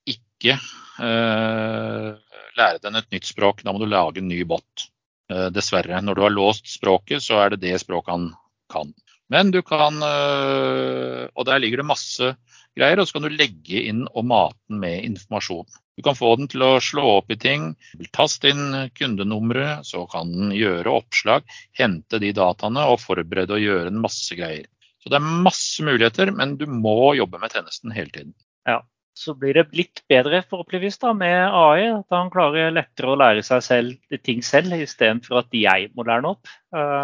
ikke 0.09 0.55
eh, 0.55 2.39
lære 2.59 2.83
den 2.83 2.99
et 2.99 3.11
nytt 3.15 3.29
språk. 3.29 3.63
Da 3.65 3.75
må 3.75 3.83
du 3.83 3.91
lage 3.91 4.23
en 4.23 4.31
ny 4.31 4.41
bot. 4.49 4.89
Eh, 5.29 5.49
dessverre. 5.53 6.01
Når 6.01 6.16
du 6.16 6.22
har 6.24 6.33
låst 6.33 6.70
språket, 6.72 7.20
så 7.24 7.43
er 7.43 7.53
det 7.53 7.61
det 7.66 7.76
språket 7.83 8.14
han 8.14 8.31
kan. 8.72 8.95
Men 9.29 9.51
du 9.53 9.61
kan 9.61 10.01
eh, 10.01 11.29
Og 11.35 11.45
der 11.45 11.61
ligger 11.61 11.83
det 11.83 11.91
masse 11.91 12.31
greier, 12.79 13.01
og 13.01 13.09
så 13.09 13.18
kan 13.18 13.26
du 13.26 13.37
legge 13.37 13.83
inn 13.91 14.07
og 14.09 14.24
mate 14.31 14.81
med 14.81 15.05
informasjon. 15.05 15.66
Du 15.99 16.05
kan 16.07 16.16
få 16.16 16.31
den 16.39 16.49
til 16.49 16.62
å 16.62 16.70
slå 16.81 17.05
opp 17.18 17.33
i 17.35 17.37
ting. 17.37 17.72
Tast 18.14 18.47
inn 18.49 18.89
kundenummeret, 18.97 19.85
så 19.85 20.07
kan 20.09 20.31
den 20.33 20.53
gjøre 20.55 20.95
oppslag, 21.01 21.45
hente 21.76 22.20
de 22.22 22.31
dataene 22.33 22.87
og 22.89 23.01
forberede 23.03 23.59
og 23.59 23.64
gjøre 23.64 23.91
en 23.91 24.01
masse 24.05 24.39
greier. 24.39 24.68
Så 25.03 25.11
det 25.11 25.18
er 25.18 25.43
masse 25.49 25.83
muligheter, 25.85 26.31
men 26.33 26.55
du 26.61 26.68
må 26.70 27.16
jobbe 27.18 27.43
med 27.43 27.53
tjenesten 27.53 27.93
hele 27.93 28.14
tiden. 28.14 28.37
Ja, 28.68 28.81
så 29.19 29.35
blir 29.35 29.57
det 29.57 29.66
litt 29.77 30.03
bedre 30.11 30.41
forhåpentligvis 30.47 31.01
da, 31.03 31.12
med 31.16 31.37
AI. 31.51 31.91
At 31.97 32.14
han 32.14 32.31
klarer 32.33 32.73
lettere 32.75 33.12
å 33.12 33.19
lære 33.19 33.43
seg 33.47 33.64
selv, 33.66 34.16
ting 34.23 34.45
selv, 34.47 34.77
istedenfor 34.79 35.43
at 35.43 35.55
jeg 35.57 35.91
må 35.97 36.07
lære 36.07 36.25
noe 36.25 36.37
opp. 36.37 36.51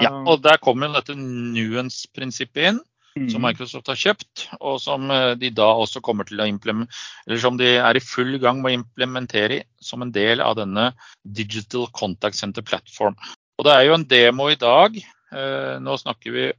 Ja, 0.04 0.12
og 0.22 0.42
Der 0.44 0.60
kommer 0.62 0.92
dette 0.94 1.16
nuance-prinsippet 1.18 2.70
inn, 2.70 2.80
mm. 3.18 3.28
som 3.32 3.42
Microsoft 3.46 3.90
har 3.90 3.98
kjøpt, 3.98 4.46
og 4.60 4.78
som 4.82 5.10
eh, 5.10 5.32
de 5.40 5.50
da 5.54 5.70
også 5.82 6.02
kommer 6.04 6.28
til 6.28 6.42
å 6.44 6.46
eller 6.46 7.40
som 7.42 7.58
de 7.58 7.74
er 7.80 7.98
i 7.98 8.04
full 8.04 8.36
gang 8.42 8.62
med 8.62 8.72
å 8.72 8.78
implementere 8.82 9.64
som 9.82 10.04
en 10.04 10.12
del 10.14 10.44
av 10.44 10.58
denne 10.60 10.92
Digital 11.24 11.88
Contact 11.96 12.38
Center 12.38 12.62
Platform. 12.62 13.18
Og 13.58 13.66
Det 13.66 13.74
er 13.74 13.88
jo 13.88 13.98
en 13.98 14.06
demo 14.06 14.50
i 14.50 14.58
dag. 14.60 14.96
Eh, 15.34 15.74
nå 15.82 15.98
snakker 15.98 16.34
vi 16.34 16.50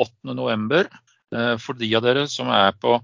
8.11. 0.00 0.88
Eh, 1.32 1.54
for 1.60 1.76
de 1.76 1.88
av 1.96 2.04
dere 2.04 2.24
som 2.28 2.50
er 2.52 2.72
på 2.80 2.96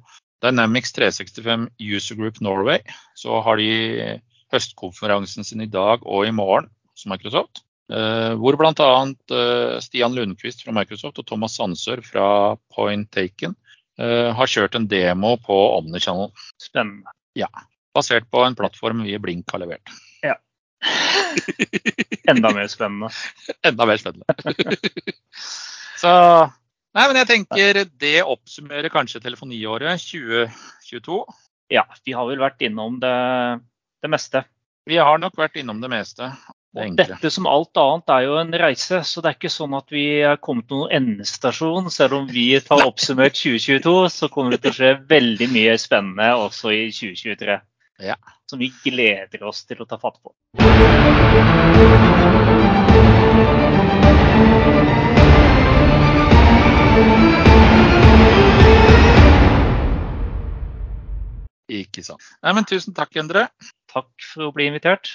Dynamics 0.45 0.93
365 0.97 1.69
User 1.83 2.19
Group 2.19 2.41
Norway 2.45 2.83
så 3.19 3.41
har 3.45 3.59
de 3.59 4.19
høstkonferansen 4.53 5.45
sin 5.45 5.65
i 5.65 5.71
dag 5.71 6.05
og 6.07 6.27
i 6.27 6.35
morgen 6.35 6.71
som 6.99 7.13
Microsoft. 7.15 7.65
Uh, 7.89 8.37
hvor 8.37 8.59
bl.a. 8.61 8.91
Uh, 9.33 9.79
Stian 9.81 10.13
Lundqvist 10.13 10.61
fra 10.65 10.75
Microsoft 10.77 11.23
og 11.23 11.27
Thomas 11.29 11.57
Sandsør 11.57 12.03
fra 12.05 12.29
Point 12.75 13.09
Taken 13.15 13.57
uh, 14.01 14.31
har 14.37 14.51
kjørt 14.51 14.77
en 14.77 14.89
demo 14.91 15.37
på 15.41 15.57
Omnichannel. 15.79 16.29
Spennende. 16.61 17.17
Ja, 17.39 17.49
Basert 17.99 18.29
på 18.31 18.45
en 18.45 18.55
plattform 18.55 19.03
vi 19.03 19.17
i 19.17 19.19
Blink 19.19 19.51
har 19.51 19.63
levert. 19.63 19.91
Ja. 20.23 20.37
Enda 22.31 22.53
mer 22.55 22.69
spennende. 22.71 23.11
Enda 23.67 23.87
mer 23.89 23.99
spennende. 23.99 24.37
så 26.03 26.13
Nei, 26.99 27.05
men 27.07 27.21
jeg 27.21 27.29
tenker 27.31 27.85
Det 28.01 28.17
oppsummerer 28.27 28.91
kanskje 28.91 29.23
telefoniåret 29.23 30.03
2022. 30.03 31.19
Ja, 31.71 31.85
vi 32.03 32.15
har 32.17 32.27
vel 32.27 32.41
vært 32.43 32.65
innom 32.67 32.97
det, 33.03 33.19
det 34.03 34.11
meste. 34.11 34.43
Vi 34.89 34.97
har 34.99 35.21
nok 35.21 35.37
vært 35.39 35.61
innom 35.61 35.83
det 35.85 35.91
meste. 35.93 36.33
Det 36.75 36.89
dette 36.99 37.31
som 37.33 37.47
alt 37.49 37.77
annet 37.81 38.13
er 38.13 38.25
jo 38.27 38.35
en 38.41 38.51
reise, 38.61 39.01
så 39.05 39.23
det 39.23 39.31
er 39.31 39.37
ikke 39.39 39.51
sånn 39.53 39.77
at 39.79 39.93
vi 39.93 40.05
er 40.27 40.41
kommet 40.43 40.67
til 40.69 40.83
noen 40.83 40.95
endestasjon. 40.99 41.91
Selv 41.93 42.19
om 42.19 42.27
vi 42.31 42.49
tar 42.65 42.83
oppsummert 42.87 43.39
2022, 43.39 43.95
så 44.17 44.31
kommer 44.33 44.57
det 44.57 44.63
til 44.65 44.75
å 44.75 44.79
skje 44.81 44.93
veldig 45.13 45.49
mye 45.55 45.79
spennende 45.81 46.33
også 46.41 46.75
i 46.75 46.89
2023. 46.91 47.61
Ja. 48.09 48.19
Som 48.51 48.63
vi 48.65 48.73
gleder 48.85 49.47
oss 49.47 49.63
til 49.69 49.85
å 49.85 49.89
ta 49.89 50.01
fatt 50.03 50.19
på. 50.23 50.35
Ikke 61.69 62.03
sant. 62.05 62.23
Nei, 62.43 62.55
men 62.57 62.67
tusen 62.69 62.97
takk, 62.97 63.17
Endre. 63.21 63.49
Takk 63.93 64.09
for 64.33 64.49
å 64.49 64.55
bli 64.57 64.69
invitert. 64.71 65.11